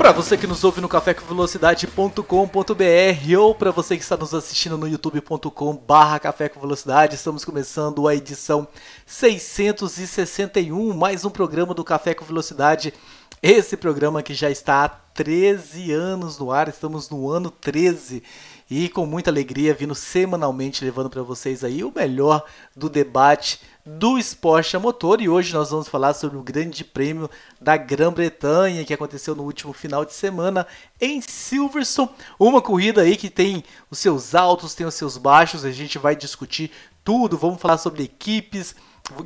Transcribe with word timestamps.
Para 0.00 0.12
você 0.12 0.34
que 0.34 0.46
nos 0.46 0.64
ouve 0.64 0.80
no 0.80 0.88
cafécomvelocidade.com.br 0.88 3.38
ou 3.38 3.54
para 3.54 3.70
você 3.70 3.98
que 3.98 4.02
está 4.02 4.16
nos 4.16 4.32
assistindo 4.32 4.78
no 4.78 4.88
youtube.com/barra 4.88 6.18
Café 6.18 6.48
com 6.48 6.58
Velocidade, 6.58 7.16
estamos 7.16 7.44
começando 7.44 8.08
a 8.08 8.14
edição 8.14 8.66
661, 9.04 10.94
mais 10.94 11.26
um 11.26 11.30
programa 11.30 11.74
do 11.74 11.84
Café 11.84 12.14
com 12.14 12.24
Velocidade. 12.24 12.94
Esse 13.42 13.76
programa 13.76 14.22
que 14.22 14.32
já 14.32 14.50
está 14.50 14.84
há 14.84 14.88
13 14.88 15.92
anos 15.92 16.38
no 16.38 16.50
ar, 16.50 16.68
estamos 16.68 17.10
no 17.10 17.28
ano 17.28 17.50
13 17.50 18.22
e 18.70 18.88
com 18.88 19.04
muita 19.04 19.30
alegria 19.30 19.74
vindo 19.74 19.94
semanalmente 19.94 20.82
levando 20.82 21.10
para 21.10 21.22
vocês 21.22 21.62
aí 21.62 21.84
o 21.84 21.92
melhor 21.94 22.42
do 22.74 22.88
debate 22.88 23.60
do 23.84 24.18
esporte 24.18 24.76
a 24.76 24.80
motor. 24.80 25.20
E 25.20 25.28
hoje 25.28 25.52
nós 25.54 25.70
vamos 25.70 25.88
falar 25.88 26.14
sobre 26.14 26.36
o 26.36 26.42
Grande 26.42 26.84
Prêmio 26.84 27.30
da 27.60 27.76
Grã-Bretanha 27.76 28.84
que 28.84 28.94
aconteceu 28.94 29.34
no 29.34 29.42
último 29.42 29.72
final 29.72 30.04
de 30.04 30.14
semana 30.14 30.66
em 31.00 31.20
Silverstone, 31.20 32.10
uma 32.38 32.60
corrida 32.60 33.02
aí 33.02 33.16
que 33.16 33.30
tem 33.30 33.64
os 33.90 33.98
seus 33.98 34.34
altos, 34.34 34.74
tem 34.74 34.86
os 34.86 34.94
seus 34.94 35.16
baixos, 35.16 35.64
a 35.64 35.70
gente 35.70 35.98
vai 35.98 36.14
discutir 36.14 36.70
tudo, 37.02 37.38
vamos 37.38 37.60
falar 37.60 37.78
sobre 37.78 38.02
equipes, 38.02 38.74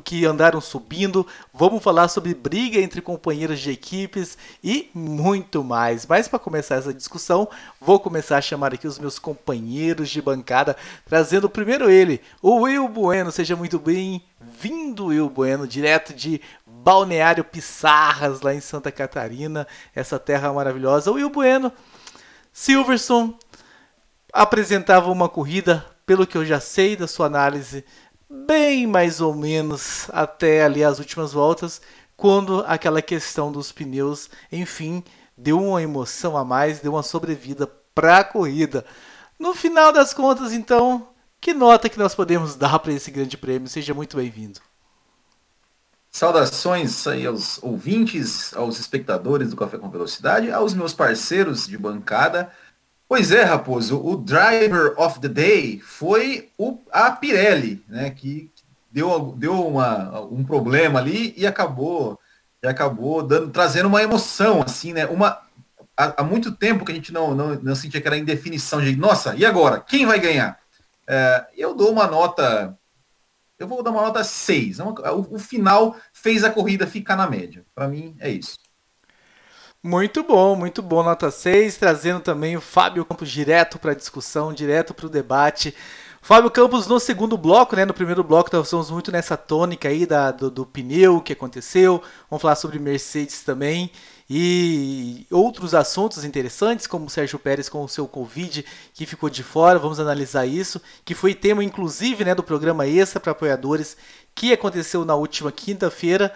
que 0.03 0.25
andaram 0.25 0.59
subindo. 0.59 1.25
Vamos 1.53 1.83
falar 1.83 2.07
sobre 2.07 2.33
briga 2.33 2.79
entre 2.79 3.01
companheiros 3.01 3.59
de 3.59 3.71
equipes 3.71 4.37
e 4.63 4.89
muito 4.93 5.63
mais. 5.63 6.05
Mas 6.05 6.27
para 6.27 6.39
começar 6.39 6.75
essa 6.75 6.93
discussão, 6.93 7.47
vou 7.79 7.99
começar 7.99 8.37
a 8.37 8.41
chamar 8.41 8.73
aqui 8.73 8.87
os 8.87 8.99
meus 8.99 9.19
companheiros 9.19 10.09
de 10.09 10.21
bancada, 10.21 10.75
trazendo 11.05 11.49
primeiro 11.49 11.89
ele, 11.89 12.21
o 12.41 12.61
Will 12.61 12.87
Bueno. 12.87 13.31
Seja 13.31 13.55
muito 13.55 13.79
bem-vindo, 13.79 15.07
Will 15.07 15.29
Bueno, 15.29 15.67
direto 15.67 16.13
de 16.13 16.41
Balneário 16.65 17.43
Pissarras, 17.43 18.41
lá 18.41 18.53
em 18.53 18.61
Santa 18.61 18.91
Catarina, 18.91 19.67
essa 19.93 20.19
terra 20.19 20.53
maravilhosa. 20.53 21.11
Will 21.11 21.29
Bueno, 21.29 21.71
Silverson 22.53 23.37
apresentava 24.31 25.09
uma 25.09 25.29
corrida, 25.29 25.85
pelo 26.05 26.27
que 26.27 26.37
eu 26.37 26.45
já 26.45 26.59
sei 26.59 26.95
da 26.95 27.07
sua 27.07 27.25
análise 27.25 27.83
bem 28.45 28.85
mais 28.85 29.21
ou 29.21 29.33
menos 29.33 30.07
até 30.11 30.63
ali 30.63 30.83
as 30.83 30.99
últimas 30.99 31.33
voltas, 31.33 31.81
quando 32.17 32.63
aquela 32.67 33.01
questão 33.01 33.51
dos 33.51 33.71
pneus, 33.71 34.29
enfim, 34.51 35.03
deu 35.37 35.61
uma 35.61 35.81
emoção 35.81 36.37
a 36.37 36.43
mais, 36.43 36.79
deu 36.79 36.93
uma 36.93 37.03
sobrevida 37.03 37.67
para 37.93 38.19
a 38.19 38.23
corrida. 38.23 38.85
No 39.39 39.53
final 39.53 39.91
das 39.91 40.13
contas, 40.13 40.53
então, 40.53 41.09
que 41.41 41.53
nota 41.53 41.89
que 41.89 41.99
nós 41.99 42.15
podemos 42.15 42.55
dar 42.55 42.79
para 42.79 42.93
esse 42.93 43.11
grande 43.11 43.37
prêmio? 43.37 43.67
Seja 43.67 43.93
muito 43.93 44.17
bem-vindo. 44.17 44.59
Saudações 46.09 47.05
aí 47.07 47.25
aos 47.25 47.61
ouvintes, 47.61 48.55
aos 48.55 48.79
espectadores 48.79 49.49
do 49.49 49.57
Café 49.57 49.77
com 49.77 49.89
Velocidade, 49.89 50.49
aos 50.49 50.73
meus 50.73 50.93
parceiros 50.93 51.67
de 51.67 51.77
bancada. 51.77 52.49
Pois 53.07 53.31
é, 53.31 53.43
Raposo, 53.43 54.03
o 54.03 54.15
Driver 54.15 54.99
of 54.99 55.19
the 55.19 55.27
Day 55.27 55.79
foi 55.79 56.49
o, 56.57 56.79
a 56.91 57.11
Pirelli, 57.11 57.83
né, 57.87 58.09
que 58.09 58.51
deu, 58.91 59.35
deu 59.37 59.67
uma, 59.67 60.21
um 60.21 60.43
problema 60.43 60.99
ali 60.99 61.31
e 61.37 61.45
acabou, 61.45 62.19
e 62.63 62.67
acabou 62.67 63.21
dando, 63.21 63.51
trazendo 63.51 63.87
uma 63.87 64.01
emoção, 64.01 64.63
assim, 64.63 64.91
né, 64.91 65.05
uma, 65.05 65.39
há, 65.95 66.21
há, 66.21 66.23
muito 66.23 66.51
tempo 66.51 66.83
que 66.83 66.91
a 66.91 66.95
gente 66.95 67.13
não, 67.13 67.35
não, 67.35 67.53
não 67.55 67.75
sentia 67.75 67.99
aquela 67.99 68.17
indefinição 68.17 68.81
de, 68.81 68.95
nossa, 68.95 69.35
e 69.35 69.45
agora? 69.45 69.79
Quem 69.81 70.07
vai 70.07 70.19
ganhar? 70.19 70.59
É, 71.07 71.45
eu 71.55 71.75
dou 71.75 71.91
uma 71.91 72.07
nota, 72.07 72.75
eu 73.59 73.67
vou 73.67 73.83
dar 73.83 73.91
uma 73.91 74.01
nota 74.01 74.23
6, 74.23 74.79
o, 74.79 74.95
o 75.29 75.37
final 75.37 75.95
fez 76.11 76.43
a 76.43 76.49
corrida 76.49 76.87
ficar 76.87 77.15
na 77.15 77.29
média, 77.29 77.63
para 77.75 77.87
mim 77.87 78.15
é 78.19 78.31
isso. 78.31 78.57
Muito 79.85 80.23
bom, 80.23 80.55
muito 80.55 80.81
bom, 80.81 81.03
nota 81.03 81.29
6, 81.29 81.77
trazendo 81.77 82.19
também 82.19 82.57
o 82.57 82.59
Fábio 82.59 83.05
Campos 83.05 83.29
direto 83.29 83.77
para 83.77 83.91
a 83.91 83.95
discussão, 83.95 84.51
direto 84.51 84.95
para 84.95 85.05
o 85.05 85.09
debate. 85.09 85.75
Fábio 86.23 86.49
Campos 86.49 86.87
no 86.87 86.99
segundo 86.99 87.37
bloco, 87.37 87.75
né? 87.75 87.85
No 87.85 87.93
primeiro 87.93 88.23
bloco 88.23 88.49
nós 88.51 88.65
estamos 88.65 88.89
muito 88.89 89.11
nessa 89.11 89.37
tônica 89.37 89.87
aí 89.87 90.07
da, 90.07 90.31
do, 90.31 90.49
do 90.49 90.65
pneu 90.65 91.21
que 91.21 91.33
aconteceu. 91.33 92.01
Vamos 92.27 92.41
falar 92.41 92.55
sobre 92.55 92.79
Mercedes 92.79 93.43
também 93.43 93.91
e 94.27 95.27
outros 95.29 95.75
assuntos 95.75 96.25
interessantes, 96.25 96.87
como 96.87 97.05
o 97.05 97.09
Sérgio 97.11 97.37
Pérez 97.37 97.69
com 97.69 97.83
o 97.83 97.87
seu 97.87 98.07
Covid 98.07 98.65
que 98.91 99.05
ficou 99.05 99.29
de 99.29 99.43
fora. 99.43 99.77
Vamos 99.77 99.99
analisar 99.99 100.47
isso, 100.47 100.81
que 101.05 101.13
foi 101.13 101.35
tema 101.35 101.63
inclusive 101.63 102.25
né, 102.25 102.33
do 102.33 102.41
programa 102.41 102.87
Extra 102.87 103.19
para 103.19 103.33
apoiadores 103.33 103.95
que 104.33 104.51
aconteceu 104.51 105.05
na 105.05 105.13
última 105.13 105.51
quinta-feira. 105.51 106.33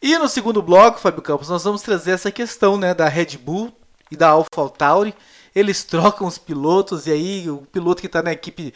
E 0.00 0.16
no 0.16 0.28
segundo 0.28 0.62
bloco, 0.62 1.00
Fábio 1.00 1.22
Campos, 1.22 1.48
nós 1.48 1.64
vamos 1.64 1.82
trazer 1.82 2.12
essa 2.12 2.30
questão 2.30 2.76
né, 2.76 2.94
da 2.94 3.08
Red 3.08 3.36
Bull 3.36 3.72
e 4.10 4.16
da 4.16 4.28
AlphaTauri. 4.28 5.12
Eles 5.52 5.82
trocam 5.82 6.24
os 6.26 6.38
pilotos 6.38 7.08
e 7.08 7.10
aí 7.10 7.50
o 7.50 7.58
piloto 7.72 8.00
que 8.00 8.06
está 8.06 8.22
na 8.22 8.32
equipe 8.32 8.72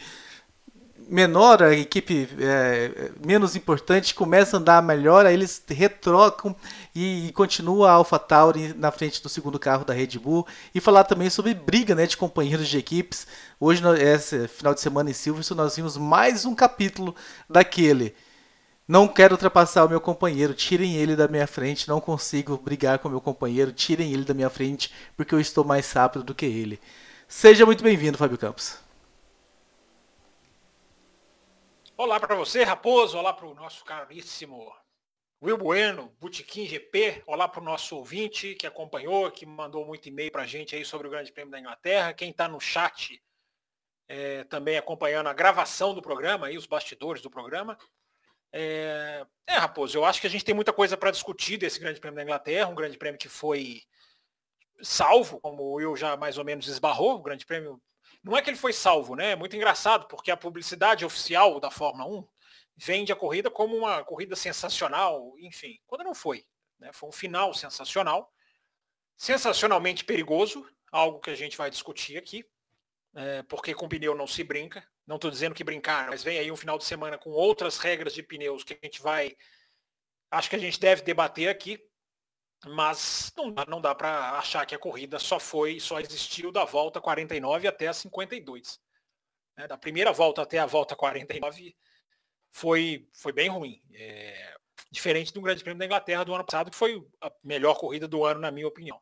menor, 1.07 1.63
a 1.63 1.73
equipe 1.73 2.27
é, 2.39 3.11
menos 3.25 3.55
importante, 3.55 4.13
começa 4.13 4.57
a 4.57 4.59
andar 4.59 4.83
melhor, 4.83 5.25
aí 5.25 5.33
eles 5.33 5.63
retrocam 5.69 6.53
e, 6.93 7.27
e 7.27 7.31
continua 7.31 7.89
a 7.89 7.93
AlphaTauri 7.93 8.73
na 8.73 8.91
frente 8.91 9.23
do 9.23 9.29
segundo 9.29 9.57
carro 9.57 9.85
da 9.85 9.93
Red 9.93 10.19
Bull. 10.19 10.45
E 10.75 10.81
falar 10.81 11.05
também 11.05 11.29
sobre 11.29 11.53
briga 11.53 11.95
né, 11.95 12.05
de 12.05 12.17
companheiros 12.17 12.67
de 12.67 12.77
equipes. 12.77 13.25
Hoje, 13.61 13.81
esse 13.97 14.45
final 14.49 14.73
de 14.73 14.81
semana 14.81 15.09
em 15.09 15.13
Silverstone, 15.13 15.61
nós 15.61 15.73
vimos 15.73 15.95
mais 15.95 16.43
um 16.43 16.53
capítulo 16.53 17.15
daquele 17.49 18.13
não 18.87 19.07
quero 19.07 19.33
ultrapassar 19.33 19.85
o 19.85 19.89
meu 19.89 20.01
companheiro, 20.01 20.53
tirem 20.53 20.95
ele 20.95 21.15
da 21.15 21.27
minha 21.27 21.47
frente, 21.47 21.87
não 21.87 22.01
consigo 22.01 22.57
brigar 22.57 22.99
com 22.99 23.07
o 23.07 23.11
meu 23.11 23.21
companheiro, 23.21 23.71
tirem 23.71 24.11
ele 24.11 24.25
da 24.25 24.33
minha 24.33 24.49
frente, 24.49 24.93
porque 25.15 25.33
eu 25.33 25.39
estou 25.39 25.63
mais 25.63 25.91
rápido 25.91 26.23
do 26.23 26.35
que 26.35 26.45
ele. 26.45 26.79
Seja 27.27 27.65
muito 27.65 27.83
bem-vindo, 27.83 28.17
Fábio 28.17 28.37
Campos. 28.37 28.77
Olá 31.95 32.19
para 32.19 32.35
você, 32.35 32.63
Raposo, 32.63 33.17
olá 33.17 33.31
para 33.31 33.47
o 33.47 33.53
nosso 33.53 33.85
caríssimo 33.85 34.73
Will 35.41 35.57
Bueno, 35.57 36.11
Botequim 36.19 36.65
GP, 36.65 37.23
olá 37.25 37.47
para 37.47 37.61
o 37.61 37.63
nosso 37.63 37.95
ouvinte 37.95 38.55
que 38.55 38.67
acompanhou, 38.67 39.31
que 39.31 39.45
mandou 39.45 39.85
muito 39.85 40.07
e-mail 40.09 40.31
para 40.31 40.43
a 40.43 40.47
gente 40.47 40.75
aí 40.75 40.83
sobre 40.83 41.07
o 41.07 41.09
Grande 41.09 41.31
Prêmio 41.31 41.51
da 41.51 41.59
Inglaterra, 41.59 42.13
quem 42.13 42.31
está 42.31 42.47
no 42.47 42.59
chat 42.59 43.21
é, 44.07 44.43
também 44.45 44.77
acompanhando 44.77 45.27
a 45.27 45.33
gravação 45.33 45.93
do 45.93 46.01
programa, 46.01 46.47
aí, 46.47 46.57
os 46.57 46.65
bastidores 46.65 47.21
do 47.21 47.29
programa. 47.29 47.77
É, 48.55 49.25
é, 49.47 49.53
Raposo, 49.53 49.97
eu 49.97 50.05
acho 50.05 50.21
que 50.21 50.27
a 50.27 50.29
gente 50.29 50.45
tem 50.45 50.53
muita 50.53 50.71
coisa 50.71 50.95
para 50.95 51.09
discutir 51.09 51.57
desse 51.57 51.79
Grande 51.79 51.99
Prêmio 51.99 52.15
da 52.15 52.23
Inglaterra, 52.23 52.69
um 52.69 52.75
Grande 52.75 52.97
Prêmio 52.97 53.19
que 53.19 53.27
foi 53.27 53.81
salvo, 54.81 55.39
como 55.39 55.73
Will 55.73 55.95
já 55.95 56.15
mais 56.15 56.37
ou 56.37 56.45
menos 56.45 56.67
esbarrou, 56.67 57.15
o 57.15 57.21
Grande 57.21 57.45
Prêmio. 57.45 57.81
Não 58.23 58.37
é 58.37 58.41
que 58.41 58.49
ele 58.49 58.57
foi 58.57 58.71
salvo, 58.71 59.15
né? 59.15 59.31
É 59.31 59.35
muito 59.35 59.55
engraçado, 59.55 60.07
porque 60.07 60.29
a 60.29 60.37
publicidade 60.37 61.03
oficial 61.03 61.59
da 61.59 61.71
Fórmula 61.71 62.07
1 62.07 62.27
vende 62.77 63.11
a 63.11 63.15
corrida 63.15 63.49
como 63.49 63.75
uma 63.75 64.03
corrida 64.03 64.35
sensacional, 64.35 65.33
enfim, 65.39 65.79
quando 65.87 66.03
não 66.03 66.13
foi. 66.13 66.45
Né? 66.79 66.91
Foi 66.93 67.09
um 67.09 67.13
final 67.13 67.53
sensacional, 67.53 68.31
sensacionalmente 69.17 70.05
perigoso, 70.05 70.65
algo 70.91 71.19
que 71.19 71.31
a 71.31 71.35
gente 71.35 71.57
vai 71.57 71.69
discutir 71.69 72.17
aqui, 72.17 72.45
é, 73.15 73.43
porque 73.43 73.73
com 73.73 73.89
pneu 73.89 74.15
não 74.15 74.27
se 74.27 74.43
brinca. 74.43 74.87
Não 75.05 75.15
estou 75.17 75.29
dizendo 75.29 75.55
que 75.55 75.63
brincaram, 75.63 76.11
mas 76.11 76.23
vem 76.23 76.39
aí 76.39 76.51
um 76.51 76.55
final 76.55 76.77
de 76.77 76.85
semana 76.85 77.17
com 77.17 77.29
outras 77.29 77.77
regras 77.77 78.13
de 78.13 78.23
pneus 78.23 78.63
que 78.63 78.73
a 78.73 78.79
gente 78.81 79.01
vai. 79.01 79.35
Acho 80.31 80.49
que 80.49 80.55
a 80.55 80.59
gente 80.59 80.79
deve 80.79 81.01
debater 81.01 81.49
aqui. 81.49 81.79
Mas 82.65 83.33
não 83.35 83.51
dá, 83.51 83.65
não 83.65 83.81
dá 83.81 83.93
para 83.93 84.37
achar 84.37 84.65
que 84.65 84.73
a 84.73 84.79
corrida 84.79 85.19
só 85.19 85.37
foi, 85.37 85.81
só 85.81 85.99
existiu 85.99 86.49
da 86.49 86.63
volta 86.63 87.01
49 87.01 87.67
até 87.67 87.87
a 87.87 87.93
52. 87.93 88.79
É, 89.57 89.67
da 89.67 89.77
primeira 89.77 90.13
volta 90.13 90.41
até 90.41 90.59
a 90.59 90.65
volta 90.65 90.95
49 90.95 91.75
foi, 92.51 93.05
foi 93.13 93.33
bem 93.33 93.49
ruim. 93.49 93.81
É, 93.93 94.55
diferente 94.89 95.33
do 95.33 95.41
Grande 95.41 95.61
Prêmio 95.61 95.79
da 95.79 95.85
Inglaterra 95.85 96.23
do 96.23 96.33
ano 96.33 96.45
passado, 96.45 96.71
que 96.71 96.77
foi 96.77 97.05
a 97.21 97.31
melhor 97.43 97.75
corrida 97.77 98.07
do 98.07 98.23
ano, 98.23 98.39
na 98.39 98.51
minha 98.51 98.67
opinião. 98.67 98.99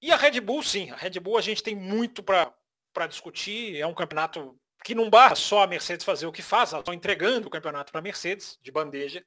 E 0.00 0.12
a 0.12 0.16
Red 0.16 0.40
Bull, 0.40 0.62
sim. 0.62 0.90
A 0.90 0.96
Red 0.96 1.18
Bull 1.20 1.38
a 1.38 1.42
gente 1.42 1.62
tem 1.62 1.74
muito 1.74 2.22
para 2.22 2.52
para 2.92 3.06
discutir. 3.06 3.76
É 3.76 3.86
um 3.86 3.94
campeonato 3.94 4.58
que 4.84 4.94
não 4.94 5.08
basta 5.08 5.36
só 5.36 5.62
a 5.62 5.66
Mercedes 5.66 6.04
fazer 6.04 6.26
o 6.26 6.32
que 6.32 6.42
faz, 6.42 6.72
estão 6.72 6.94
entregando 6.94 7.46
o 7.48 7.50
campeonato 7.50 7.92
para 7.92 8.00
a 8.00 8.02
Mercedes 8.02 8.58
de 8.60 8.70
bandeja. 8.70 9.24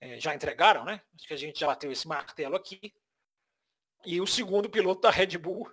É, 0.00 0.20
já 0.20 0.34
entregaram, 0.34 0.84
né? 0.84 1.00
Acho 1.14 1.26
que 1.26 1.34
a 1.34 1.38
gente 1.38 1.58
já 1.58 1.66
bateu 1.66 1.90
esse 1.90 2.06
martelo 2.06 2.56
aqui. 2.56 2.92
E 4.04 4.20
o 4.20 4.26
segundo 4.26 4.68
piloto 4.68 5.00
da 5.00 5.10
Red 5.10 5.38
Bull 5.38 5.70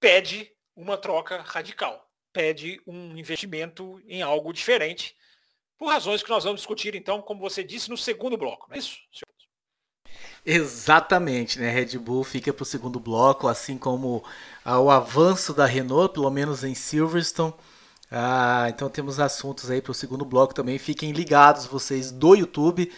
pede 0.00 0.52
uma 0.74 0.98
troca 0.98 1.42
radical. 1.42 2.10
pede 2.32 2.80
um 2.86 3.16
investimento 3.16 4.00
em 4.06 4.22
algo 4.22 4.52
diferente, 4.52 5.14
por 5.76 5.88
razões 5.88 6.22
que 6.22 6.30
nós 6.30 6.44
vamos 6.44 6.60
discutir, 6.60 6.94
então, 6.94 7.20
como 7.20 7.40
você 7.40 7.62
disse, 7.62 7.90
no 7.90 7.96
segundo 7.96 8.38
bloco, 8.38 8.68
não 8.68 8.76
é 8.76 8.78
isso? 8.78 9.00
Exatamente, 10.44 11.58
né? 11.60 11.70
Red 11.70 11.96
Bull 11.98 12.24
fica 12.24 12.52
para 12.52 12.62
o 12.64 12.66
segundo 12.66 12.98
bloco, 12.98 13.46
assim 13.46 13.78
como 13.78 14.24
ah, 14.64 14.80
o 14.80 14.90
avanço 14.90 15.54
da 15.54 15.64
Renault, 15.64 16.12
pelo 16.12 16.30
menos 16.30 16.64
em 16.64 16.74
Silverstone. 16.74 17.54
Ah, 18.10 18.66
então 18.68 18.88
temos 18.90 19.20
assuntos 19.20 19.70
aí 19.70 19.80
para 19.80 19.92
o 19.92 19.94
segundo 19.94 20.24
bloco 20.24 20.52
também. 20.52 20.78
Fiquem 20.78 21.12
ligados, 21.12 21.66
vocês 21.66 22.10
do 22.10 22.34
YouTube 22.34 22.90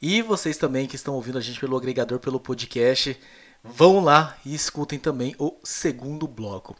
e 0.00 0.22
vocês 0.22 0.58
também 0.58 0.86
que 0.86 0.94
estão 0.96 1.14
ouvindo 1.14 1.38
a 1.38 1.40
gente 1.40 1.58
pelo 1.58 1.76
agregador, 1.76 2.18
pelo 2.20 2.38
podcast. 2.38 3.18
Vão 3.64 4.04
lá 4.04 4.36
e 4.44 4.54
escutem 4.54 4.98
também 4.98 5.34
o 5.38 5.56
segundo 5.64 6.28
bloco. 6.28 6.76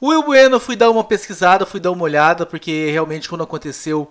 O 0.00 0.08
Will 0.08 0.22
Bueno, 0.22 0.60
fui 0.60 0.76
dar 0.76 0.90
uma 0.90 1.04
pesquisada, 1.04 1.66
fui 1.66 1.80
dar 1.80 1.90
uma 1.90 2.04
olhada, 2.04 2.46
porque 2.46 2.90
realmente 2.90 3.28
quando 3.28 3.44
aconteceu 3.44 4.10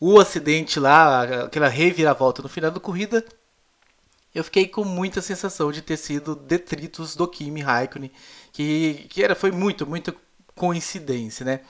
o 0.00 0.20
acidente 0.20 0.78
lá, 0.78 1.44
aquela 1.44 1.68
reviravolta 1.68 2.42
no 2.42 2.48
final 2.48 2.70
da 2.70 2.80
corrida, 2.80 3.24
eu 4.36 4.44
fiquei 4.44 4.68
com 4.68 4.84
muita 4.84 5.22
sensação 5.22 5.72
de 5.72 5.80
ter 5.80 5.96
sido 5.96 6.36
detritos 6.36 7.16
do 7.16 7.26
Kimi 7.26 7.62
Raikkonen, 7.62 8.12
que, 8.52 9.06
que 9.08 9.24
era, 9.24 9.34
foi 9.34 9.50
muito, 9.50 9.86
muita 9.86 10.14
coincidência, 10.54 11.42
né? 11.42 11.60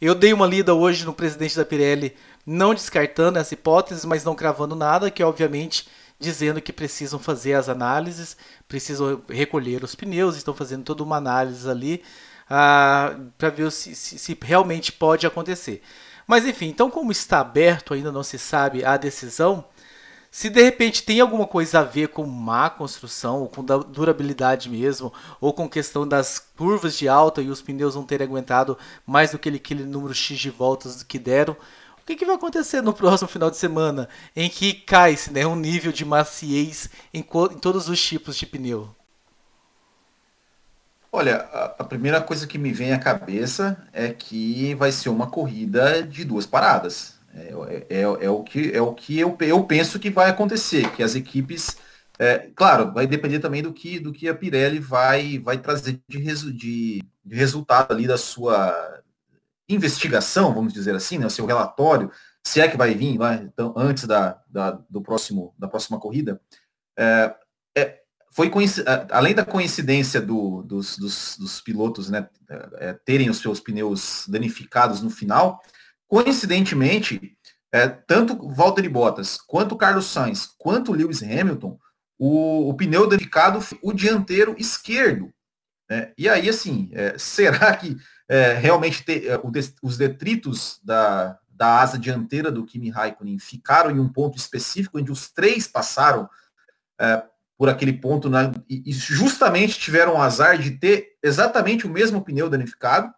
Eu 0.00 0.14
dei 0.14 0.32
uma 0.32 0.46
lida 0.46 0.72
hoje 0.72 1.04
no 1.04 1.12
presidente 1.12 1.56
da 1.56 1.64
Pirelli, 1.64 2.14
não 2.46 2.74
descartando 2.74 3.40
essa 3.40 3.54
hipótese, 3.54 4.06
mas 4.06 4.22
não 4.22 4.36
cravando 4.36 4.76
nada, 4.76 5.10
que 5.10 5.22
obviamente 5.22 5.88
dizendo 6.16 6.60
que 6.60 6.72
precisam 6.72 7.18
fazer 7.18 7.54
as 7.54 7.68
análises, 7.68 8.36
precisam 8.68 9.20
recolher 9.28 9.82
os 9.82 9.96
pneus, 9.96 10.36
estão 10.36 10.54
fazendo 10.54 10.84
toda 10.84 11.02
uma 11.02 11.16
análise 11.16 11.68
ali 11.68 12.04
ah, 12.48 13.16
para 13.36 13.50
ver 13.50 13.72
se, 13.72 13.96
se, 13.96 14.16
se 14.16 14.38
realmente 14.40 14.92
pode 14.92 15.26
acontecer. 15.26 15.82
Mas 16.24 16.46
enfim, 16.46 16.66
então 16.68 16.88
como 16.88 17.10
está 17.10 17.40
aberto, 17.40 17.94
ainda 17.94 18.12
não 18.12 18.22
se 18.22 18.38
sabe 18.38 18.84
a 18.84 18.96
decisão, 18.96 19.64
se 20.32 20.48
de 20.48 20.62
repente 20.62 21.02
tem 21.02 21.20
alguma 21.20 21.46
coisa 21.46 21.80
a 21.80 21.84
ver 21.84 22.08
com 22.08 22.24
má 22.24 22.70
construção, 22.70 23.42
ou 23.42 23.48
com 23.50 23.62
durabilidade 23.62 24.70
mesmo, 24.70 25.12
ou 25.38 25.52
com 25.52 25.68
questão 25.68 26.08
das 26.08 26.38
curvas 26.38 26.96
de 26.96 27.06
alta 27.06 27.42
e 27.42 27.50
os 27.50 27.60
pneus 27.60 27.94
não 27.94 28.02
terem 28.02 28.26
aguentado 28.26 28.78
mais 29.06 29.30
do 29.30 29.38
que 29.38 29.50
aquele, 29.50 29.56
aquele 29.58 29.84
número 29.84 30.14
X 30.14 30.38
de 30.38 30.48
voltas 30.48 31.02
que 31.02 31.18
deram, 31.18 31.54
o 32.00 32.06
que, 32.06 32.16
que, 32.16 32.24
vai 32.24 32.34
acontecer 32.34 32.80
no 32.80 32.94
próximo 32.94 33.28
final 33.28 33.50
de 33.50 33.58
semana 33.58 34.08
em 34.34 34.48
que 34.48 34.72
cai-se 34.72 35.30
né, 35.30 35.46
um 35.46 35.54
nível 35.54 35.92
de 35.92 36.02
maciez 36.02 36.88
em, 37.12 37.20
em, 37.20 37.22
todos 37.22 37.90
os 37.90 38.02
tipos 38.02 38.34
de 38.34 38.46
pneu? 38.46 38.88
Olha, 41.12 41.46
a, 41.52 41.64
a, 41.80 41.84
primeira 41.84 42.22
coisa 42.22 42.46
que 42.46 42.56
me 42.56 42.72
vem 42.72 42.94
à 42.94 42.98
cabeça 42.98 43.86
é 43.92 44.08
que 44.08 44.74
vai 44.76 44.90
ser 44.92 45.10
uma 45.10 45.26
corrida 45.26 46.02
de 46.02 46.24
duas 46.24 46.46
paradas. 46.46 47.20
É, 47.34 47.86
é, 47.88 48.00
é, 48.00 48.30
o 48.30 48.42
que, 48.42 48.72
é 48.72 48.82
o 48.82 48.94
que 48.94 49.18
eu, 49.18 49.36
eu 49.40 49.64
penso 49.64 49.98
que 49.98 50.10
vai 50.10 50.28
acontecer, 50.28 50.90
que 50.92 51.02
as 51.02 51.14
equipes, 51.14 51.76
é, 52.18 52.50
claro, 52.54 52.92
vai 52.92 53.06
depender 53.06 53.38
também 53.38 53.62
do 53.62 53.72
que, 53.72 53.98
do 53.98 54.12
que 54.12 54.28
a 54.28 54.34
Pirelli 54.34 54.78
vai, 54.78 55.38
vai 55.38 55.58
trazer 55.58 56.00
de, 56.06 56.18
resu, 56.18 56.52
de, 56.52 57.02
de 57.24 57.34
resultado 57.34 57.92
ali 57.92 58.06
da 58.06 58.18
sua 58.18 59.02
investigação, 59.68 60.52
vamos 60.52 60.72
dizer 60.72 60.94
assim, 60.94 61.18
né, 61.18 61.26
o 61.26 61.30
seu 61.30 61.46
relatório, 61.46 62.10
se 62.46 62.60
é 62.60 62.68
que 62.68 62.76
vai 62.76 62.94
vir 62.94 63.16
vai, 63.16 63.36
então, 63.42 63.72
antes 63.76 64.04
da, 64.04 64.40
da, 64.48 64.72
do 64.90 65.00
próximo, 65.00 65.54
da 65.58 65.68
próxima 65.68 65.98
corrida. 65.98 66.40
É, 66.98 67.34
é, 67.76 68.00
foi 68.30 68.50
além 69.10 69.34
da 69.34 69.44
coincidência 69.44 70.20
do, 70.20 70.62
dos, 70.62 70.98
dos, 70.98 71.36
dos, 71.38 71.60
pilotos 71.60 72.10
né, 72.10 72.28
é, 72.78 72.92
terem 72.92 73.30
os 73.30 73.38
seus 73.38 73.60
pneus 73.60 74.24
danificados 74.28 75.00
no 75.02 75.10
final, 75.10 75.62
Coincidentemente, 76.12 77.38
é, 77.72 77.88
tanto 77.88 78.46
Valtteri 78.46 78.86
Bottas, 78.86 79.38
quanto 79.38 79.74
Carlos 79.74 80.04
Sainz, 80.04 80.46
quanto 80.58 80.92
Lewis 80.92 81.22
Hamilton, 81.22 81.78
o, 82.18 82.68
o 82.68 82.74
pneu 82.74 83.08
dedicado 83.08 83.60
o 83.80 83.94
dianteiro 83.94 84.54
esquerdo. 84.58 85.32
Né? 85.88 86.12
E 86.18 86.28
aí, 86.28 86.50
assim, 86.50 86.90
é, 86.92 87.16
será 87.16 87.74
que 87.74 87.96
é, 88.28 88.52
realmente 88.52 89.02
te, 89.02 89.26
é, 89.26 89.40
os 89.82 89.96
detritos 89.96 90.78
da, 90.84 91.38
da 91.48 91.80
asa 91.80 91.98
dianteira 91.98 92.52
do 92.52 92.66
Kimi 92.66 92.90
Raikkonen 92.90 93.38
ficaram 93.38 93.90
em 93.90 93.98
um 93.98 94.12
ponto 94.12 94.36
específico, 94.36 94.98
onde 94.98 95.10
os 95.10 95.30
três 95.30 95.66
passaram 95.66 96.28
é, 97.00 97.24
por 97.56 97.70
aquele 97.70 97.94
ponto 97.94 98.28
né? 98.28 98.52
e, 98.68 98.82
e, 98.84 98.92
justamente 98.92 99.78
tiveram 99.78 100.16
o 100.16 100.20
azar 100.20 100.58
de 100.58 100.72
ter 100.72 101.16
exatamente 101.22 101.86
o 101.86 101.90
mesmo 101.90 102.22
pneu 102.22 102.50
danificado? 102.50 103.10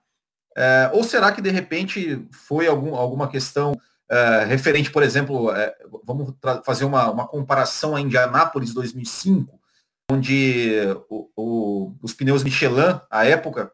É, 0.57 0.91
ou 0.93 1.03
será 1.03 1.33
que 1.33 1.43
de 1.43 1.51
repente 1.51 2.27
foi 2.31 2.67
algum, 2.67 2.95
alguma 2.95 3.29
questão 3.29 3.79
é, 4.11 4.45
referente, 4.45 4.91
por 4.91 5.03
exemplo, 5.03 5.51
é, 5.51 5.75
vamos 6.05 6.35
fazer 6.65 6.85
uma, 6.85 7.11
uma 7.11 7.27
comparação 7.27 7.97
a 7.97 8.01
Indianápolis 8.01 8.73
2005, 8.73 9.59
onde 10.11 10.73
o, 11.09 11.29
o, 11.35 11.97
os 12.03 12.13
pneus 12.13 12.45
Michelin, 12.45 13.01
à 13.11 13.25
época, 13.27 13.73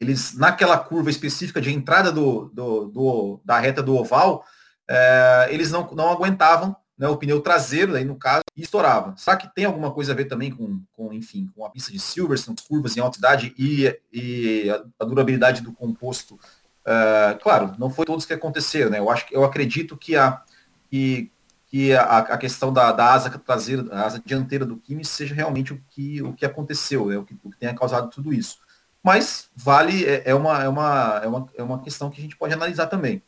eles 0.00 0.36
naquela 0.36 0.78
curva 0.78 1.10
específica 1.10 1.60
de 1.60 1.72
entrada 1.72 2.12
do, 2.12 2.50
do, 2.52 2.86
do 2.86 3.40
da 3.44 3.58
reta 3.58 3.82
do 3.82 3.96
oval, 3.96 4.44
é, 4.88 5.48
eles 5.50 5.70
não, 5.70 5.90
não 5.92 6.10
aguentavam 6.10 6.76
né, 6.96 7.08
o 7.08 7.16
pneu 7.16 7.40
traseiro, 7.40 7.94
aí 7.96 8.04
no 8.04 8.16
caso, 8.16 8.43
e 8.56 8.62
estourava. 8.62 9.14
Será 9.16 9.36
que 9.36 9.52
tem 9.52 9.64
alguma 9.64 9.90
coisa 9.90 10.12
a 10.12 10.14
ver 10.14 10.26
também 10.26 10.50
com, 10.50 10.80
com 10.92 11.12
enfim, 11.12 11.50
com 11.54 11.64
a 11.64 11.70
pista 11.70 11.90
de 11.90 11.98
Silverstone, 11.98 12.56
curvas 12.68 12.96
em 12.96 13.00
alta 13.00 13.18
idade 13.18 13.54
e, 13.58 13.98
e 14.12 14.70
a, 14.98 15.04
durabilidade 15.04 15.60
do 15.60 15.72
composto? 15.72 16.34
Uh, 16.34 17.38
claro, 17.42 17.74
não 17.78 17.90
foi 17.90 18.04
todos 18.04 18.24
que 18.24 18.32
aconteceram, 18.32 18.90
né? 18.90 18.98
Eu 18.98 19.10
acho 19.10 19.26
eu 19.30 19.44
acredito 19.44 19.96
que 19.96 20.16
a 20.16 20.42
que, 20.90 21.32
que 21.66 21.92
a, 21.94 22.18
a 22.18 22.38
questão 22.38 22.72
da, 22.72 22.92
da 22.92 23.12
asa 23.12 23.30
traseira, 23.30 23.82
da 23.82 24.04
asa 24.04 24.22
dianteira 24.24 24.64
do 24.64 24.76
Kimi 24.76 25.04
seja 25.04 25.34
realmente 25.34 25.72
o 25.72 25.82
que 25.90 26.22
o 26.22 26.32
que 26.32 26.46
aconteceu, 26.46 27.06
né? 27.06 27.18
o, 27.18 27.24
que, 27.24 27.36
o 27.42 27.50
que 27.50 27.58
tenha 27.58 27.74
causado 27.74 28.10
tudo 28.10 28.32
isso. 28.32 28.58
Mas 29.02 29.50
vale 29.56 30.04
é, 30.04 30.22
é 30.26 30.34
uma, 30.34 30.62
é 30.62 30.68
uma 30.68 31.20
é 31.22 31.26
uma 31.26 31.48
é 31.56 31.62
uma 31.62 31.82
questão 31.82 32.10
que 32.10 32.20
a 32.20 32.22
gente 32.22 32.36
pode 32.36 32.54
analisar 32.54 32.86
também. 32.86 33.22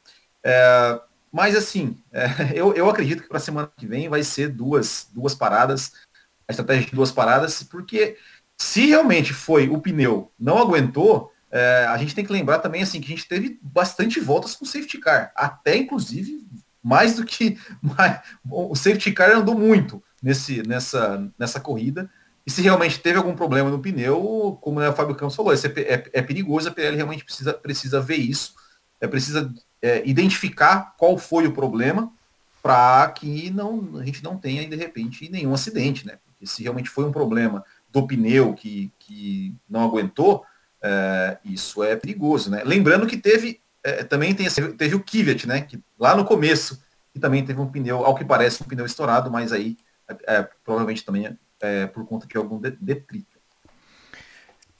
É, 0.44 1.00
mas 1.37 1.55
assim, 1.55 1.99
é, 2.11 2.27
eu, 2.59 2.73
eu 2.73 2.88
acredito 2.88 3.23
que 3.23 3.29
para 3.29 3.37
a 3.37 3.41
semana 3.41 3.71
que 3.77 3.87
vem 3.87 4.09
vai 4.09 4.23
ser 4.23 4.49
duas, 4.49 5.06
duas 5.12 5.35
paradas, 5.35 5.93
a 6.49 6.53
estratégia 6.53 6.87
de 6.87 6.97
duas 6.97 7.12
paradas, 7.12 7.62
porque 7.62 8.17
se 8.59 8.87
realmente 8.87 9.35
foi 9.35 9.69
o 9.69 9.79
pneu 9.79 10.33
não 10.38 10.56
aguentou, 10.56 11.31
é, 11.50 11.85
a 11.91 11.99
gente 11.99 12.15
tem 12.15 12.25
que 12.25 12.33
lembrar 12.33 12.61
também 12.61 12.83
assim 12.83 13.03
que 13.03 13.12
a 13.12 13.15
gente 13.15 13.29
teve 13.29 13.61
bastante 13.61 14.19
voltas 14.19 14.56
com 14.56 14.65
safety 14.65 14.96
car, 14.96 15.31
até 15.37 15.77
inclusive 15.77 16.46
mais 16.82 17.17
do 17.17 17.25
que 17.27 17.58
mais, 17.82 18.19
o 18.51 18.75
safety 18.75 19.13
car 19.13 19.31
andou 19.32 19.58
muito 19.58 20.03
nesse, 20.22 20.63
nessa, 20.67 21.31
nessa 21.39 21.60
corrida. 21.60 22.10
E 22.46 22.51
se 22.51 22.63
realmente 22.63 23.01
teve 23.01 23.19
algum 23.19 23.34
problema 23.34 23.69
no 23.69 23.81
pneu, 23.81 24.56
como 24.63 24.81
né, 24.81 24.89
o 24.89 24.94
Fábio 24.94 25.17
Campos 25.17 25.37
falou, 25.37 25.53
é, 25.53 25.56
é, 25.56 26.10
é 26.15 26.22
perigoso, 26.22 26.69
a 26.69 26.72
PL 26.72 26.96
realmente 26.96 27.25
precisa, 27.25 27.53
precisa 27.53 28.01
ver 28.01 28.17
isso, 28.17 28.55
é, 29.01 29.06
precisa 29.06 29.53
é, 29.83 30.03
identificar 30.09 30.95
qual 30.97 31.19
foi 31.19 31.47
o 31.47 31.53
problema 31.53 32.13
para 32.63 33.09
que 33.11 33.51
não, 33.51 33.97
a 33.97 34.05
gente 34.05 34.25
não 34.25 34.37
tenha, 34.37 34.67
de 34.67 34.77
repente, 34.77 35.31
nenhum 35.31 35.55
acidente, 35.55 36.06
né? 36.06 36.19
Porque 36.25 36.47
se 36.47 36.63
realmente 36.63 36.91
foi 36.91 37.05
um 37.05 37.13
problema 37.13 37.65
do 37.93 38.06
pneu 38.06 38.55
que, 38.55 38.91
que 38.99 39.55
não 39.69 39.85
aguentou, 39.85 40.45
é, 40.83 41.39
isso 41.45 41.83
é 41.83 41.95
perigoso, 41.95 42.51
né? 42.51 42.63
Lembrando 42.65 43.06
que 43.06 43.17
teve, 43.17 43.61
é, 43.85 44.03
também 44.03 44.35
tem, 44.35 44.49
teve 44.77 44.95
o 44.95 45.03
Kivet, 45.03 45.47
né? 45.47 45.61
Que 45.61 45.81
lá 45.99 46.17
no 46.17 46.25
começo, 46.25 46.83
que 47.13 47.21
também 47.21 47.45
teve 47.45 47.61
um 47.61 47.71
pneu, 47.71 48.05
ao 48.05 48.15
que 48.15 48.25
parece, 48.25 48.63
um 48.63 48.67
pneu 48.67 48.85
estourado, 48.85 49.31
mas 49.31 49.53
aí 49.53 49.77
é, 50.27 50.43
provavelmente 50.65 51.05
também 51.05 51.27
é, 51.27 51.37
é 51.61 51.87
por 51.87 52.05
conta 52.06 52.27
de 52.27 52.37
algum 52.37 52.61
detrito. 52.61 53.35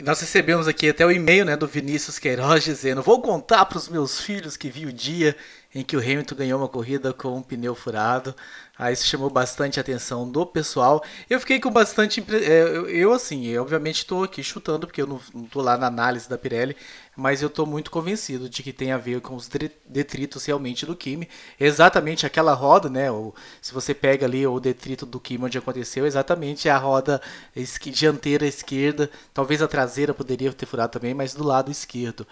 Nós 0.03 0.21
recebemos 0.21 0.69
aqui 0.69 0.91
até 0.91 1.07
o 1.07 1.11
e-mail 1.11 1.47
né, 1.47 1.57
do 1.57 1.67
Vinícius 1.67 2.19
Queiroz 2.19 2.63
dizendo: 2.65 3.03
Vou 3.03 3.23
contar 3.23 3.65
para 3.65 3.79
os 3.79 3.89
meus 3.89 4.21
filhos 4.21 4.55
que 4.55 4.69
vi 4.69 4.85
o 4.85 4.93
dia 4.93 5.35
em 5.77 5.85
que 5.85 5.95
o 5.95 6.01
Hamilton 6.01 6.35
ganhou 6.35 6.59
uma 6.59 6.69
corrida 6.69 7.13
com 7.13 7.37
um 7.37 7.43
pneu 7.43 7.75
furado. 7.75 8.35
Aí 8.79 8.95
isso 8.95 9.05
chamou 9.05 9.29
bastante 9.29 9.79
a 9.79 9.83
atenção 9.83 10.27
do 10.27 10.47
pessoal. 10.47 11.05
Eu 11.29 11.39
fiquei 11.39 11.61
com 11.61 11.71
bastante. 11.71 12.25
É, 12.31 12.63
eu, 12.89 13.13
assim, 13.13 13.45
eu 13.47 13.61
obviamente 13.61 13.99
estou 13.99 14.25
aqui 14.25 14.43
chutando, 14.43 14.87
porque 14.87 15.03
eu 15.03 15.07
não 15.07 15.21
estou 15.45 15.63
lá 15.63 15.77
na 15.77 15.87
análise 15.87 16.31
da 16.31 16.39
Pirelli, 16.39 16.75
mas 17.15 17.43
eu 17.43 17.49
estou 17.49 17.67
muito 17.67 17.91
convencido 17.91 18.49
de 18.49 18.63
que 18.63 18.73
tem 18.73 18.91
a 18.91 18.97
ver 18.97 19.21
com 19.21 19.35
os 19.35 19.51
detritos 19.87 20.47
realmente 20.47 20.87
do 20.87 20.97
Kimi. 20.97 21.29
Exatamente 21.61 22.25
aquela 22.25 22.55
roda, 22.55 22.89
né? 22.89 23.11
Ou, 23.11 23.35
se 23.61 23.75
você 23.75 23.93
pega 23.93 24.25
ali 24.25 24.47
o 24.47 24.59
detrito 24.59 25.05
do 25.05 25.21
Kimi 25.21 25.45
onde 25.45 25.59
aconteceu, 25.59 26.07
exatamente 26.07 26.71
a 26.71 26.79
roda 26.79 27.21
esqui, 27.55 27.91
dianteira 27.91 28.47
esquerda. 28.47 29.11
Talvez 29.35 29.61
a 29.61 29.69
traseira 29.69 30.15
poderia 30.15 30.51
ter 30.55 30.65
furado 30.65 30.93
também, 30.93 31.13
mas 31.13 31.35
do 31.35 31.45
lado 31.45 31.71
esquerdo. 31.71 32.27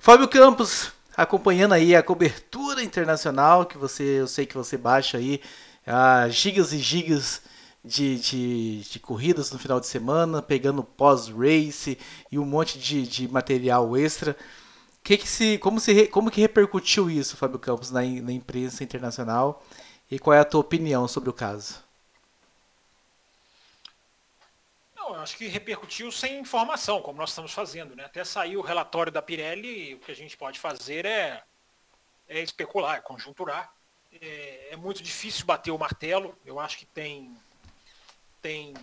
Fábio 0.00 0.26
Campos, 0.28 0.92
acompanhando 1.18 1.74
aí 1.74 1.96
a 1.96 2.02
cobertura 2.02 2.80
internacional 2.80 3.66
que 3.66 3.76
você, 3.76 4.20
eu 4.20 4.28
sei 4.28 4.46
que 4.46 4.54
você 4.56 4.76
baixa 4.76 5.18
aí 5.18 5.40
ah, 5.84 6.28
gigas 6.28 6.72
e 6.72 6.78
gigas 6.78 7.42
de, 7.84 8.18
de, 8.20 8.80
de, 8.82 9.00
corridas 9.00 9.50
no 9.50 9.58
final 9.58 9.80
de 9.80 9.88
semana, 9.88 10.40
pegando 10.40 10.84
pós-race 10.84 11.98
e 12.30 12.38
um 12.38 12.44
monte 12.44 12.78
de, 12.78 13.02
de 13.06 13.26
material 13.26 13.96
extra. 13.96 14.36
que 15.02 15.16
que 15.16 15.28
se, 15.28 15.58
como, 15.58 15.80
se, 15.80 16.06
como 16.06 16.30
que 16.30 16.40
repercutiu 16.40 17.10
isso, 17.10 17.36
Fábio 17.36 17.58
Campos, 17.58 17.90
na, 17.90 18.02
na 18.02 18.32
imprensa 18.32 18.84
internacional? 18.84 19.64
E 20.10 20.20
qual 20.20 20.34
é 20.34 20.40
a 20.40 20.44
tua 20.44 20.60
opinião 20.60 21.08
sobre 21.08 21.30
o 21.30 21.32
caso? 21.32 21.87
Não, 25.08 25.22
acho 25.22 25.38
que 25.38 25.46
repercutiu 25.46 26.12
sem 26.12 26.38
informação, 26.38 27.00
como 27.00 27.18
nós 27.18 27.30
estamos 27.30 27.52
fazendo. 27.52 27.96
Né? 27.96 28.04
Até 28.04 28.24
saiu 28.24 28.60
o 28.60 28.62
relatório 28.62 29.10
da 29.10 29.22
Pirelli, 29.22 29.94
o 29.94 30.00
que 30.00 30.12
a 30.12 30.14
gente 30.14 30.36
pode 30.36 30.58
fazer 30.58 31.06
é, 31.06 31.42
é 32.28 32.40
especular, 32.42 32.98
é 32.98 33.00
conjunturar. 33.00 33.72
É, 34.20 34.68
é 34.72 34.76
muito 34.76 35.02
difícil 35.02 35.46
bater 35.46 35.70
o 35.70 35.78
martelo. 35.78 36.36
Eu 36.44 36.60
acho 36.60 36.76
que 36.76 36.84
tem, 36.84 37.34
tem 38.42 38.74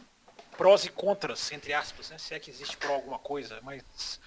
prós 0.58 0.84
e 0.86 0.90
contras, 0.90 1.52
entre 1.52 1.74
aspas, 1.74 2.10
né? 2.10 2.18
se 2.18 2.34
é 2.34 2.40
que 2.40 2.50
existe 2.50 2.76
pró 2.76 2.94
alguma 2.96 3.20
coisa, 3.20 3.60
mas 3.62 4.20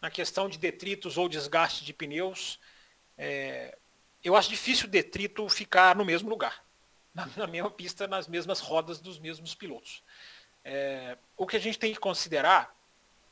na 0.00 0.10
questão 0.10 0.50
de 0.50 0.58
detritos 0.58 1.16
ou 1.16 1.26
desgaste 1.26 1.86
de 1.86 1.92
pneus, 1.94 2.60
é, 3.16 3.78
eu 4.22 4.36
acho 4.36 4.50
difícil 4.50 4.88
o 4.88 4.90
detrito 4.90 5.48
ficar 5.48 5.96
no 5.96 6.04
mesmo 6.04 6.28
lugar, 6.28 6.62
na 7.34 7.46
mesma 7.46 7.70
pista, 7.70 8.06
nas 8.06 8.28
mesmas 8.28 8.60
rodas 8.60 9.00
dos 9.00 9.18
mesmos 9.18 9.54
pilotos. 9.54 10.02
É, 10.68 11.16
o 11.36 11.46
que 11.46 11.56
a 11.56 11.60
gente 11.60 11.78
tem 11.78 11.92
que 11.92 12.00
considerar 12.00 12.74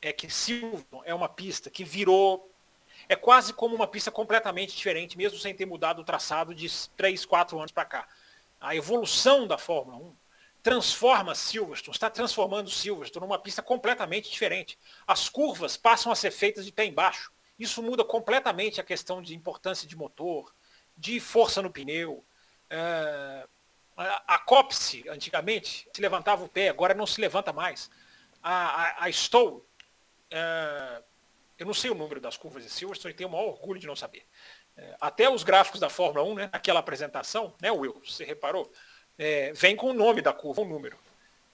é 0.01 0.13
que 0.13 0.29
Silverstone 0.29 1.03
é 1.03 1.13
uma 1.13 1.27
pista 1.27 1.69
que 1.69 1.83
virou, 1.83 2.49
é 3.09 3.15
quase 3.15 3.51
como 3.51 3.75
uma 3.75 3.85
pista 3.85 4.09
completamente 4.09 4.73
diferente, 4.73 5.17
mesmo 5.17 5.37
sem 5.37 5.53
ter 5.53 5.65
mudado 5.65 6.01
o 6.01 6.05
traçado 6.05 6.55
de 6.55 6.65
3, 6.95 7.25
4 7.25 7.59
anos 7.59 7.73
para 7.73 7.83
cá. 7.83 8.07
A 8.61 8.73
evolução 8.73 9.45
da 9.45 9.57
Fórmula 9.57 9.97
1 9.97 10.15
transforma 10.63 11.35
Silverstone, 11.35 11.93
está 11.93 12.09
transformando 12.09 12.69
Silverstone 12.69 13.25
numa 13.25 13.37
pista 13.37 13.61
completamente 13.61 14.31
diferente. 14.31 14.79
As 15.05 15.27
curvas 15.27 15.75
passam 15.75 16.13
a 16.13 16.15
ser 16.15 16.31
feitas 16.31 16.65
de 16.65 16.71
pé 16.71 16.85
embaixo. 16.85 17.33
Isso 17.59 17.83
muda 17.83 18.05
completamente 18.05 18.79
a 18.79 18.83
questão 18.83 19.21
de 19.21 19.35
importância 19.35 19.85
de 19.85 19.97
motor, 19.97 20.55
de 20.97 21.19
força 21.19 21.61
no 21.61 21.69
pneu. 21.69 22.23
É... 22.69 23.45
A 23.97 24.39
Copse, 24.39 25.07
antigamente, 25.07 25.87
se 25.93 26.01
levantava 26.01 26.43
o 26.43 26.49
pé, 26.49 26.69
agora 26.69 26.93
não 26.93 27.07
se 27.07 27.21
levanta 27.21 27.53
mais. 27.53 27.89
A, 28.43 29.03
a, 29.03 29.05
a 29.05 29.11
Stowe, 29.11 29.61
é... 30.29 31.01
eu 31.57 31.65
não 31.65 31.73
sei 31.73 31.89
o 31.89 31.95
número 31.95 32.19
das 32.19 32.35
curvas 32.35 32.63
de 32.63 32.69
Silverstone 32.69 33.13
e 33.13 33.17
tenho 33.17 33.29
o 33.29 33.31
maior 33.31 33.47
orgulho 33.47 33.79
de 33.79 33.87
não 33.87 33.95
saber. 33.95 34.25
É... 34.75 34.95
Até 34.99 35.29
os 35.29 35.43
gráficos 35.43 35.79
da 35.79 35.89
Fórmula 35.89 36.25
1, 36.25 36.35
né, 36.35 36.49
naquela 36.51 36.81
apresentação, 36.81 37.53
né, 37.61 37.71
Will, 37.71 38.01
você 38.03 38.25
reparou? 38.25 38.69
é, 39.17 39.53
vem 39.53 39.75
com 39.75 39.87
o 39.91 39.93
nome 39.93 40.21
da 40.21 40.33
curva, 40.33 40.61
um 40.61 40.67
número. 40.67 40.97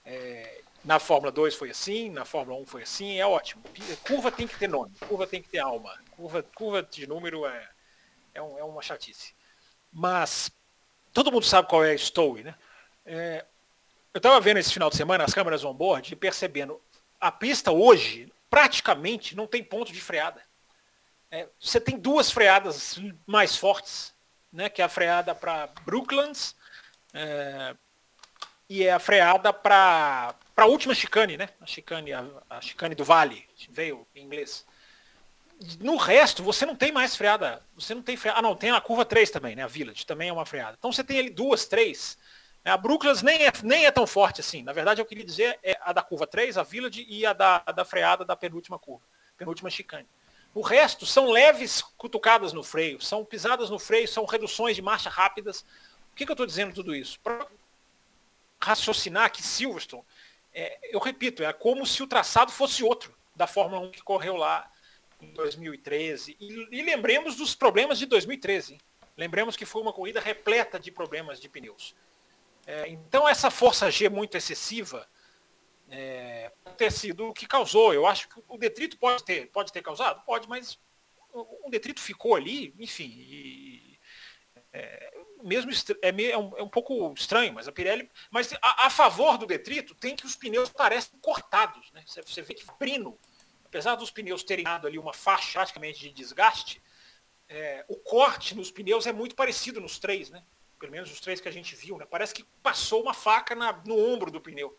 É, 0.04 0.60
na 0.84 0.98
Fórmula 0.98 1.30
2 1.30 1.54
foi 1.54 1.70
assim, 1.70 2.10
na 2.10 2.24
Fórmula 2.24 2.60
1 2.60 2.66
foi 2.66 2.82
assim, 2.82 3.18
é 3.18 3.26
ótimo. 3.26 3.62
Curva 4.06 4.32
tem 4.32 4.48
que 4.48 4.58
ter 4.58 4.68
nome, 4.68 4.92
curva 5.08 5.26
tem 5.26 5.40
que 5.40 5.48
ter 5.48 5.58
alma. 5.58 5.96
Curva, 6.16 6.42
curva 6.54 6.82
de 6.82 7.06
número 7.06 7.46
é, 7.46 7.68
é, 8.34 8.42
um, 8.42 8.58
é 8.58 8.64
uma 8.64 8.82
chatice. 8.82 9.34
Mas 9.92 10.50
todo 11.12 11.32
mundo 11.32 11.44
sabe 11.44 11.68
qual 11.68 11.84
é 11.84 11.92
a 11.92 11.98
Stowe, 11.98 12.42
né? 12.42 12.54
É, 13.04 13.44
eu 14.14 14.18
estava 14.18 14.40
vendo 14.40 14.58
esse 14.58 14.72
final 14.72 14.90
de 14.90 14.96
semana 14.96 15.24
as 15.24 15.34
câmeras 15.34 15.64
on-board 15.64 16.12
e 16.12 16.16
percebendo, 16.16 16.80
a 17.20 17.30
pista 17.30 17.72
hoje 17.72 18.32
praticamente 18.50 19.34
não 19.34 19.46
tem 19.46 19.64
ponto 19.64 19.92
de 19.92 20.00
freada. 20.00 20.42
É, 21.30 21.48
você 21.58 21.80
tem 21.80 21.98
duas 21.98 22.30
freadas 22.30 23.00
mais 23.26 23.56
fortes, 23.56 24.14
né? 24.52 24.68
Que 24.68 24.82
é 24.82 24.84
a 24.84 24.88
freada 24.88 25.34
para 25.34 25.68
Brooklands 25.84 26.54
é, 27.14 27.74
e 28.68 28.84
é 28.84 28.92
a 28.92 28.98
freada 28.98 29.52
para 29.52 30.34
a 30.56 30.66
última 30.66 30.94
chicane, 30.94 31.36
né? 31.36 31.48
A 31.60 31.66
chicane, 31.66 32.12
a, 32.12 32.24
a, 32.50 32.60
chicane 32.60 32.94
do 32.94 33.04
Vale, 33.04 33.48
veio 33.70 34.06
em 34.14 34.24
inglês. 34.24 34.66
No 35.80 35.96
resto, 35.96 36.42
você 36.42 36.66
não 36.66 36.76
tem 36.76 36.92
mais 36.92 37.16
freada. 37.16 37.62
Você 37.74 37.94
não 37.94 38.02
tem 38.02 38.16
freada. 38.16 38.38
Ah, 38.38 38.42
não, 38.42 38.56
tem 38.56 38.70
a 38.70 38.80
curva 38.80 39.04
3 39.04 39.30
também, 39.30 39.56
né? 39.56 39.62
A 39.62 39.68
Village 39.68 40.06
também 40.06 40.28
é 40.28 40.32
uma 40.32 40.46
freada. 40.46 40.76
Então 40.78 40.92
você 40.92 41.04
tem 41.04 41.18
ali 41.18 41.30
duas, 41.30 41.66
três. 41.66 42.18
A 42.64 42.76
Brooklands 42.76 43.22
nem 43.22 43.46
é, 43.46 43.52
nem 43.62 43.86
é 43.86 43.90
tão 43.90 44.06
forte 44.06 44.40
assim. 44.40 44.62
Na 44.62 44.72
verdade, 44.72 45.00
eu 45.00 45.04
queria 45.04 45.24
dizer 45.24 45.58
é 45.62 45.78
a 45.82 45.92
da 45.92 46.02
curva 46.02 46.26
3, 46.26 46.56
a 46.56 46.62
Village, 46.62 47.04
e 47.08 47.26
a 47.26 47.32
da, 47.32 47.62
a 47.66 47.72
da 47.72 47.84
freada 47.84 48.24
da 48.24 48.36
penúltima 48.36 48.78
curva, 48.78 49.02
penúltima 49.36 49.68
chicane. 49.68 50.06
O 50.54 50.60
resto 50.60 51.06
são 51.06 51.30
leves 51.30 51.82
cutucadas 51.96 52.52
no 52.52 52.62
freio, 52.62 53.00
são 53.00 53.24
pisadas 53.24 53.70
no 53.70 53.78
freio, 53.78 54.06
são 54.06 54.24
reduções 54.26 54.76
de 54.76 54.82
marcha 54.82 55.08
rápidas, 55.08 55.64
por 56.12 56.16
que, 56.16 56.26
que 56.26 56.30
eu 56.30 56.34
estou 56.34 56.46
dizendo 56.46 56.74
tudo 56.74 56.94
isso? 56.94 57.18
Para 57.20 57.46
raciocinar 58.60 59.32
que 59.32 59.42
Silverstone, 59.42 60.04
é, 60.54 60.78
eu 60.94 61.00
repito, 61.00 61.42
é 61.42 61.50
como 61.54 61.86
se 61.86 62.02
o 62.02 62.06
traçado 62.06 62.52
fosse 62.52 62.84
outro 62.84 63.14
da 63.34 63.46
Fórmula 63.46 63.80
1 63.86 63.92
que 63.92 64.02
correu 64.02 64.36
lá 64.36 64.70
em 65.22 65.32
2013. 65.32 66.36
E, 66.38 66.68
e 66.70 66.82
lembremos 66.82 67.36
dos 67.36 67.54
problemas 67.54 67.98
de 67.98 68.06
2013. 68.06 68.74
Hein? 68.74 68.80
Lembremos 69.16 69.56
que 69.56 69.64
foi 69.64 69.82
uma 69.82 69.92
corrida 69.92 70.20
repleta 70.20 70.78
de 70.78 70.90
problemas 70.90 71.40
de 71.40 71.48
pneus. 71.48 71.94
É, 72.66 72.88
então 72.88 73.28
essa 73.28 73.50
força 73.50 73.90
G 73.90 74.08
muito 74.08 74.36
excessiva 74.36 75.08
é, 75.90 76.50
pode 76.64 76.76
ter 76.76 76.92
sido 76.92 77.28
o 77.28 77.32
que 77.32 77.46
causou. 77.46 77.92
Eu 77.92 78.06
acho 78.06 78.28
que 78.28 78.42
o 78.48 78.56
detrito 78.56 78.96
pode 78.98 79.24
ter, 79.24 79.46
pode 79.50 79.72
ter 79.72 79.82
causado? 79.82 80.24
Pode, 80.24 80.48
mas 80.48 80.78
o 81.32 81.70
detrito 81.70 82.00
ficou 82.00 82.34
ali, 82.34 82.74
enfim. 82.78 83.10
E, 83.16 83.98
é, 84.72 85.12
mesmo 85.42 85.70
é, 85.70 86.30
é, 86.30 86.38
um, 86.38 86.56
é, 86.56 86.62
um, 86.62 86.68
pouco 86.68 87.12
estranho, 87.14 87.52
mas 87.52 87.68
a 87.68 87.72
Pirelli. 87.72 88.10
Mas 88.30 88.52
a, 88.62 88.86
a, 88.86 88.90
favor 88.90 89.36
do 89.36 89.46
detrito 89.46 89.94
tem 89.94 90.16
que 90.16 90.24
os 90.24 90.36
pneus 90.36 90.70
parecem 90.70 91.18
cortados. 91.20 91.90
Né? 91.92 92.02
Você, 92.06 92.22
você 92.22 92.42
vê 92.42 92.54
que 92.54 92.64
Prino, 92.78 93.18
apesar 93.72 93.94
dos 93.94 94.10
pneus 94.10 94.42
terem 94.42 94.64
dado 94.64 94.86
ali 94.86 94.98
uma 94.98 95.14
faixa 95.14 95.54
praticamente 95.54 95.98
de 95.98 96.10
desgaste, 96.10 96.82
é, 97.48 97.82
o 97.88 97.96
corte 97.96 98.54
nos 98.54 98.70
pneus 98.70 99.06
é 99.06 99.14
muito 99.14 99.34
parecido 99.34 99.80
nos 99.80 99.98
três, 99.98 100.28
né? 100.28 100.44
Pelo 100.78 100.92
menos 100.92 101.10
os 101.10 101.20
três 101.20 101.40
que 101.40 101.48
a 101.48 101.52
gente 101.52 101.74
viu, 101.74 101.96
né? 101.96 102.04
Parece 102.04 102.34
que 102.34 102.44
passou 102.62 103.02
uma 103.02 103.14
faca 103.14 103.54
na, 103.54 103.72
no 103.86 103.98
ombro 103.98 104.30
do 104.30 104.42
pneu. 104.42 104.78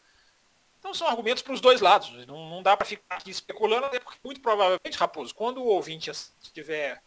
Então 0.78 0.94
são 0.94 1.08
argumentos 1.08 1.42
para 1.42 1.54
os 1.54 1.60
dois 1.60 1.82
lados. 1.82 2.12
Não, 2.28 2.48
não 2.48 2.62
dá 2.62 2.78
para 2.78 2.86
ficar 2.86 3.16
aqui 3.16 3.32
especulando, 3.32 3.88
até 3.88 4.00
porque 4.00 4.20
muito 4.24 4.42
provavelmente, 4.42 4.96
Raposo, 4.96 5.34
quando 5.34 5.58
o 5.58 5.66
ouvinte 5.66 6.12
estiver 6.12 7.02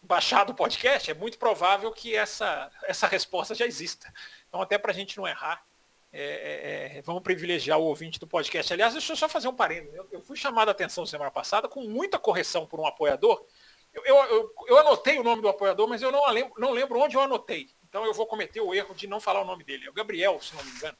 baixado 0.00 0.50
o 0.50 0.54
podcast, 0.54 1.10
é 1.10 1.14
muito 1.14 1.36
provável 1.36 1.90
que 1.90 2.14
essa, 2.14 2.70
essa 2.84 3.08
resposta 3.08 3.56
já 3.56 3.66
exista. 3.66 4.12
Então, 4.48 4.62
até 4.62 4.78
para 4.78 4.92
a 4.92 4.94
gente 4.94 5.16
não 5.16 5.26
errar, 5.26 5.66
é, 6.12 6.94
é, 6.94 6.98
é, 6.98 7.02
vamos 7.02 7.22
privilegiar 7.22 7.78
o 7.78 7.84
ouvinte 7.84 8.18
do 8.18 8.26
podcast. 8.26 8.72
Aliás, 8.72 8.94
deixa 8.94 9.12
eu 9.12 9.16
só 9.16 9.28
fazer 9.28 9.48
um 9.48 9.54
parênteses. 9.54 9.94
Eu, 9.94 10.08
eu, 10.12 10.20
fui 10.20 10.36
chamado 10.36 10.68
a 10.68 10.72
atenção 10.72 11.04
semana 11.04 11.30
passada 11.30 11.68
com 11.68 11.82
muita 11.82 12.18
correção 12.18 12.66
por 12.66 12.80
um 12.80 12.86
apoiador. 12.86 13.44
Eu, 13.92 14.04
eu, 14.04 14.54
eu, 14.68 14.78
anotei 14.78 15.18
o 15.18 15.24
nome 15.24 15.42
do 15.42 15.48
apoiador, 15.48 15.88
mas 15.88 16.02
eu 16.02 16.12
não 16.12 16.26
lembro, 16.30 16.54
não 16.58 16.70
lembro 16.70 16.98
onde 16.98 17.16
eu 17.16 17.20
anotei. 17.20 17.68
Então 17.88 18.04
eu 18.04 18.14
vou 18.14 18.26
cometer 18.26 18.60
o 18.60 18.74
erro 18.74 18.94
de 18.94 19.06
não 19.06 19.20
falar 19.20 19.42
o 19.42 19.46
nome 19.46 19.64
dele. 19.64 19.86
É 19.86 19.90
o 19.90 19.94
Gabriel, 19.94 20.40
se 20.40 20.54
não 20.54 20.64
me 20.64 20.70
engano 20.70 20.96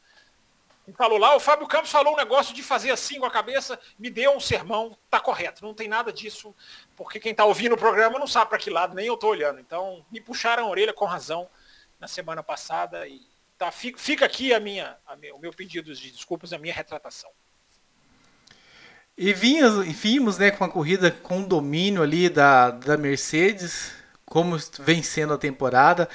falou 0.96 1.18
lá, 1.18 1.36
o 1.36 1.40
Fábio 1.40 1.66
Campos 1.66 1.90
falou 1.90 2.14
um 2.14 2.16
negócio 2.16 2.54
de 2.54 2.62
fazer 2.62 2.90
assim 2.90 3.20
com 3.20 3.26
a 3.26 3.30
cabeça, 3.30 3.78
me 3.98 4.10
deu 4.10 4.34
um 4.34 4.40
sermão, 4.40 4.96
tá 5.10 5.20
correto, 5.20 5.64
não 5.64 5.74
tem 5.74 5.88
nada 5.88 6.12
disso, 6.12 6.54
porque 6.96 7.20
quem 7.20 7.32
está 7.32 7.44
ouvindo 7.44 7.74
o 7.74 7.78
programa 7.78 8.18
não 8.18 8.26
sabe 8.26 8.48
para 8.48 8.58
que 8.58 8.70
lado, 8.70 8.94
nem 8.94 9.06
eu 9.06 9.14
estou 9.14 9.30
olhando. 9.30 9.60
Então, 9.60 10.04
me 10.10 10.20
puxaram 10.20 10.64
a 10.64 10.68
orelha 10.68 10.92
com 10.92 11.04
razão 11.04 11.48
na 11.98 12.08
semana 12.08 12.42
passada 12.42 13.06
e 13.06 13.26
tá, 13.58 13.72
fica 13.72 14.24
aqui 14.24 14.54
a 14.54 14.60
minha, 14.60 14.96
a 15.04 15.16
minha, 15.16 15.34
o 15.34 15.38
meu 15.38 15.52
pedido 15.52 15.92
de 15.92 16.10
desculpas, 16.12 16.52
a 16.52 16.58
minha 16.58 16.72
retratação. 16.72 17.30
E 19.16 19.32
vinhas, 19.32 19.84
vimos 19.84 20.38
né, 20.38 20.52
com 20.52 20.62
a 20.62 20.68
corrida 20.68 21.10
com 21.10 21.42
domínio 21.42 22.02
ali 22.04 22.28
da, 22.28 22.70
da 22.70 22.96
Mercedes, 22.96 23.90
como 24.24 24.56
vem 24.78 25.02
sendo 25.02 25.34
a 25.34 25.38
temporada. 25.38 26.08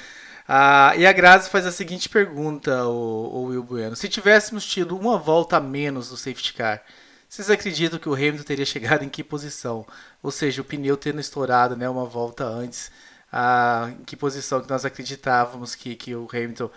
Ah, 0.48 0.94
e 0.96 1.06
a 1.06 1.12
Grazi 1.12 1.50
faz 1.50 1.66
a 1.66 1.72
seguinte 1.72 2.08
pergunta, 2.08 2.86
o, 2.86 2.90
o 2.90 3.44
Will 3.44 3.62
Bueno. 3.62 3.94
Se 3.94 4.08
tivéssemos 4.08 4.64
tido 4.64 4.96
uma 4.96 5.18
volta 5.18 5.58
a 5.58 5.60
menos 5.60 6.08
do 6.08 6.16
safety 6.16 6.54
car, 6.54 6.82
vocês 7.28 7.50
acreditam 7.50 7.98
que 7.98 8.08
o 8.08 8.14
Hamilton 8.14 8.42
teria 8.42 8.64
chegado 8.64 9.04
em 9.04 9.08
que 9.10 9.22
posição? 9.22 9.86
Ou 10.22 10.30
seja, 10.30 10.62
o 10.62 10.64
pneu 10.64 10.96
tendo 10.96 11.20
estourado 11.20 11.76
né, 11.76 11.86
uma 11.88 12.06
volta 12.06 12.44
antes, 12.44 12.90
ah, 13.30 13.92
em 14.00 14.04
que 14.04 14.16
posição 14.16 14.62
que 14.62 14.70
nós 14.70 14.86
acreditávamos 14.86 15.74
que, 15.74 15.94
que 15.94 16.14
o 16.14 16.26
Hamilton... 16.32 16.70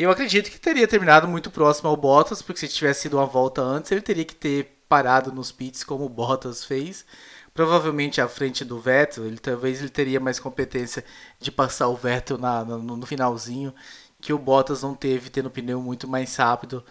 Eu 0.00 0.10
acredito 0.10 0.50
que 0.50 0.58
teria 0.58 0.88
terminado 0.88 1.28
muito 1.28 1.50
próximo 1.50 1.88
ao 1.88 1.96
Bottas, 1.96 2.40
porque 2.40 2.60
se 2.60 2.68
tivesse 2.68 3.02
sido 3.02 3.18
uma 3.18 3.26
volta 3.26 3.60
antes, 3.60 3.92
ele 3.92 4.00
teria 4.00 4.24
que 4.24 4.34
ter 4.34 4.82
parado 4.88 5.32
nos 5.32 5.52
pits 5.52 5.84
como 5.84 6.04
o 6.04 6.08
Bottas 6.08 6.64
fez 6.64 7.04
provavelmente 7.52 8.20
à 8.20 8.28
frente 8.28 8.64
do 8.64 8.80
Vettel, 8.80 9.26
ele 9.26 9.38
talvez 9.38 9.80
ele 9.80 9.90
teria 9.90 10.20
mais 10.20 10.38
competência 10.38 11.04
de 11.38 11.50
passar 11.50 11.88
o 11.88 11.96
Vettel 11.96 12.38
na, 12.38 12.64
no, 12.64 12.96
no, 12.96 13.06
finalzinho, 13.06 13.74
que 14.20 14.32
o 14.32 14.38
Bottas 14.38 14.82
não 14.82 14.94
teve, 14.94 15.30
tendo 15.30 15.46
o 15.46 15.50
pneu 15.50 15.80
muito 15.80 16.06
mais 16.08 16.34
rápido 16.36 16.84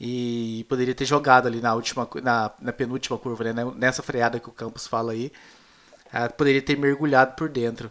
e 0.00 0.66
poderia 0.68 0.94
ter 0.94 1.04
jogado 1.04 1.46
ali 1.46 1.60
na 1.60 1.74
última 1.74 2.08
na, 2.22 2.50
na 2.60 2.72
penúltima 2.72 3.18
curva, 3.18 3.52
né? 3.52 3.64
nessa 3.76 4.02
freada 4.02 4.40
que 4.40 4.48
o 4.48 4.52
Campos 4.52 4.86
fala 4.86 5.12
aí, 5.12 5.32
ah, 6.12 6.28
poderia 6.28 6.62
ter 6.62 6.76
mergulhado 6.76 7.34
por 7.36 7.48
dentro. 7.48 7.90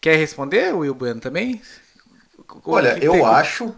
Quer 0.00 0.16
responder, 0.16 0.74
Will 0.74 0.94
Bueno, 0.94 1.20
também? 1.20 1.60
Olha, 2.64 2.98
eu 3.02 3.26
acho, 3.26 3.74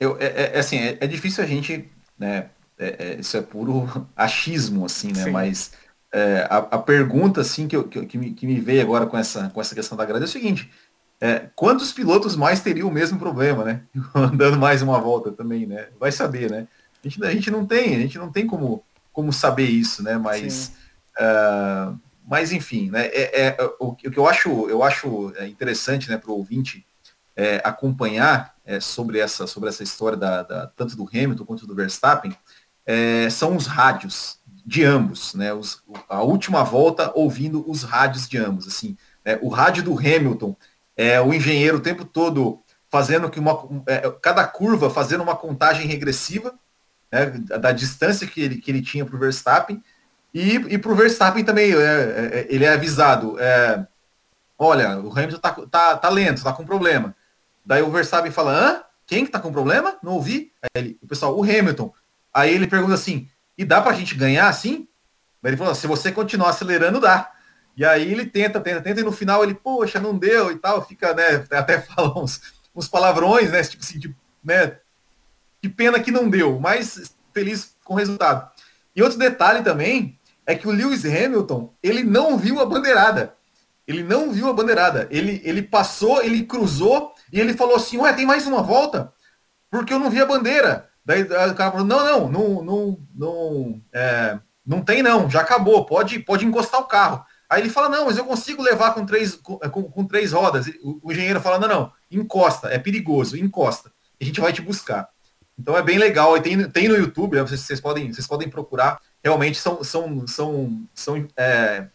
eu, 0.00 0.16
é, 0.18 0.24
é, 0.24 0.50
é, 0.54 0.58
assim, 0.58 0.78
é, 0.78 0.96
é, 0.98 1.06
difícil 1.06 1.44
a 1.44 1.46
gente, 1.46 1.88
né, 2.18 2.46
é, 2.78 2.96
é 2.98 3.16
isso 3.20 3.36
é 3.36 3.42
puro 3.42 3.86
achismo, 4.16 4.86
assim, 4.86 5.12
né, 5.12 5.24
Sim. 5.24 5.30
mas 5.30 5.72
a, 6.48 6.56
a, 6.56 6.78
pergunta 6.78 7.40
assim 7.40 7.68
que, 7.68 7.76
eu, 7.76 7.84
que, 7.84 8.04
que, 8.04 8.18
me, 8.18 8.32
que 8.32 8.44
me 8.44 8.58
veio 8.58 8.82
agora 8.82 9.06
com 9.06 9.16
essa, 9.16 9.48
com 9.50 9.60
essa 9.60 9.76
questão 9.76 9.96
da 9.96 10.04
grade 10.04 10.24
é 10.24 10.26
o 10.26 10.28
seguinte, 10.28 10.68
é, 11.20 11.50
quantos 11.54 11.92
pilotos 11.92 12.34
mais 12.34 12.60
teriam 12.60 12.88
o 12.88 12.92
mesmo 12.92 13.18
problema, 13.18 13.62
né? 13.62 13.82
Andando 14.14 14.58
mais 14.58 14.80
uma 14.80 14.98
volta 14.98 15.30
também, 15.30 15.66
né? 15.66 15.88
Vai 16.00 16.10
saber, 16.10 16.50
né? 16.50 16.66
A 17.04 17.08
gente, 17.08 17.24
a 17.24 17.30
gente 17.30 17.50
não 17.50 17.66
tem, 17.66 17.94
a 17.94 17.98
gente 17.98 18.18
não 18.18 18.32
tem 18.32 18.46
como, 18.46 18.82
como 19.12 19.32
saber 19.32 19.66
isso, 19.66 20.02
né? 20.02 20.16
Mas, 20.16 20.72
uh, 21.18 21.98
mas 22.26 22.52
enfim, 22.52 22.90
né? 22.90 23.06
É, 23.08 23.48
é 23.48 23.56
o, 23.78 23.88
o, 23.88 23.94
que 23.94 24.18
eu 24.18 24.26
acho, 24.26 24.48
eu 24.70 24.82
acho 24.82 25.32
interessante, 25.46 26.08
né, 26.08 26.16
para 26.16 26.30
o 26.30 26.36
ouvinte 26.38 26.86
é, 27.36 27.60
acompanhar 27.64 28.54
é, 28.70 28.78
sobre 28.78 29.18
essa 29.18 29.48
sobre 29.48 29.68
essa 29.68 29.82
história 29.82 30.16
da, 30.16 30.44
da, 30.44 30.66
tanto 30.68 30.94
do 30.96 31.08
Hamilton 31.12 31.44
quanto 31.44 31.66
do 31.66 31.74
Verstappen 31.74 32.32
é, 32.86 33.28
são 33.28 33.56
os 33.56 33.66
rádios 33.66 34.38
de 34.64 34.84
ambos, 34.84 35.34
né? 35.34 35.52
Os, 35.52 35.82
a 36.08 36.22
última 36.22 36.62
volta 36.62 37.10
ouvindo 37.14 37.68
os 37.68 37.82
rádios 37.82 38.28
de 38.28 38.38
ambos, 38.38 38.68
assim, 38.68 38.96
né? 39.24 39.38
o 39.42 39.48
rádio 39.48 39.82
do 39.82 39.98
Hamilton, 39.98 40.54
é, 40.96 41.20
o 41.20 41.34
engenheiro 41.34 41.78
o 41.78 41.80
tempo 41.80 42.04
todo 42.04 42.62
fazendo 42.88 43.28
que 43.28 43.40
uma 43.40 43.82
é, 43.86 44.08
cada 44.22 44.46
curva 44.46 44.88
fazendo 44.88 45.22
uma 45.22 45.34
contagem 45.34 45.86
regressiva 45.86 46.54
né, 47.10 47.26
da 47.58 47.72
distância 47.72 48.26
que 48.26 48.40
ele, 48.40 48.56
que 48.56 48.70
ele 48.70 48.82
tinha 48.82 49.04
para 49.04 49.16
o 49.16 49.18
Verstappen 49.18 49.82
e, 50.32 50.54
e 50.54 50.78
para 50.78 50.92
o 50.92 50.94
Verstappen 50.94 51.44
também 51.44 51.72
é, 51.72 51.76
é, 51.76 52.46
ele 52.48 52.64
é 52.64 52.72
avisado 52.72 53.36
é, 53.40 53.84
olha 54.56 55.00
o 55.00 55.10
Hamilton 55.10 55.38
tá, 55.38 55.52
tá, 55.70 55.96
tá 55.96 56.08
lento 56.08 56.44
tá 56.44 56.52
com 56.52 56.64
problema 56.64 57.14
daí 57.70 57.82
o 57.82 57.90
Verstappen 57.90 58.30
fala 58.30 58.52
hã 58.52 58.82
quem 59.06 59.24
que 59.24 59.30
tá 59.30 59.40
com 59.40 59.50
problema 59.50 59.96
não 60.02 60.12
ouvi 60.12 60.52
aí 60.62 60.82
ele, 60.82 60.98
o 61.00 61.06
pessoal 61.06 61.38
o 61.38 61.42
Hamilton 61.42 61.92
aí 62.34 62.52
ele 62.52 62.66
pergunta 62.66 62.94
assim 62.94 63.28
e 63.60 63.64
dá 63.66 63.82
para 63.82 63.90
a 63.92 63.94
gente 63.94 64.14
ganhar 64.14 64.48
assim? 64.48 64.88
Ele 65.44 65.54
falou, 65.54 65.74
se 65.74 65.86
você 65.86 66.10
continuar 66.10 66.48
acelerando, 66.48 66.98
dá. 66.98 67.30
E 67.76 67.84
aí 67.84 68.10
ele 68.10 68.24
tenta, 68.24 68.58
tenta, 68.58 68.80
tenta, 68.80 69.02
e 69.02 69.04
no 69.04 69.12
final 69.12 69.44
ele, 69.44 69.52
poxa, 69.52 70.00
não 70.00 70.16
deu 70.16 70.50
e 70.50 70.56
tal, 70.56 70.82
fica, 70.86 71.12
né, 71.12 71.44
até 71.52 71.78
fala 71.78 72.18
uns, 72.18 72.40
uns 72.74 72.88
palavrões, 72.88 73.50
né, 73.50 73.62
tipo 73.62 73.82
assim, 73.84 73.98
de, 73.98 74.16
né, 74.42 74.78
que 75.60 75.68
pena 75.68 76.00
que 76.00 76.10
não 76.10 76.30
deu, 76.30 76.58
mas 76.58 77.14
feliz 77.34 77.76
com 77.84 77.92
o 77.92 77.96
resultado. 77.98 78.50
E 78.96 79.02
outro 79.02 79.18
detalhe 79.18 79.62
também 79.62 80.18
é 80.46 80.54
que 80.54 80.66
o 80.66 80.72
Lewis 80.72 81.04
Hamilton, 81.04 81.70
ele 81.82 82.02
não 82.02 82.38
viu 82.38 82.60
a 82.60 82.64
bandeirada. 82.64 83.34
Ele 83.86 84.02
não 84.02 84.32
viu 84.32 84.48
a 84.48 84.54
bandeirada. 84.54 85.06
Ele, 85.10 85.42
ele 85.44 85.60
passou, 85.60 86.22
ele 86.22 86.44
cruzou 86.44 87.12
e 87.32 87.40
ele 87.40 87.54
falou 87.54 87.76
assim, 87.76 87.98
ué, 87.98 88.12
tem 88.12 88.26
mais 88.26 88.46
uma 88.46 88.62
volta? 88.62 89.12
Porque 89.70 89.92
eu 89.92 89.98
não 89.98 90.10
vi 90.10 90.20
a 90.20 90.26
bandeira. 90.26 90.88
Daí 91.04 91.22
o 91.22 91.54
cara 91.54 91.72
falou, 91.72 91.86
não, 91.86 92.04
não, 92.04 92.28
não, 92.28 92.62
não, 92.62 93.00
não, 93.14 93.82
é, 93.92 94.38
não 94.66 94.82
tem 94.82 95.02
não, 95.02 95.28
já 95.30 95.40
acabou, 95.40 95.84
pode, 95.84 96.18
pode 96.20 96.44
encostar 96.44 96.80
o 96.80 96.86
carro. 96.86 97.24
Aí 97.48 97.62
ele 97.62 97.70
fala, 97.70 97.88
não, 97.88 98.06
mas 98.06 98.16
eu 98.16 98.24
consigo 98.24 98.62
levar 98.62 98.94
com 98.94 99.04
três, 99.04 99.34
com, 99.34 99.58
é, 99.62 99.68
com, 99.68 100.04
três 100.04 100.32
rodas. 100.32 100.68
O, 100.82 101.00
o, 101.02 101.12
engenheiro 101.12 101.40
fala, 101.40 101.58
não, 101.58 101.68
não, 101.68 101.92
encosta, 102.10 102.68
é 102.68 102.78
perigoso, 102.78 103.36
encosta. 103.36 103.90
A 104.20 104.24
gente 104.24 104.40
vai 104.40 104.52
te 104.52 104.62
buscar. 104.62 105.08
Então 105.58 105.76
é 105.76 105.82
bem 105.82 105.98
legal. 105.98 106.36
E 106.36 106.40
tem, 106.40 106.70
tem 106.70 106.88
no 106.88 106.96
YouTube, 106.96 107.36
né, 107.36 107.42
vocês, 107.42 107.60
vocês, 107.60 107.80
podem, 107.80 108.12
vocês 108.12 108.26
podem 108.26 108.48
procurar. 108.48 109.00
Realmente 109.22 109.58
são, 109.58 109.82
são, 109.82 110.26
são, 110.26 110.86
são 110.94 111.28
é, 111.36 111.86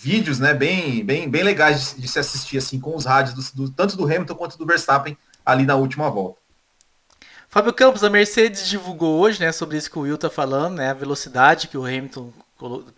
vídeos 0.00 0.38
né, 0.38 0.54
bem, 0.54 1.04
bem, 1.04 1.28
bem 1.28 1.42
legais 1.42 1.94
de, 1.96 2.02
de, 2.02 2.08
se 2.08 2.20
assistir 2.20 2.56
assim 2.56 2.78
com 2.78 2.94
os 2.94 3.04
rádios, 3.04 3.52
do, 3.52 3.64
do, 3.64 3.70
tanto 3.72 3.96
do 3.96 4.04
Hamilton 4.04 4.34
quanto 4.36 4.56
do 4.56 4.64
Verstappen 4.64 5.18
ali 5.44 5.66
na 5.66 5.74
última 5.74 6.08
volta. 6.08 6.38
Fábio 7.48 7.72
Campos, 7.72 8.04
a 8.04 8.10
Mercedes 8.10 8.68
divulgou 8.68 9.18
hoje, 9.18 9.40
né, 9.40 9.50
sobre 9.50 9.76
isso 9.76 9.90
que 9.90 9.98
o 9.98 10.02
Will 10.02 10.16
tá 10.16 10.30
falando, 10.30 10.76
né, 10.76 10.90
a 10.90 10.94
velocidade 10.94 11.66
que 11.66 11.76
o 11.76 11.84
Hamilton 11.84 12.32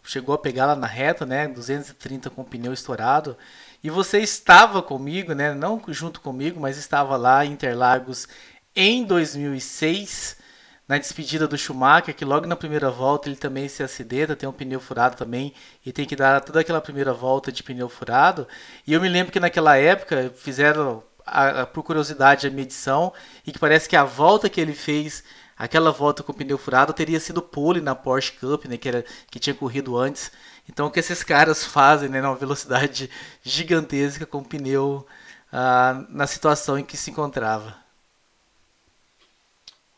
chegou 0.05 0.35
a 0.35 0.39
pegar 0.39 0.67
lá 0.67 0.77
na 0.77 0.87
reta, 0.87 1.25
né, 1.25 1.49
230 1.49 2.29
com 2.29 2.43
o 2.43 2.45
pneu 2.45 2.73
estourado. 2.73 3.35
E 3.83 3.89
você 3.89 4.19
estava 4.19 4.83
comigo, 4.83 5.33
né, 5.33 5.55
não 5.55 5.81
junto 5.89 6.21
comigo, 6.21 6.61
mas 6.61 6.77
estava 6.77 7.17
lá 7.17 7.47
em 7.47 7.53
Interlagos 7.53 8.29
em 8.77 9.05
2006, 9.05 10.37
na 10.91 10.99
despedida 10.99 11.47
do 11.47 11.57
Schumacher, 11.57 12.13
que 12.13 12.25
logo 12.25 12.49
na 12.49 12.57
primeira 12.57 12.91
volta 12.91 13.29
ele 13.29 13.37
também 13.37 13.69
se 13.69 13.81
acidenta, 13.81 14.35
tem 14.35 14.49
um 14.49 14.53
pneu 14.53 14.81
furado 14.81 15.15
também, 15.15 15.55
e 15.87 15.93
tem 15.93 16.05
que 16.05 16.17
dar 16.17 16.41
toda 16.41 16.59
aquela 16.59 16.81
primeira 16.81 17.13
volta 17.13 17.53
de 17.53 17.63
pneu 17.63 17.89
furado. 17.89 18.49
E 18.85 18.93
eu 18.93 19.01
me 19.01 19.09
lembro 19.09 19.33
que 19.33 19.39
naquela 19.39 19.77
época 19.77 20.33
fizeram 20.35 21.01
a, 21.25 21.61
a, 21.61 21.67
por 21.67 21.85
curiosidade 21.85 22.49
a 22.49 22.51
medição 22.51 23.13
e 23.47 23.53
que 23.53 23.59
parece 23.61 23.89
que 23.89 23.95
a 23.95 24.03
volta 24.03 24.49
que 24.49 24.61
ele 24.61 24.73
fez, 24.73 25.23
aquela 25.57 25.93
volta 25.93 26.25
com 26.25 26.33
o 26.33 26.35
pneu 26.35 26.59
furado, 26.59 26.93
teria 26.93 27.21
sido 27.21 27.41
pole 27.41 27.81
na 27.81 27.95
Porsche 27.95 28.33
Cup, 28.33 28.65
né, 28.65 28.77
que, 28.77 28.89
era, 28.89 29.05
que 29.31 29.39
tinha 29.39 29.55
corrido 29.55 29.97
antes. 29.97 30.33
Então 30.69 30.89
o 30.89 30.91
que 30.91 30.99
esses 30.99 31.23
caras 31.23 31.65
fazem 31.65 32.09
né, 32.09 32.21
numa 32.21 32.35
velocidade 32.35 33.09
gigantesca 33.45 34.27
com 34.27 34.39
o 34.39 34.45
pneu 34.45 35.07
ah, 35.53 36.05
na 36.09 36.27
situação 36.27 36.77
em 36.77 36.85
que 36.85 36.97
se 36.97 37.13
encontrava. 37.13 37.80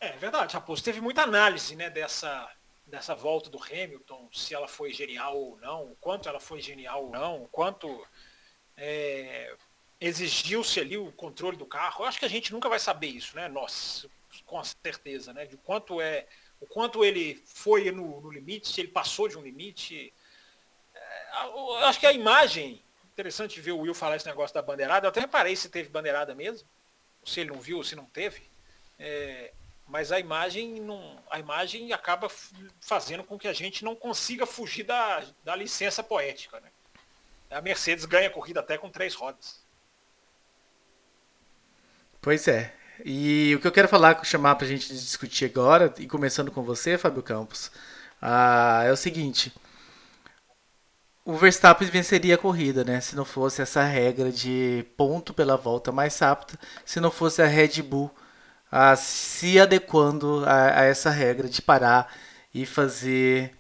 É 0.03 0.11
verdade, 0.17 0.55
Raposo. 0.55 0.83
Teve 0.83 1.01
muita 1.01 1.23
análise 1.23 1.77
né, 1.77 1.89
dessa, 1.89 2.51
dessa 2.85 3.15
volta 3.15 3.49
do 3.49 3.63
Hamilton, 3.63 4.29
se 4.33 4.53
ela 4.53 4.67
foi 4.67 4.93
genial 4.93 5.39
ou 5.39 5.57
não, 5.59 5.93
o 5.93 5.97
quanto 6.01 6.29
ela 6.29 6.41
foi 6.41 6.61
genial 6.61 7.05
ou 7.05 7.11
não, 7.11 7.45
o 7.45 7.47
quanto 7.47 8.05
é, 8.77 9.55
exigiu-se 10.01 10.81
ali 10.81 10.99
o 10.99 11.13
controle 11.13 11.57
do 11.57 11.65
carro. 11.65 12.03
Eu 12.03 12.09
acho 12.09 12.19
que 12.19 12.25
a 12.25 12.29
gente 12.29 12.53
nunca 12.53 12.69
vai 12.69 12.81
saber 12.81 13.07
isso, 13.07 13.37
né? 13.37 13.47
Nós, 13.47 14.05
com 14.45 14.61
certeza, 14.65 15.33
né? 15.33 15.47
De 15.47 15.57
quanto 15.57 16.01
é, 16.01 16.27
o 16.61 16.67
quanto 16.67 17.05
ele 17.05 17.41
foi 17.47 17.89
no, 17.93 18.21
no 18.21 18.31
limite, 18.33 18.73
se 18.73 18.81
ele 18.81 18.89
passou 18.89 19.29
de 19.29 19.39
um 19.39 19.43
limite. 19.43 20.13
É, 20.93 21.45
eu 21.45 21.77
acho 21.87 22.01
que 22.01 22.07
a 22.07 22.13
imagem, 22.13 22.83
interessante 23.13 23.61
ver 23.61 23.71
o 23.71 23.79
Will 23.79 23.95
falar 23.95 24.17
esse 24.17 24.27
negócio 24.27 24.53
da 24.53 24.63
bandeirada. 24.63 25.07
Eu 25.07 25.11
até 25.11 25.21
reparei 25.21 25.55
se 25.55 25.69
teve 25.69 25.91
bandeirada 25.91 26.35
mesmo, 26.35 26.69
se 27.25 27.39
ele 27.39 27.51
não 27.53 27.61
viu 27.61 27.85
se 27.85 27.95
não 27.95 28.07
teve. 28.07 28.51
É, 28.99 29.53
mas 29.93 30.11
a 30.11 30.19
imagem 30.19 30.81
não, 30.81 31.19
a 31.31 31.39
imagem 31.39 31.93
acaba 31.93 32.27
fazendo 32.81 33.23
com 33.23 33.39
que 33.39 33.47
a 33.47 33.53
gente 33.53 33.85
não 33.85 33.95
consiga 33.95 34.47
fugir 34.47 34.85
da, 34.85 35.23
da 35.45 35.55
licença 35.55 36.03
poética, 36.03 36.59
né? 36.61 36.69
A 37.51 37.61
Mercedes 37.61 38.07
ganha 38.07 38.29
a 38.29 38.31
corrida 38.31 38.61
até 38.61 38.79
com 38.79 38.89
três 38.89 39.15
rodas. 39.15 39.63
Pois 42.23 42.49
é. 42.49 42.75
E 43.05 43.53
o 43.55 43.61
que 43.61 43.67
eu 43.67 43.73
quero 43.73 43.87
falar, 43.87 44.25
chamar 44.25 44.55
para 44.55 44.65
a 44.65 44.71
gente 44.71 44.89
discutir 44.89 45.45
agora, 45.45 45.93
e 45.99 46.07
começando 46.07 46.51
com 46.51 46.63
você, 46.63 46.97
Fábio 46.97 47.23
Campos, 47.23 47.71
ah, 48.19 48.85
é 48.87 48.93
o 48.93 48.97
seguinte. 48.97 49.53
O 51.23 51.35
Verstappen 51.35 51.87
venceria 51.87 52.37
a 52.37 52.39
corrida, 52.39 52.83
né? 52.83 52.99
Se 53.03 53.15
não 53.15 53.27
fosse 53.27 53.61
essa 53.61 53.85
regra 53.85 54.33
de 54.33 54.87
ponto 54.97 55.35
pela 55.35 55.59
volta 55.59 55.93
mais 55.93 56.19
rápida, 56.19 56.59
se 56.83 56.99
não 56.99 57.11
fosse 57.11 57.43
a 57.43 57.47
Red 57.47 57.83
Bull 57.83 58.11
se 58.97 59.61
adequando 59.61 60.45
a, 60.47 60.81
a 60.81 60.85
essa 60.85 61.11
regra 61.11 61.49
de 61.49 61.61
parar 61.63 62.13
e 62.55 62.67
fazer 62.67 63.53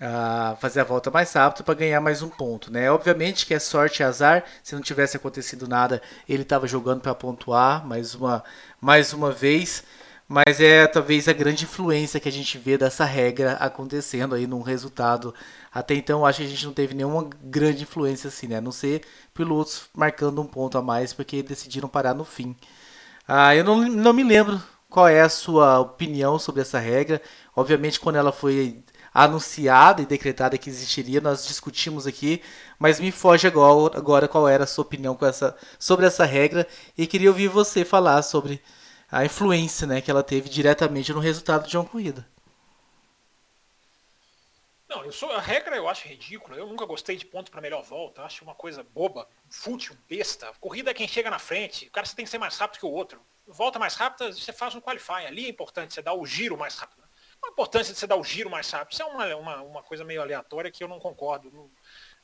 a 0.00 0.56
fazer 0.60 0.80
a 0.80 0.84
volta 0.84 1.10
mais 1.10 1.32
rápido 1.32 1.64
para 1.64 1.74
ganhar 1.74 2.00
mais 2.00 2.20
um 2.22 2.28
ponto, 2.28 2.70
né? 2.70 2.90
Obviamente 2.90 3.46
que 3.46 3.54
é 3.54 3.58
sorte 3.58 4.00
e 4.00 4.04
azar. 4.04 4.44
Se 4.62 4.74
não 4.74 4.82
tivesse 4.82 5.16
acontecido 5.16 5.66
nada, 5.66 6.02
ele 6.28 6.42
estava 6.42 6.66
jogando 6.66 7.00
para 7.00 7.14
pontuar 7.14 7.86
mais 7.86 8.14
uma 8.14 8.44
mais 8.80 9.12
uma 9.12 9.32
vez. 9.32 9.84
Mas 10.28 10.60
é 10.60 10.86
talvez 10.88 11.28
a 11.28 11.32
grande 11.32 11.64
influência 11.64 12.18
que 12.18 12.28
a 12.28 12.32
gente 12.32 12.58
vê 12.58 12.76
dessa 12.76 13.04
regra 13.04 13.52
acontecendo 13.54 14.34
aí 14.34 14.46
num 14.46 14.60
resultado. 14.60 15.32
Até 15.72 15.94
então, 15.94 16.26
acho 16.26 16.40
que 16.40 16.46
a 16.46 16.48
gente 16.48 16.66
não 16.66 16.72
teve 16.72 16.94
nenhuma 16.94 17.28
grande 17.44 17.82
influência 17.84 18.28
assim, 18.28 18.48
né? 18.48 18.56
A 18.56 18.60
não 18.60 18.72
ser 18.72 19.02
pilotos 19.32 19.88
marcando 19.94 20.42
um 20.42 20.46
ponto 20.46 20.76
a 20.76 20.82
mais 20.82 21.12
porque 21.12 21.42
decidiram 21.44 21.88
parar 21.88 22.12
no 22.14 22.24
fim. 22.24 22.56
Ah, 23.26 23.54
eu 23.54 23.64
não, 23.64 23.88
não 23.88 24.12
me 24.12 24.22
lembro 24.22 24.62
qual 24.88 25.08
é 25.08 25.20
a 25.20 25.28
sua 25.28 25.80
opinião 25.80 26.38
sobre 26.38 26.62
essa 26.62 26.78
regra. 26.78 27.20
Obviamente, 27.54 28.00
quando 28.00 28.16
ela 28.16 28.32
foi 28.32 28.82
anunciada 29.12 30.02
e 30.02 30.06
decretada 30.06 30.58
que 30.58 30.68
existiria, 30.68 31.20
nós 31.20 31.46
discutimos 31.46 32.06
aqui, 32.06 32.42
mas 32.78 33.00
me 33.00 33.10
foge 33.10 33.46
agora, 33.46 34.28
qual 34.28 34.46
era 34.46 34.64
a 34.64 34.66
sua 34.66 34.82
opinião 34.82 35.16
essa, 35.22 35.56
sobre 35.78 36.06
essa 36.06 36.24
regra 36.24 36.66
e 36.98 37.06
queria 37.06 37.30
ouvir 37.30 37.48
você 37.48 37.84
falar 37.84 38.20
sobre 38.22 38.60
a 39.10 39.24
influência 39.24 39.86
né, 39.86 40.00
que 40.00 40.10
ela 40.10 40.22
teve 40.22 40.48
diretamente 40.50 41.12
no 41.12 41.20
resultado 41.20 41.66
de 41.66 41.76
uma 41.78 41.86
corrida. 41.86 42.26
Não, 44.88 45.04
eu 45.04 45.10
sou 45.10 45.32
a 45.32 45.40
regra 45.40 45.76
eu 45.76 45.88
acho 45.88 46.06
ridícula. 46.06 46.56
Eu 46.56 46.66
nunca 46.66 46.86
gostei 46.86 47.16
de 47.16 47.26
ponto 47.26 47.50
para 47.50 47.60
melhor 47.60 47.82
volta. 47.82 48.22
Acho 48.22 48.44
uma 48.44 48.54
coisa 48.54 48.82
boba, 48.82 49.28
fútil, 49.50 49.96
besta. 50.08 50.52
Corrida 50.60 50.90
é 50.90 50.94
quem 50.94 51.08
chega 51.08 51.30
na 51.30 51.38
frente. 51.38 51.86
O 51.86 51.90
cara 51.90 52.06
você 52.06 52.14
tem 52.14 52.24
que 52.24 52.30
ser 52.30 52.38
mais 52.38 52.56
rápido 52.56 52.80
que 52.80 52.86
o 52.86 52.90
outro. 52.90 53.20
Volta 53.46 53.78
mais 53.78 53.94
rápida, 53.94 54.32
você 54.32 54.52
faz 54.52 54.74
um 54.74 54.80
qualify. 54.80 55.26
Ali 55.26 55.46
é 55.46 55.48
importante, 55.48 55.94
você 55.94 56.02
dá 56.02 56.12
o 56.12 56.24
giro 56.26 56.56
mais 56.56 56.76
rápido 56.76 57.06
a 57.46 57.50
importância 57.50 57.92
de 57.92 57.98
você 57.98 58.06
dar 58.06 58.16
o 58.16 58.24
giro 58.24 58.50
mais 58.50 58.70
rápido? 58.70 58.92
Isso 58.92 59.02
é 59.02 59.06
uma, 59.06 59.36
uma, 59.36 59.62
uma 59.62 59.82
coisa 59.82 60.04
meio 60.04 60.20
aleatória 60.20 60.70
que 60.70 60.82
eu 60.82 60.88
não 60.88 60.98
concordo. 60.98 61.70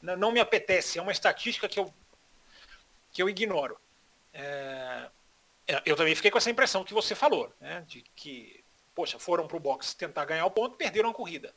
Não, 0.01 0.16
não 0.16 0.33
me 0.33 0.40
apetece. 0.40 0.98
É 0.98 1.03
uma 1.03 1.12
estatística 1.12 1.68
que 1.68 1.79
eu, 1.79 1.92
que 3.12 3.22
eu 3.22 3.29
ignoro. 3.29 3.79
É, 4.33 5.09
é, 5.66 5.83
eu 5.85 5.96
também 5.96 6.14
fiquei 6.14 6.31
com 6.31 6.38
essa 6.38 6.51
impressão 6.51 6.85
que 6.85 6.94
você 6.94 7.14
falou, 7.14 7.53
né? 7.61 7.85
De 7.87 8.03
que, 8.16 8.64
poxa, 8.94 9.18
foram 9.18 9.46
para 9.46 9.57
o 9.57 9.61
box 9.61 9.94
tentar 9.94 10.25
ganhar 10.25 10.46
o 10.46 10.51
ponto, 10.51 10.77
perderam 10.77 11.11
a 11.11 11.14
corrida. 11.14 11.55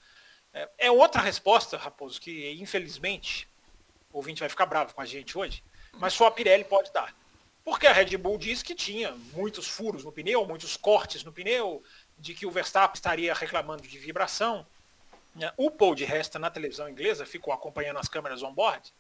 É, 0.56 0.70
é 0.78 0.92
outra 0.92 1.22
resposta, 1.22 1.78
Raposo, 1.78 2.20
que 2.20 2.54
infelizmente 2.54 3.48
o 4.12 4.18
ouvinte 4.18 4.40
vai 4.40 4.48
ficar 4.48 4.66
bravo 4.66 4.96
com 4.96 5.02
a 5.02 5.06
gente 5.06 5.38
hoje, 5.38 5.62
mas 5.94 6.14
só 6.14 6.28
a 6.28 6.32
Pirelli 6.32 6.64
pode 6.64 6.92
dar. 6.94 7.14
Porque 7.64 7.86
a 7.86 7.92
Red 7.92 8.16
Bull 8.18 8.38
diz 8.38 8.64
que 8.64 8.74
tinha 8.74 9.12
muitos 9.34 9.68
furos 9.68 10.06
no 10.06 10.12
pneu, 10.12 10.46
muitos 10.46 10.78
cortes 10.78 11.24
no 11.24 11.34
pneu, 11.34 11.84
de 12.18 12.34
que 12.34 12.46
o 12.46 12.52
Verstappen 12.52 12.96
estaria 12.96 13.34
reclamando 13.34 13.82
de 13.82 13.98
vibração. 13.98 14.66
Né? 15.36 15.52
O 15.58 15.70
Paul 15.70 15.94
de 15.94 16.06
Resta 16.06 16.40
na 16.40 16.50
televisão 16.50 16.88
inglesa 16.88 17.26
ficou 17.26 17.54
acompanhando 17.54 17.98
as 17.98 18.08
câmeras 18.08 18.42
on-board, 18.42 18.94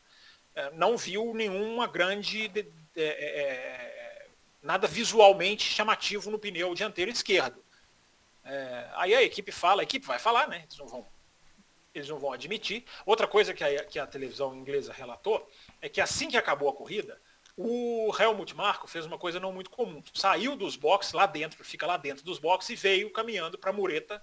é, 0.56 0.72
não 0.72 0.98
viu 0.98 1.34
nenhuma 1.34 1.88
grande 1.88 2.52
é, 2.96 3.02
é, 3.02 4.28
nada 4.62 4.88
visualmente 4.88 5.63
chamativo 5.63 6.30
no 6.30 6.39
pneu 6.39 6.74
dianteiro 6.74 7.12
esquerdo. 7.12 7.63
É, 8.44 8.89
aí 8.96 9.15
a 9.15 9.24
equipe 9.24 9.52
fala, 9.52 9.82
a 9.82 9.84
equipe 9.84 10.06
vai 10.06 10.20
falar, 10.20 10.48
né? 10.48 10.63
Eles 10.63 10.78
não 10.78 10.88
vão, 10.88 11.06
eles 11.95 12.10
não 12.10 12.19
vão 12.19 12.34
admitir. 12.34 12.84
Outra 13.05 13.27
coisa 13.27 13.53
que 13.53 13.63
a, 13.63 13.86
que 13.86 13.97
a 13.97 14.05
televisão 14.05 14.53
inglesa 14.55 14.93
relatou 14.93 15.49
é 15.81 15.89
que 15.89 16.01
assim 16.01 16.27
que 16.27 16.38
acabou 16.38 16.69
a 16.69 16.73
corrida, 16.73 17.19
o 17.58 18.13
Helmut 18.19 18.53
Marko 18.53 18.88
fez 18.88 19.05
uma 19.05 19.17
coisa 19.17 19.39
não 19.39 19.53
muito 19.53 19.69
comum. 19.69 20.03
Saiu 20.13 20.55
dos 20.55 20.75
boxes 20.75 21.13
lá 21.13 21.25
dentro, 21.25 21.63
fica 21.63 21.88
lá 21.88 21.95
dentro 21.95 22.25
dos 22.25 22.38
boxes 22.38 22.69
e 22.71 22.75
veio 22.75 23.10
caminhando 23.12 23.58
para 23.58 23.69
a 23.69 23.73
mureta, 23.73 24.21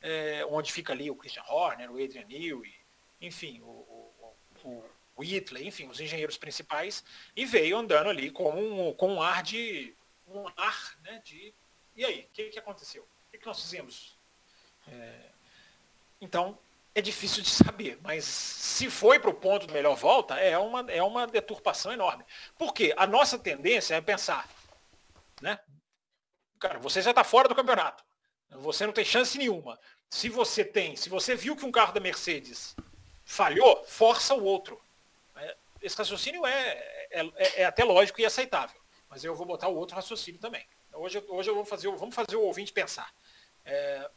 é, 0.00 0.44
onde 0.46 0.72
fica 0.72 0.92
ali 0.92 1.10
o 1.10 1.16
Christian 1.16 1.44
Horner, 1.46 1.90
o 1.90 2.02
Adrian 2.02 2.24
Newey, 2.26 2.74
enfim, 3.20 3.60
o, 3.60 3.66
o, 3.66 4.36
o, 4.64 4.84
Whitley, 5.18 5.66
enfim, 5.66 5.88
os 5.88 6.00
engenheiros 6.00 6.38
principais, 6.38 7.04
e 7.34 7.44
veio 7.44 7.76
andando 7.76 8.08
ali 8.08 8.30
com 8.30 8.50
um, 8.50 8.94
com 8.94 9.14
um 9.14 9.22
ar 9.22 9.42
de. 9.42 9.94
um 10.28 10.46
ar, 10.56 10.96
né, 11.02 11.20
de. 11.24 11.52
E 11.96 12.04
aí, 12.04 12.20
o 12.20 12.32
que, 12.32 12.50
que 12.50 12.58
aconteceu? 12.58 13.02
O 13.02 13.30
que, 13.32 13.38
que 13.38 13.46
nós 13.46 13.60
fizemos? 13.60 14.16
É, 14.86 15.30
então, 16.20 16.56
é 16.98 17.02
difícil 17.02 17.42
de 17.42 17.48
saber, 17.48 17.98
mas 18.02 18.24
se 18.24 18.90
foi 18.90 19.18
para 19.18 19.30
o 19.30 19.34
ponto 19.34 19.66
de 19.66 19.72
melhor 19.72 19.94
volta, 19.94 20.34
é 20.34 20.58
uma, 20.58 20.80
é 20.90 21.02
uma 21.02 21.26
deturpação 21.26 21.92
enorme. 21.92 22.24
Porque 22.58 22.92
a 22.96 23.06
nossa 23.06 23.38
tendência 23.38 23.94
é 23.94 24.00
pensar, 24.00 24.48
né? 25.40 25.58
Cara, 26.58 26.78
você 26.78 27.00
já 27.00 27.10
está 27.10 27.22
fora 27.22 27.48
do 27.48 27.54
campeonato. 27.54 28.04
Você 28.50 28.84
não 28.84 28.92
tem 28.92 29.04
chance 29.04 29.38
nenhuma. 29.38 29.78
Se 30.10 30.28
você 30.28 30.64
tem, 30.64 30.96
se 30.96 31.08
você 31.08 31.36
viu 31.36 31.54
que 31.54 31.64
um 31.64 31.70
carro 31.70 31.92
da 31.92 32.00
Mercedes 32.00 32.74
falhou, 33.24 33.84
força 33.84 34.34
o 34.34 34.42
outro. 34.42 34.80
É, 35.36 35.56
esse 35.80 35.96
raciocínio 35.96 36.44
é, 36.46 37.06
é, 37.10 37.60
é 37.62 37.64
até 37.64 37.84
lógico 37.84 38.20
e 38.20 38.26
aceitável. 38.26 38.80
Mas 39.08 39.22
eu 39.22 39.36
vou 39.36 39.46
botar 39.46 39.68
o 39.68 39.76
outro 39.76 39.94
raciocínio 39.94 40.40
também. 40.40 40.66
Hoje, 40.92 41.22
hoje 41.28 41.48
eu 41.48 41.54
vou 41.54 41.64
fazer, 41.64 41.88
vamos 41.92 42.14
fazer 42.14 42.34
o 42.34 42.42
ouvinte 42.42 42.72
pensar. 42.72 43.14
É, 43.64 44.10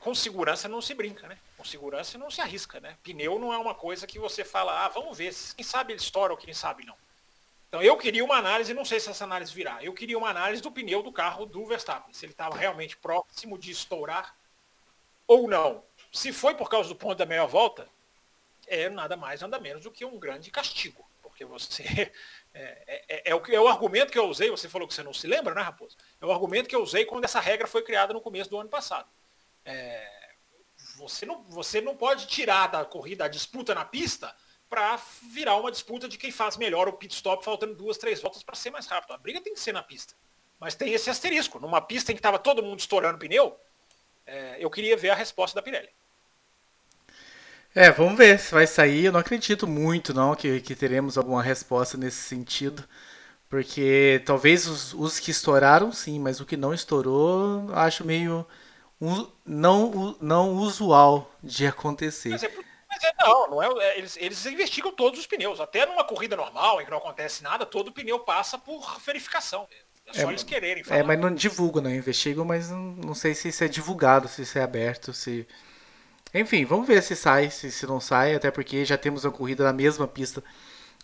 com 0.00 0.14
segurança 0.14 0.68
não 0.68 0.80
se 0.80 0.94
brinca, 0.94 1.26
né? 1.28 1.38
Com 1.56 1.64
segurança 1.64 2.18
não 2.18 2.30
se 2.30 2.40
arrisca, 2.40 2.80
né? 2.80 2.96
Pneu 3.02 3.38
não 3.38 3.52
é 3.52 3.58
uma 3.58 3.74
coisa 3.74 4.06
que 4.06 4.18
você 4.18 4.44
fala, 4.44 4.84
ah, 4.84 4.88
vamos 4.88 5.16
ver, 5.16 5.34
quem 5.56 5.64
sabe 5.64 5.92
ele 5.92 6.00
estoura 6.00 6.32
ou 6.32 6.38
quem 6.38 6.54
sabe 6.54 6.84
não. 6.84 6.96
Então 7.68 7.82
eu 7.82 7.96
queria 7.96 8.24
uma 8.24 8.36
análise, 8.36 8.72
não 8.72 8.84
sei 8.84 9.00
se 9.00 9.10
essa 9.10 9.24
análise 9.24 9.52
virá, 9.52 9.82
eu 9.82 9.92
queria 9.92 10.16
uma 10.16 10.30
análise 10.30 10.62
do 10.62 10.70
pneu 10.70 11.02
do 11.02 11.10
carro 11.10 11.44
do 11.44 11.66
Verstappen, 11.66 12.14
se 12.14 12.24
ele 12.24 12.32
estava 12.32 12.56
realmente 12.56 12.96
próximo 12.96 13.58
de 13.58 13.70
estourar 13.70 14.36
ou 15.26 15.48
não. 15.48 15.82
Se 16.12 16.32
foi 16.32 16.54
por 16.54 16.70
causa 16.70 16.88
do 16.88 16.94
ponto 16.94 17.18
da 17.18 17.26
meia 17.26 17.46
volta, 17.46 17.88
é 18.66 18.88
nada 18.88 19.16
mais, 19.16 19.40
nada 19.40 19.58
menos 19.58 19.82
do 19.82 19.90
que 19.90 20.04
um 20.04 20.18
grande 20.18 20.50
castigo. 20.50 21.04
Porque 21.22 21.44
você. 21.44 22.12
É, 22.56 22.84
é, 22.86 23.04
é, 23.08 23.30
é, 23.32 23.34
o, 23.34 23.42
é 23.48 23.60
o 23.60 23.66
argumento 23.66 24.12
que 24.12 24.18
eu 24.18 24.28
usei, 24.28 24.48
você 24.48 24.68
falou 24.68 24.86
que 24.86 24.94
você 24.94 25.02
não 25.02 25.12
se 25.12 25.26
lembra, 25.26 25.52
né, 25.56 25.60
Raposo? 25.60 25.96
É 26.20 26.24
o 26.24 26.30
argumento 26.30 26.68
que 26.68 26.76
eu 26.76 26.84
usei 26.84 27.04
quando 27.04 27.24
essa 27.24 27.40
regra 27.40 27.66
foi 27.66 27.82
criada 27.82 28.12
no 28.12 28.20
começo 28.20 28.48
do 28.48 28.60
ano 28.60 28.68
passado. 28.68 29.08
É, 29.64 30.06
você, 30.96 31.26
não, 31.26 31.42
você 31.44 31.80
não 31.80 31.96
pode 31.96 32.26
tirar 32.26 32.68
da 32.68 32.84
corrida 32.84 33.24
a 33.24 33.28
disputa 33.28 33.74
na 33.74 33.84
pista 33.84 34.34
para 34.68 34.98
virar 35.32 35.56
uma 35.56 35.70
disputa 35.70 36.08
de 36.08 36.18
quem 36.18 36.30
faz 36.30 36.56
melhor 36.56 36.88
o 36.88 36.92
pit 36.92 37.14
stop 37.14 37.44
faltando 37.44 37.74
duas, 37.74 37.98
três 37.98 38.20
voltas 38.20 38.42
para 38.42 38.56
ser 38.56 38.70
mais 38.70 38.86
rápido. 38.86 39.12
A 39.12 39.18
briga 39.18 39.40
tem 39.40 39.54
que 39.54 39.60
ser 39.60 39.72
na 39.72 39.82
pista. 39.82 40.14
Mas 40.58 40.74
tem 40.74 40.92
esse 40.92 41.10
asterisco. 41.10 41.60
Numa 41.60 41.80
pista 41.80 42.10
em 42.10 42.14
que 42.14 42.20
estava 42.20 42.38
todo 42.38 42.62
mundo 42.62 42.80
estourando 42.80 43.18
pneu, 43.18 43.56
é, 44.26 44.56
eu 44.58 44.70
queria 44.70 44.96
ver 44.96 45.10
a 45.10 45.14
resposta 45.14 45.54
da 45.54 45.62
Pirelli. 45.62 45.90
É, 47.74 47.90
vamos 47.90 48.16
ver 48.16 48.38
se 48.38 48.52
vai 48.52 48.66
sair. 48.66 49.06
Eu 49.06 49.12
não 49.12 49.20
acredito 49.20 49.66
muito 49.66 50.14
não 50.14 50.34
que, 50.34 50.60
que 50.60 50.74
teremos 50.74 51.18
alguma 51.18 51.42
resposta 51.42 51.98
nesse 51.98 52.22
sentido. 52.22 52.84
Porque 53.48 54.22
talvez 54.24 54.66
os, 54.66 54.94
os 54.94 55.20
que 55.20 55.30
estouraram 55.30 55.92
sim, 55.92 56.18
mas 56.18 56.40
o 56.40 56.46
que 56.46 56.56
não 56.56 56.72
estourou 56.72 57.68
acho 57.74 58.04
meio 58.04 58.46
não, 59.44 60.16
não 60.20 60.52
usual 60.52 61.30
de 61.42 61.66
acontecer. 61.66 62.30
Mas 62.30 62.42
é, 62.42 62.50
mas 62.88 63.04
é, 63.04 63.12
não, 63.20 63.50
não 63.50 63.62
é, 63.62 63.68
é, 63.84 63.98
eles, 63.98 64.16
eles 64.16 64.46
investigam 64.46 64.92
todos 64.92 65.18
os 65.18 65.26
pneus. 65.26 65.60
Até 65.60 65.84
numa 65.84 66.04
corrida 66.04 66.36
normal, 66.36 66.80
em 66.80 66.84
que 66.84 66.90
não 66.90 66.98
acontece 66.98 67.42
nada, 67.42 67.66
todo 67.66 67.92
pneu 67.92 68.20
passa 68.20 68.56
por 68.56 69.00
verificação. 69.00 69.66
É 70.06 70.12
só 70.12 70.28
é, 70.28 70.30
eles 70.30 70.42
quererem 70.42 70.82
é, 70.82 70.84
falar. 70.84 71.00
É, 71.00 71.02
mas 71.02 71.18
não 71.18 71.34
divulgam, 71.34 71.82
não 71.82 71.90
investigam, 71.90 72.44
mas 72.44 72.70
não, 72.70 72.78
não 72.78 73.14
sei 73.14 73.34
se 73.34 73.48
isso 73.48 73.64
é 73.64 73.68
divulgado, 73.68 74.28
se 74.28 74.42
isso 74.42 74.58
é 74.58 74.62
aberto, 74.62 75.12
se... 75.12 75.46
Enfim, 76.32 76.64
vamos 76.64 76.86
ver 76.86 77.00
se 77.00 77.14
sai, 77.14 77.48
se, 77.48 77.70
se 77.70 77.86
não 77.86 78.00
sai, 78.00 78.34
até 78.34 78.50
porque 78.50 78.84
já 78.84 78.98
temos 78.98 79.24
uma 79.24 79.30
corrida 79.30 79.62
na 79.62 79.72
mesma 79.72 80.06
pista 80.06 80.42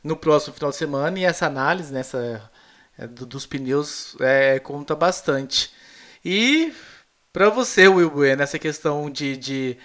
no 0.03 0.17
próximo 0.17 0.55
final 0.55 0.71
de 0.71 0.77
semana 0.77 1.19
e 1.19 1.25
essa 1.25 1.47
análise 1.47 1.93
nessa 1.93 2.51
é, 2.99 3.07
do, 3.07 3.25
dos 3.25 3.47
pneus 3.47 4.17
é, 4.21 4.59
conta 4.59 4.97
bastante. 4.97 5.73
E 6.25 6.75
para 7.33 7.49
você, 7.49 7.88
Will 7.88 8.11
Bueno, 8.11 8.38
nessa 8.38 8.59
questão 8.59 9.11
de, 9.11 9.37
de 9.37 9.79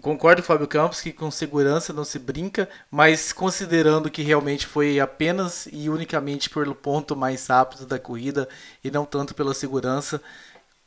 Concordo 0.00 0.40
com 0.40 0.44
o 0.44 0.46
Fábio 0.46 0.68
Campos 0.68 1.00
que 1.00 1.12
com 1.12 1.30
segurança 1.32 1.92
não 1.92 2.04
se 2.04 2.16
brinca, 2.16 2.68
mas 2.88 3.32
considerando 3.32 4.08
que 4.08 4.22
realmente 4.22 4.66
foi 4.66 5.00
apenas 5.00 5.66
e 5.72 5.90
unicamente 5.90 6.48
pelo 6.48 6.76
ponto 6.76 7.16
mais 7.16 7.48
rápido 7.48 7.84
da 7.84 7.98
corrida 7.98 8.48
e 8.84 8.90
não 8.90 9.04
tanto 9.04 9.34
pela 9.34 9.52
segurança, 9.52 10.22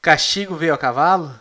castigo 0.01 0.55
veio 0.55 0.73
a 0.73 0.77
cavalo? 0.77 1.37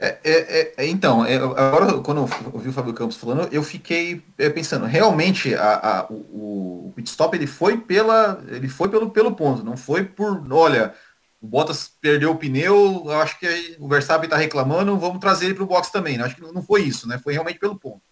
É, 0.00 0.18
é, 0.24 0.74
é, 0.78 0.86
então, 0.86 1.26
é, 1.26 1.34
agora 1.36 1.92
quando 2.00 2.18
eu 2.18 2.52
ouvi 2.52 2.68
o 2.68 2.72
Fábio 2.72 2.94
Campos 2.94 3.16
falando, 3.16 3.52
eu 3.52 3.62
fiquei 3.62 4.24
é, 4.38 4.48
pensando, 4.48 4.86
realmente 4.86 5.54
a, 5.56 5.74
a, 5.74 6.06
o, 6.08 6.86
o 6.88 6.92
pit 6.94 7.10
stop 7.10 7.36
ele 7.36 7.48
foi 7.48 7.76
pela, 7.76 8.40
ele 8.48 8.68
foi 8.68 8.88
pelo, 8.88 9.10
pelo 9.10 9.34
ponto, 9.34 9.64
não 9.64 9.76
foi 9.76 10.04
por, 10.04 10.40
olha, 10.52 10.94
o 11.40 11.46
Bottas 11.46 11.88
perdeu 12.00 12.32
o 12.32 12.36
pneu, 12.36 13.04
eu 13.06 13.20
acho 13.20 13.38
que 13.38 13.76
o 13.78 13.88
Verstappen 13.88 14.26
está 14.26 14.36
reclamando, 14.36 14.98
vamos 14.98 15.20
trazer 15.20 15.46
ele 15.46 15.54
para 15.54 15.64
o 15.64 15.68
box 15.68 15.90
também. 15.90 16.18
Né? 16.18 16.24
Acho 16.24 16.34
que 16.34 16.40
não 16.40 16.62
foi 16.62 16.82
isso, 16.82 17.06
né? 17.06 17.18
Foi 17.18 17.32
realmente 17.32 17.58
pelo 17.58 17.78
ponto, 17.78 18.02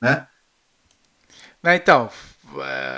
né? 0.00 0.28
Então, 1.66 2.10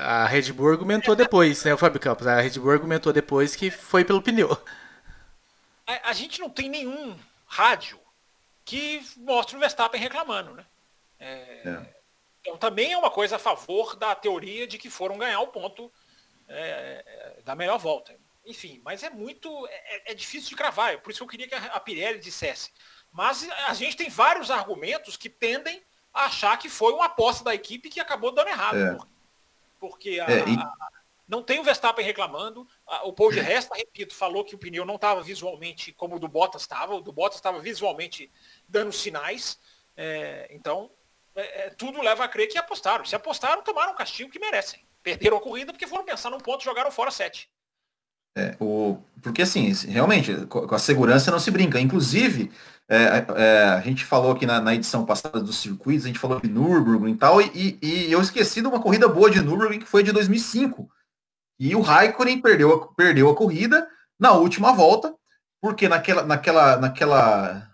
a 0.02 0.26
Red 0.26 0.52
Bull 0.52 0.72
argumentou 0.72 1.14
depois, 1.14 1.62
né, 1.62 1.72
o 1.72 1.78
Fábio 1.78 2.00
Campos? 2.00 2.26
A 2.26 2.40
Red 2.40 2.58
Bull 2.58 2.72
argumentou 2.72 3.12
depois 3.12 3.54
que 3.54 3.70
foi 3.70 4.04
pelo 4.04 4.20
pneu. 4.20 4.60
A, 5.86 6.10
a 6.10 6.12
gente 6.12 6.40
não 6.40 6.50
tem 6.50 6.68
nenhum 6.68 7.16
rádio 7.46 7.96
que 8.64 9.06
mostre 9.18 9.56
o 9.56 9.60
Verstappen 9.60 10.00
reclamando, 10.00 10.52
né? 10.52 10.64
É, 11.20 11.62
é. 11.64 11.94
Então 12.40 12.56
também 12.56 12.92
é 12.92 12.98
uma 12.98 13.10
coisa 13.10 13.36
a 13.36 13.38
favor 13.38 13.94
da 13.94 14.16
teoria 14.16 14.66
de 14.66 14.78
que 14.78 14.90
foram 14.90 15.16
ganhar 15.16 15.40
o 15.40 15.46
ponto 15.46 15.92
é, 16.48 17.36
da 17.44 17.54
melhor 17.54 17.78
volta 17.78 18.12
enfim, 18.46 18.80
mas 18.84 19.02
é 19.02 19.10
muito. 19.10 19.66
É, 19.68 20.12
é, 20.12 20.14
difícil 20.14 20.48
de 20.48 20.56
cravar. 20.56 20.94
É 20.94 20.96
por 20.96 21.10
isso 21.10 21.18
que 21.18 21.24
eu 21.24 21.28
queria 21.28 21.48
que 21.48 21.54
a 21.54 21.80
Pirelli 21.80 22.18
dissesse. 22.18 22.70
Mas 23.12 23.48
a 23.66 23.74
gente 23.74 23.96
tem 23.96 24.08
vários 24.08 24.50
argumentos 24.50 25.16
que 25.16 25.28
tendem 25.28 25.82
a 26.12 26.26
achar 26.26 26.56
que 26.58 26.68
foi 26.68 26.92
uma 26.92 27.06
aposta 27.06 27.44
da 27.44 27.54
equipe 27.54 27.88
que 27.88 28.00
acabou 28.00 28.32
dando 28.32 28.48
errado. 28.48 28.78
É. 28.78 28.98
Porque, 29.78 30.20
a, 30.20 30.30
é, 30.30 30.48
e... 30.48 30.58
a, 30.58 30.72
não 31.28 31.42
tem 31.42 31.58
o 31.58 31.64
Verstappen 31.64 32.04
reclamando. 32.04 32.66
o 33.04 33.12
Paul 33.12 33.32
de 33.32 33.40
Resta, 33.40 33.74
repito, 33.74 34.14
falou 34.14 34.44
que 34.44 34.54
o 34.54 34.58
pneu 34.58 34.84
não 34.84 34.94
estava 34.94 35.22
visualmente 35.22 35.92
como 35.92 36.16
o 36.16 36.18
do 36.18 36.28
Bottas 36.28 36.62
estava. 36.62 36.94
O 36.94 37.00
do 37.00 37.12
Bottas 37.12 37.38
estava 37.38 37.58
visualmente 37.58 38.30
dando 38.68 38.92
sinais. 38.92 39.58
É, 39.96 40.46
então, 40.50 40.90
é, 41.34 41.66
é, 41.66 41.70
tudo 41.70 42.00
leva 42.00 42.24
a 42.24 42.28
crer 42.28 42.48
que 42.48 42.58
apostaram. 42.58 43.04
Se 43.04 43.16
apostaram, 43.16 43.62
tomaram 43.62 43.92
o 43.92 43.96
castigo 43.96 44.30
que 44.30 44.38
merecem. 44.38 44.84
Perderam 45.02 45.36
a 45.36 45.40
corrida 45.40 45.72
porque 45.72 45.86
foram 45.86 46.04
pensar 46.04 46.30
num 46.30 46.38
ponto 46.38 46.62
e 46.62 46.64
jogaram 46.64 46.90
fora 46.90 47.10
sete. 47.10 47.50
É, 48.36 48.54
o, 48.60 48.98
porque 49.22 49.40
assim, 49.40 49.72
realmente, 49.88 50.46
com 50.46 50.74
a 50.74 50.78
segurança 50.78 51.30
não 51.30 51.38
se 51.38 51.50
brinca. 51.50 51.80
Inclusive, 51.80 52.52
é, 52.88 53.24
é, 53.34 53.62
a 53.70 53.80
gente 53.80 54.04
falou 54.04 54.32
aqui 54.32 54.44
na, 54.44 54.60
na, 54.60 54.74
edição 54.74 55.06
passada 55.06 55.40
dos 55.40 55.56
circuitos, 55.56 56.04
a 56.04 56.08
gente 56.08 56.18
falou 56.18 56.38
de 56.38 56.48
Nürburgring 56.48 57.12
e 57.12 57.16
tal, 57.16 57.40
e, 57.40 57.78
e, 57.82 58.12
eu 58.12 58.20
esqueci 58.20 58.60
de 58.60 58.68
uma 58.68 58.80
corrida 58.80 59.08
boa 59.08 59.30
de 59.30 59.40
Nürburgring 59.40 59.80
que 59.80 59.86
foi 59.86 60.02
de 60.02 60.12
2005. 60.12 60.88
E 61.58 61.74
o 61.74 61.80
Raikkonen 61.80 62.40
perdeu, 62.40 62.92
perdeu 62.96 63.30
a 63.30 63.34
corrida 63.34 63.88
na 64.20 64.32
última 64.32 64.72
volta, 64.72 65.14
porque 65.60 65.88
naquela, 65.88 66.22
naquela, 66.22 66.76
naquela, 66.76 67.68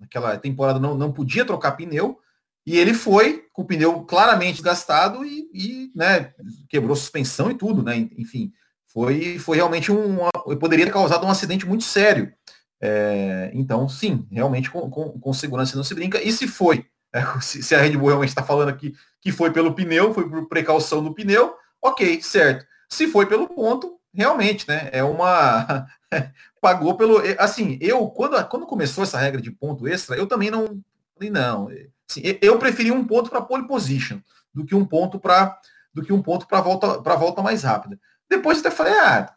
naquela 0.00 0.38
temporada 0.38 0.80
não, 0.80 0.96
não 0.96 1.12
podia 1.12 1.44
trocar 1.44 1.72
pneu, 1.72 2.18
e 2.66 2.76
ele 2.76 2.94
foi 2.94 3.46
com 3.52 3.62
o 3.62 3.64
pneu 3.64 4.02
claramente 4.04 4.62
gastado 4.62 5.24
e, 5.24 5.48
e 5.52 5.92
né, 5.94 6.32
quebrou 6.68 6.96
suspensão 6.96 7.50
e 7.50 7.54
tudo, 7.54 7.82
né? 7.82 7.96
Enfim, 8.16 8.52
foi, 8.98 9.38
foi 9.38 9.56
realmente 9.56 9.92
um. 9.92 10.18
Poderia 10.58 10.84
ter 10.84 10.90
causado 10.90 11.24
um 11.24 11.30
acidente 11.30 11.64
muito 11.64 11.84
sério. 11.84 12.32
É, 12.80 13.50
então, 13.54 13.88
sim, 13.88 14.26
realmente 14.28 14.68
com, 14.70 14.90
com, 14.90 15.20
com, 15.20 15.32
segurança 15.32 15.76
não 15.76 15.84
se 15.84 15.94
brinca. 15.94 16.20
E 16.20 16.32
se 16.32 16.48
foi, 16.48 16.84
é, 17.14 17.22
se, 17.40 17.62
se, 17.62 17.74
a 17.76 17.80
Red 17.80 17.96
Bull 17.96 18.08
realmente 18.08 18.30
está 18.30 18.42
falando 18.42 18.70
aqui 18.70 18.96
que 19.20 19.30
foi 19.30 19.52
pelo 19.52 19.72
pneu, 19.72 20.12
foi 20.12 20.28
por 20.28 20.48
precaução 20.48 21.02
do 21.02 21.14
pneu, 21.14 21.54
ok, 21.80 22.20
certo. 22.22 22.66
Se 22.88 23.06
foi 23.06 23.26
pelo 23.26 23.46
ponto, 23.46 24.00
realmente, 24.12 24.66
né? 24.66 24.88
É 24.92 25.04
uma. 25.04 25.86
Pagou 26.60 26.96
pelo. 26.96 27.22
Assim, 27.38 27.78
eu, 27.80 28.08
quando, 28.08 28.44
quando 28.48 28.66
começou 28.66 29.04
essa 29.04 29.18
regra 29.18 29.40
de 29.40 29.52
ponto 29.52 29.86
extra, 29.86 30.16
eu 30.16 30.26
também 30.26 30.50
não. 30.50 30.82
Não. 31.20 31.68
Assim, 32.10 32.22
eu 32.42 32.58
preferi 32.58 32.90
um 32.90 33.04
ponto 33.04 33.30
para 33.30 33.42
pole 33.42 33.66
position 33.68 34.18
do 34.52 34.64
que 34.64 34.74
um 34.74 34.84
ponto 34.84 35.20
para 35.20 35.56
do 35.94 36.02
que 36.02 36.12
um 36.12 36.22
ponto 36.22 36.46
para 36.48 36.60
volta 36.60 37.00
para 37.00 37.14
volta 37.14 37.42
mais 37.42 37.62
rápida. 37.62 37.98
Depois 38.28 38.58
até 38.58 38.70
falei, 38.70 38.92
ah, 38.94 39.32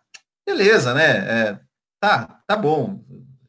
beleza, 0.46 0.94
né? 0.94 1.18
É, 1.18 1.60
tá, 2.00 2.42
tá 2.48 2.56
bom. 2.56 3.04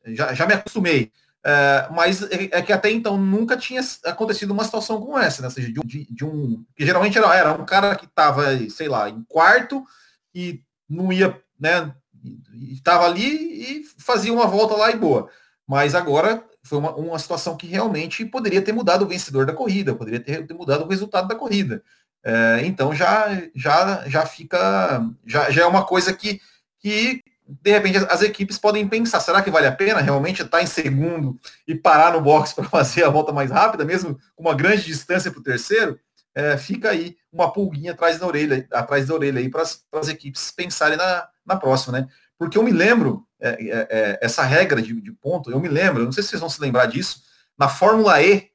Já, 0.07 0.35
já 0.35 0.47
me 0.47 0.55
acostumei. 0.55 1.13
É, 1.45 1.89
mas 1.91 2.23
é, 2.23 2.49
é, 2.53 2.63
que 2.63 2.73
até 2.73 2.91
então 2.91 3.17
nunca 3.17 3.57
tinha 3.57 3.81
acontecido 4.05 4.53
uma 4.53 4.65
situação 4.65 5.01
como 5.01 5.19
essa, 5.19 5.43
né? 5.43 5.49
Ou 5.49 5.53
seja, 5.53 5.73
de, 5.73 5.81
de, 5.81 6.07
de 6.13 6.25
um. 6.25 6.65
Que 6.77 6.87
geralmente 6.87 7.19
era, 7.19 7.35
era 7.35 7.53
um 7.53 7.65
cara 7.65 7.97
que 7.97 8.05
estava, 8.05 8.45
sei 8.71 8.89
lá, 8.89 9.11
em 9.11 9.25
quarto 9.25 9.85
e 10.35 10.63
não 10.89 11.13
ia, 11.13 11.37
né? 11.59 11.93
Estava 12.71 13.07
ali 13.07 13.81
e 13.81 13.85
fazia 13.99 14.33
uma 14.33 14.47
volta 14.47 14.77
lá 14.77 14.91
e 14.91 14.97
boa. 14.97 15.29
Mas 15.67 15.95
agora 15.95 16.45
foi 16.63 16.79
uma, 16.79 16.95
uma 16.95 17.19
situação 17.19 17.57
que 17.57 17.67
realmente 17.67 18.25
poderia 18.25 18.63
ter 18.63 18.73
mudado 18.73 19.05
o 19.05 19.09
vencedor 19.09 19.45
da 19.45 19.53
corrida, 19.53 19.95
poderia 19.95 20.21
ter, 20.21 20.47
ter 20.47 20.55
mudado 20.55 20.85
o 20.85 20.89
resultado 20.89 21.27
da 21.27 21.35
corrida. 21.35 21.83
É, 22.25 22.61
então 22.65 22.95
já, 22.95 23.43
já, 23.55 24.05
já 24.07 24.25
fica, 24.25 25.05
já, 25.27 25.51
já 25.51 25.63
é 25.63 25.67
uma 25.67 25.85
coisa 25.85 26.13
que, 26.13 26.41
que 26.79 27.21
de 27.47 27.71
repente 27.71 27.99
as 28.09 28.23
equipes 28.23 28.59
podem 28.59 28.87
pensar, 28.87 29.21
será 29.21 29.43
que 29.43 29.51
vale 29.51 29.67
a 29.67 29.73
pena 29.73 30.01
realmente 30.01 30.43
estar 30.43 30.63
em 30.63 30.67
segundo 30.67 31.39
e 31.67 31.75
parar 31.75 32.13
no 32.13 32.21
box 32.21 32.55
para 32.55 32.65
fazer 32.65 33.05
a 33.05 33.11
volta 33.11 33.33
mais 33.33 33.51
rápida, 33.51 33.85
mesmo 33.85 34.19
com 34.37 34.45
uma 34.45 34.55
grande 34.55 34.85
distância 34.85 35.31
para 35.31 35.41
o 35.41 35.45
terceiro? 35.45 35.99
É, 36.35 36.57
fica 36.57 36.91
aí 36.91 37.17
uma 37.31 37.53
pulguinha 37.53 37.93
atrás 37.93 38.19
da 38.19 38.27
orelha, 38.27 38.67
atrás 38.73 39.07
da 39.07 39.15
orelha 39.15 39.39
aí 39.39 39.51
para 39.51 39.63
as 39.63 40.09
equipes 40.09 40.51
pensarem 40.51 40.97
na, 40.97 41.29
na 41.45 41.57
próxima, 41.57 41.99
né? 41.99 42.09
Porque 42.39 42.57
eu 42.57 42.63
me 42.63 42.71
lembro, 42.71 43.27
é, 43.39 43.51
é, 43.51 43.89
é, 43.91 44.19
essa 44.23 44.43
regra 44.43 44.81
de, 44.81 44.99
de, 44.99 45.13
ponto, 45.13 45.51
eu 45.51 45.61
me 45.61 45.69
lembro, 45.69 46.05
não 46.05 46.13
sei 46.13 46.23
se 46.23 46.31
vocês 46.31 46.41
vão 46.41 46.49
se 46.49 46.61
lembrar 46.61 46.87
disso, 46.87 47.23
na 47.59 47.69
Fórmula 47.69 48.23
E, 48.23 48.49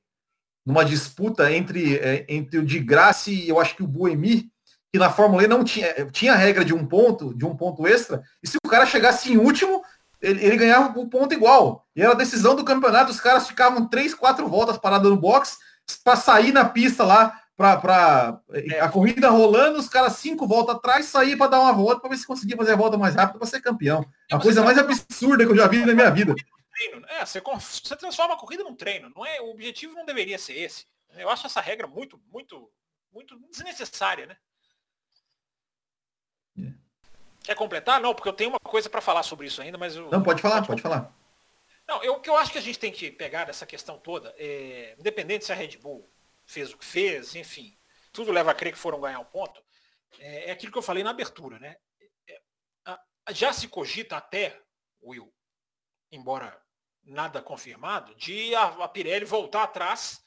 numa 0.68 0.84
disputa 0.84 1.50
entre, 1.50 1.96
é, 1.96 2.26
entre 2.28 2.60
o 2.60 2.66
de 2.66 2.78
Graça 2.78 3.32
e 3.32 3.48
eu 3.48 3.58
acho 3.58 3.74
que 3.74 3.84
o 3.84 3.88
Buemi, 3.88 4.52
que 4.92 5.00
na 5.00 5.10
Fórmula 5.10 5.42
E 5.42 5.48
não 5.48 5.64
tinha, 5.64 5.88
tinha 6.12 6.34
a 6.34 6.36
regra 6.36 6.66
de 6.66 6.74
um 6.74 6.86
ponto, 6.86 7.34
de 7.34 7.46
um 7.46 7.56
ponto 7.56 7.88
extra, 7.88 8.22
e 8.44 8.48
se 8.50 8.58
o 8.58 8.70
cara 8.70 8.86
chegasse 8.86 9.32
em 9.32 9.38
último, 9.38 9.82
ele, 10.22 10.44
ele 10.44 10.58
ganhava 10.58 11.00
o 11.00 11.08
ponto 11.08 11.34
igual. 11.34 11.88
E 11.96 12.02
era 12.02 12.12
a 12.12 12.16
decisão 12.16 12.54
do 12.54 12.66
campeonato, 12.66 13.12
os 13.12 13.20
caras 13.20 13.48
ficavam 13.48 13.88
três, 13.88 14.14
quatro 14.14 14.46
voltas 14.50 14.78
parados 14.78 15.10
no 15.10 15.16
box 15.16 15.58
para 16.04 16.18
sair 16.18 16.52
na 16.52 16.66
pista 16.66 17.06
lá 17.06 17.34
para 17.56 18.42
é. 18.52 18.82
a 18.82 18.90
corrida 18.90 19.30
rolando, 19.30 19.80
os 19.80 19.88
caras 19.88 20.18
cinco 20.18 20.46
voltas 20.46 20.76
atrás, 20.76 21.06
sair 21.06 21.38
para 21.38 21.52
dar 21.52 21.62
uma 21.62 21.72
volta 21.72 22.02
para 22.02 22.10
ver 22.10 22.18
se 22.18 22.28
conseguia 22.28 22.58
fazer 22.58 22.74
a 22.74 22.76
volta 22.76 22.98
mais 22.98 23.16
rápida 23.16 23.40
para 23.40 23.48
ser 23.48 23.62
campeão. 23.62 24.06
A 24.30 24.38
coisa 24.38 24.62
mais 24.62 24.78
absurda 24.78 25.46
que 25.46 25.52
eu 25.52 25.56
já 25.56 25.68
vi 25.68 25.86
na 25.86 25.94
minha 25.94 26.12
vida. 26.12 26.36
É, 27.08 27.26
você, 27.26 27.42
você 27.42 27.96
transforma 27.96 28.36
a 28.36 28.38
corrida 28.38 28.64
num 28.64 28.76
treino. 28.76 29.12
Não 29.16 29.26
é, 29.26 29.42
o 29.42 29.50
objetivo 29.50 29.96
não 29.96 30.06
deveria 30.06 30.38
ser 30.38 30.58
esse. 30.58 30.86
Eu 31.16 31.30
acho 31.30 31.48
essa 31.48 31.62
regra 31.62 31.88
muito, 31.88 32.22
muito, 32.28 32.72
muito 33.12 33.40
desnecessária, 33.50 34.26
né? 34.26 34.38
Yeah. 36.56 36.78
É. 36.78 37.46
Quer 37.46 37.56
completar? 37.56 38.00
Não, 38.02 38.14
porque 38.14 38.30
eu 38.30 38.34
tenho 38.34 38.50
uma 38.52 38.60
coisa 38.60 38.90
para 38.90 39.02
falar 39.02 39.24
sobre 39.24 39.48
isso 39.48 39.62
ainda, 39.62 39.78
mas 39.78 39.96
eu... 39.96 40.10
Não, 40.12 40.22
pode 40.22 40.42
falar, 40.42 40.66
pode, 40.66 40.82
falar. 40.82 41.16
Não, 41.88 42.04
eu, 42.04 42.16
o 42.16 42.20
que 42.20 42.30
eu 42.30 42.36
acho 42.36 42.52
que 42.52 42.58
a 42.58 42.62
gente 42.62 42.78
tem 42.78 42.92
que 42.92 43.10
pegar 43.10 43.46
dessa 43.46 43.66
questão 43.66 43.98
toda, 43.98 44.36
é, 44.38 44.96
independente 45.00 45.46
se 45.46 45.52
a 45.52 45.56
Red 45.56 45.78
Bull 45.78 46.08
fez 46.46 46.74
o 46.74 46.78
que 46.78 46.86
fez, 46.86 47.36
enfim, 47.36 47.78
tudo 48.12 48.32
leva 48.32 48.52
a 48.52 48.56
crer 48.56 48.74
que 48.74 48.80
foram 48.80 49.00
ganhar 49.00 49.20
um 49.20 49.26
ponto, 49.26 49.64
é, 50.20 50.50
é 50.50 50.52
aquilo 50.52 50.72
que 50.72 50.78
eu 50.78 50.84
falei 50.84 51.04
na 51.04 51.12
abertura, 51.12 51.58
né? 51.60 51.78
É, 52.28 52.42
já 53.32 53.54
se 53.54 53.68
cogita 53.68 54.18
até, 54.18 54.62
Will, 55.02 55.34
embora 56.12 56.62
nada 57.08 57.42
confirmado, 57.42 58.14
de 58.16 58.54
a, 58.54 58.66
a 58.84 58.88
Pirelli 58.88 59.26
voltar 59.26 59.64
atrás 59.64 60.22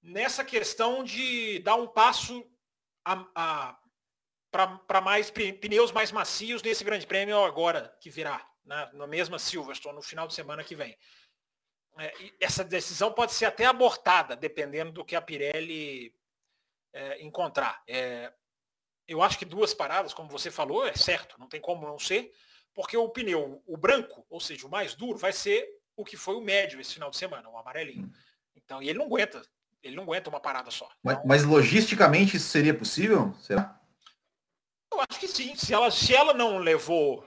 nessa 0.00 0.44
questão 0.44 1.02
de 1.02 1.58
dar 1.60 1.74
um 1.74 1.86
passo 1.86 2.48
para 4.52 5.00
mais 5.00 5.30
pneus 5.30 5.92
mais 5.92 6.12
macios 6.12 6.62
nesse 6.62 6.84
grande 6.84 7.06
prêmio 7.06 7.44
agora 7.44 7.96
que 8.00 8.08
virá, 8.08 8.48
na, 8.64 8.92
na 8.92 9.06
mesma 9.06 9.38
Silverstone, 9.38 9.96
no 9.96 10.02
final 10.02 10.26
de 10.26 10.34
semana 10.34 10.64
que 10.64 10.74
vem 10.74 10.96
é, 11.98 12.12
essa 12.40 12.62
decisão 12.62 13.12
pode 13.12 13.32
ser 13.32 13.46
até 13.46 13.64
abortada, 13.64 14.36
dependendo 14.36 14.92
do 14.92 15.04
que 15.04 15.16
a 15.16 15.22
Pirelli 15.22 16.14
é, 16.92 17.22
encontrar. 17.22 17.82
É, 17.88 18.32
eu 19.08 19.22
acho 19.22 19.38
que 19.38 19.44
duas 19.44 19.72
paradas, 19.72 20.12
como 20.12 20.28
você 20.28 20.50
falou, 20.50 20.86
é 20.86 20.94
certo, 20.94 21.38
não 21.38 21.48
tem 21.48 21.60
como 21.60 21.86
não 21.86 21.98
ser, 21.98 22.32
porque 22.74 22.96
o 22.96 23.08
pneu, 23.08 23.62
o 23.66 23.76
branco, 23.76 24.26
ou 24.28 24.40
seja, 24.40 24.66
o 24.66 24.70
mais 24.70 24.94
duro, 24.94 25.16
vai 25.16 25.32
ser 25.32 25.66
o 25.96 26.04
que 26.04 26.16
foi 26.16 26.36
o 26.36 26.40
médio 26.40 26.80
esse 26.80 26.94
final 26.94 27.10
de 27.10 27.16
semana, 27.16 27.48
o 27.48 27.56
amarelinho. 27.56 28.12
Então, 28.54 28.82
e 28.82 28.88
ele 28.88 28.98
não 28.98 29.06
aguenta, 29.06 29.42
ele 29.82 29.96
não 29.96 30.04
aguenta 30.04 30.28
uma 30.28 30.40
parada 30.40 30.70
só. 30.70 30.88
Mas, 31.02 31.16
então, 31.16 31.26
mas 31.26 31.44
logisticamente 31.44 32.36
isso 32.36 32.48
seria 32.48 32.74
possível? 32.74 33.34
Será? 33.40 33.80
Eu 34.92 35.00
acho 35.00 35.20
que 35.20 35.28
sim. 35.28 35.54
Se 35.56 35.72
ela, 35.72 35.90
se 35.90 36.14
ela 36.14 36.32
não 36.34 36.58
levou 36.58 37.26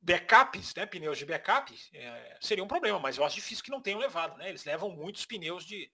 backups, 0.00 0.74
né, 0.74 0.86
pneus 0.86 1.18
de 1.18 1.26
backup, 1.26 1.74
é, 1.92 2.38
seria 2.40 2.62
um 2.62 2.68
problema, 2.68 2.98
mas 2.98 3.16
eu 3.16 3.24
acho 3.24 3.36
difícil 3.36 3.64
que 3.64 3.70
não 3.70 3.80
tenham 3.80 3.98
levado, 3.98 4.36
né? 4.38 4.48
Eles 4.48 4.64
levam 4.64 4.90
muitos 4.90 5.26
pneus 5.26 5.64
de, 5.64 5.90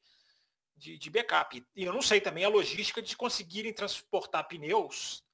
de, 0.77 0.99
de 0.99 1.11
backup. 1.11 1.64
E 1.75 1.85
eu 1.85 1.92
não 1.92 2.03
sei 2.03 2.21
também 2.21 2.45
a 2.45 2.49
logística 2.49 3.01
de 3.01 3.16
conseguirem 3.16 3.73
transportar 3.73 4.47
pneus. 4.47 5.25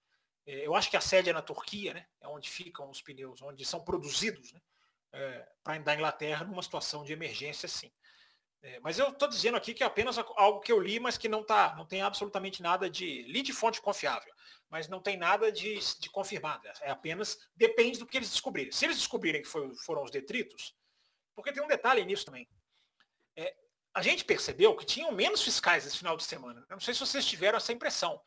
É, 0.46 0.66
eu 0.66 0.74
acho 0.74 0.90
que 0.90 0.96
a 0.96 1.00
sede 1.00 1.30
é 1.30 1.32
na 1.32 1.42
Turquia, 1.42 1.94
né? 1.94 2.06
É 2.20 2.28
onde 2.28 2.48
ficam 2.48 2.88
os 2.88 3.02
pneus, 3.02 3.42
onde 3.42 3.64
são 3.64 3.80
produzidos, 3.84 4.52
né? 4.52 4.60
É, 5.12 5.48
para 5.64 5.78
da 5.78 5.94
Inglaterra 5.94 6.44
numa 6.44 6.62
situação 6.62 7.02
de 7.04 7.12
emergência, 7.12 7.68
sim. 7.68 7.90
É, 8.60 8.80
mas 8.80 8.98
eu 8.98 9.08
estou 9.10 9.28
dizendo 9.28 9.56
aqui 9.56 9.72
que 9.72 9.82
é 9.82 9.86
apenas 9.86 10.18
algo 10.18 10.60
que 10.60 10.72
eu 10.72 10.80
li, 10.80 10.98
mas 10.98 11.16
que 11.16 11.28
não 11.28 11.44
tá, 11.44 11.74
não 11.76 11.86
tem 11.86 12.02
absolutamente 12.02 12.60
nada 12.60 12.90
de. 12.90 13.22
Li 13.22 13.40
de 13.40 13.52
fonte 13.52 13.80
confiável, 13.80 14.32
mas 14.68 14.88
não 14.88 15.00
tem 15.00 15.16
nada 15.16 15.52
de, 15.52 15.78
de 16.00 16.10
confirmado. 16.10 16.66
É 16.80 16.90
apenas 16.90 17.38
depende 17.54 17.98
do 17.98 18.06
que 18.06 18.16
eles 18.16 18.30
descobrirem. 18.30 18.72
Se 18.72 18.84
eles 18.84 18.96
descobrirem 18.96 19.42
que 19.42 19.48
foi, 19.48 19.74
foram 19.76 20.02
os 20.02 20.10
detritos, 20.10 20.74
porque 21.36 21.52
tem 21.52 21.62
um 21.62 21.68
detalhe 21.68 22.04
nisso 22.04 22.24
também. 22.24 22.48
É, 23.36 23.54
a 23.94 24.02
gente 24.02 24.24
percebeu 24.24 24.74
que 24.76 24.84
tinham 24.84 25.12
menos 25.12 25.42
fiscais 25.42 25.86
esse 25.86 25.96
final 25.96 26.16
de 26.16 26.24
semana. 26.24 26.60
Eu 26.68 26.74
não 26.74 26.80
sei 26.80 26.94
se 26.94 27.00
vocês 27.00 27.24
tiveram 27.24 27.58
essa 27.58 27.72
impressão. 27.72 28.20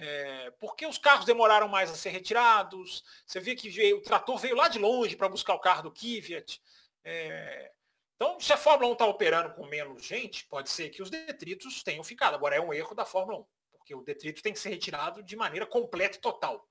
É, 0.00 0.52
porque 0.60 0.86
os 0.86 0.96
carros 0.96 1.24
demoraram 1.24 1.66
mais 1.66 1.90
a 1.90 1.94
ser 1.96 2.10
retirados. 2.10 3.02
Você 3.26 3.40
vê 3.40 3.56
que 3.56 3.68
veio, 3.68 3.98
o 3.98 4.00
trator 4.00 4.38
veio 4.38 4.54
lá 4.54 4.68
de 4.68 4.78
longe 4.78 5.16
para 5.16 5.28
buscar 5.28 5.54
o 5.54 5.58
carro 5.58 5.82
do 5.82 5.90
Kvyat. 5.90 6.62
É, 7.04 7.72
então, 8.14 8.38
se 8.38 8.52
a 8.52 8.56
Fórmula 8.56 8.90
1 8.90 8.92
está 8.92 9.06
operando 9.06 9.54
com 9.54 9.66
menos 9.66 10.04
gente, 10.04 10.44
pode 10.46 10.70
ser 10.70 10.90
que 10.90 11.02
os 11.02 11.10
detritos 11.10 11.82
tenham 11.82 12.04
ficado. 12.04 12.34
Agora, 12.34 12.54
é 12.54 12.60
um 12.60 12.72
erro 12.72 12.94
da 12.94 13.04
Fórmula 13.04 13.40
1, 13.40 13.44
porque 13.72 13.94
o 13.94 14.02
detrito 14.02 14.40
tem 14.40 14.52
que 14.52 14.60
ser 14.60 14.68
retirado 14.68 15.20
de 15.20 15.34
maneira 15.34 15.66
completa 15.66 16.16
e 16.16 16.20
total. 16.20 16.68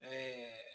É... 0.00 0.66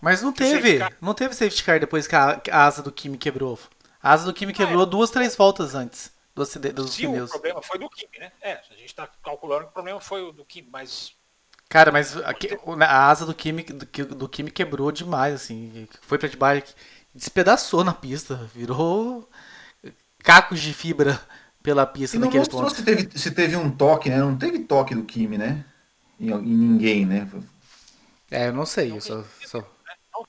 Mas 0.00 0.22
não 0.22 0.32
teve, 0.32 0.78
car... 0.78 0.96
não 1.00 1.14
teve 1.14 1.34
safety 1.34 1.64
car 1.64 1.80
depois 1.80 2.06
que 2.06 2.14
a, 2.14 2.40
a, 2.52 2.64
asa 2.64 2.80
do 2.80 2.92
Kimi 2.92 3.18
quebrou. 3.18 3.58
A 4.00 4.12
asa 4.12 4.24
do 4.24 4.34
Kimi 4.34 4.52
ah, 4.52 4.56
quebrou 4.56 4.84
é. 4.84 4.86
duas, 4.86 5.10
três 5.10 5.34
voltas 5.34 5.74
antes 5.74 6.12
do 6.32 6.42
acidente, 6.42 6.74
dos 6.74 6.92
Sim, 6.92 7.08
pneus. 7.08 7.30
o 7.30 7.32
problema 7.32 7.62
foi 7.62 7.78
do 7.78 7.90
Kimi, 7.90 8.18
né? 8.18 8.32
É, 8.40 8.52
a 8.52 8.74
gente 8.74 8.86
está 8.86 9.06
calculando 9.06 9.64
que 9.64 9.70
o 9.70 9.72
problema 9.72 10.00
foi 10.00 10.22
o 10.22 10.32
do 10.32 10.44
Kimi, 10.44 10.68
mas... 10.70 11.16
Cara, 11.74 11.90
mas 11.90 12.16
a, 12.16 12.32
a 12.86 13.08
asa 13.08 13.26
do 13.26 13.34
Kimi, 13.34 13.64
do, 13.64 14.14
do 14.14 14.28
Kimi 14.28 14.48
quebrou 14.48 14.92
demais, 14.92 15.34
assim. 15.34 15.88
Foi 16.02 16.16
para 16.16 16.28
debaixo, 16.28 16.72
despedaçou 17.12 17.82
na 17.82 17.92
pista, 17.92 18.48
virou 18.54 19.28
cacos 20.20 20.60
de 20.60 20.72
fibra 20.72 21.20
pela 21.64 21.84
pista 21.84 22.16
e 22.16 22.20
não 22.20 22.30
mostrou 22.30 22.62
ponto. 22.62 22.76
Se 22.76 22.84
teve, 22.84 23.18
se 23.18 23.30
teve 23.32 23.56
um 23.56 23.68
toque, 23.68 24.08
né? 24.08 24.18
Não 24.18 24.38
teve 24.38 24.60
toque 24.60 24.94
do 24.94 25.02
Kimi, 25.02 25.36
né? 25.36 25.64
Em, 26.20 26.30
em 26.30 26.42
ninguém, 26.42 27.04
né? 27.04 27.28
É, 28.30 28.46
eu 28.46 28.52
não 28.52 28.66
sei. 28.66 28.90
Não, 28.90 28.98
eu 28.98 29.00
só, 29.00 29.24
só... 29.44 29.68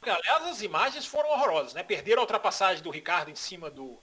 Aliás, 0.02 0.48
as 0.48 0.64
imagens 0.64 1.06
foram 1.06 1.30
horrorosas, 1.30 1.76
né? 1.76 1.84
Perderam 1.84 2.22
a 2.22 2.24
ultrapassagem 2.24 2.82
do 2.82 2.90
Ricardo 2.90 3.30
em 3.30 3.36
cima 3.36 3.70
do, 3.70 4.00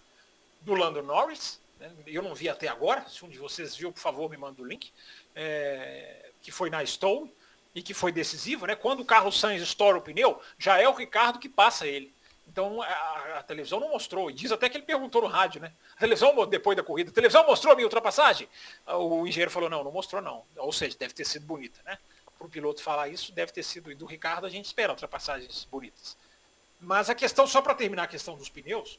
do 0.61 0.75
Lando 0.75 1.03
Norris. 1.03 1.59
Né? 1.81 1.91
Eu 2.07 2.23
não 2.23 2.37
vi 2.37 2.49
até 2.49 2.69
agora. 2.69 3.05
Se 3.09 3.25
um 3.25 3.29
de 3.29 3.39
vocês 3.39 3.75
viu, 3.75 3.91
por 3.91 3.99
favor, 3.99 4.31
me 4.31 4.37
manda 4.37 4.63
o 4.63 4.65
link. 4.65 4.93
É, 5.35 6.22
que 6.43 6.51
foi 6.51 6.71
na 6.71 6.85
Stone 6.85 7.33
e 7.75 7.83
que 7.83 7.95
foi 7.95 8.13
decisivo, 8.13 8.67
né? 8.67 8.77
Quando 8.77 9.01
o 9.01 9.05
Carlos 9.05 9.39
Sainz 9.39 9.63
estoura 9.63 9.99
o 9.99 10.03
pneu, 10.03 10.41
já 10.59 10.81
é 10.81 10.89
o 10.89 10.93
Ricardo 10.93 11.39
que 11.39 11.49
passa 11.49 11.87
ele. 11.87 12.13
Então 12.47 12.83
a, 12.83 13.39
a, 13.39 13.43
televisão 13.43 13.81
não 13.81 13.91
mostrou. 13.91 14.31
E 14.31 14.35
diz 14.35 14.53
até 14.53 14.69
que 14.69 14.77
ele 14.77 14.85
perguntou 14.85 15.23
no 15.23 15.29
rádio, 15.29 15.61
né? 15.61 15.73
A 15.97 16.01
televisão, 16.01 16.47
depois 16.47 16.77
da 16.77 16.83
corrida, 16.83 17.11
a 17.11 17.15
televisão 17.15 17.47
mostrou 17.47 17.73
a 17.73 17.77
minha 17.77 17.87
ultrapassagem? 17.87 18.49
O 18.87 19.27
engenheiro 19.27 19.51
falou, 19.51 19.71
não, 19.71 19.83
não 19.83 19.93
mostrou 19.93 20.21
não. 20.21 20.45
Ou 20.57 20.73
seja, 20.73 20.97
deve 20.99 21.15
ter 21.15 21.25
sido 21.25 21.47
bonita, 21.47 21.81
né? 21.85 21.99
Para 22.37 22.47
o 22.47 22.51
piloto 22.51 22.83
falar 22.83 23.09
isso, 23.09 23.33
deve 23.33 23.53
ter 23.53 23.63
sido. 23.63 23.91
E 23.91 23.95
do 23.95 24.05
Ricardo 24.05 24.47
a 24.47 24.51
gente 24.51 24.67
espera 24.67 24.93
ultrapassagens 24.93 25.67
bonitas. 25.71 26.17
Mas 26.79 27.09
a 27.09 27.15
questão, 27.15 27.47
só 27.47 27.63
para 27.63 27.75
terminar 27.75 28.03
a 28.03 28.09
questão 28.09 28.37
dos 28.37 28.49
pneus, 28.49 28.99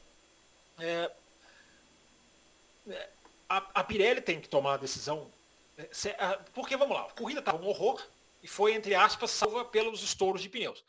é, 0.79 1.12
é, 2.89 3.10
a, 3.49 3.58
a, 3.75 3.84
Pirelli 3.84 4.21
tem 4.21 4.39
que 4.39 4.47
tomar 4.47 4.75
a 4.75 4.77
decisão. 4.77 5.29
É, 5.77 6.38
porque, 6.53 6.77
vamos 6.77 6.95
lá, 6.95 7.05
a 7.05 7.12
corrida 7.12 7.39
estava 7.39 7.63
um 7.63 7.67
horror 7.67 8.01
e 8.41 8.47
foi, 8.47 8.73
entre 8.73 8.93
aspas, 8.93 9.31
salva 9.31 9.65
pelos 9.65 10.03
estouros 10.03 10.41
de 10.41 10.49
pneus. 10.49 10.83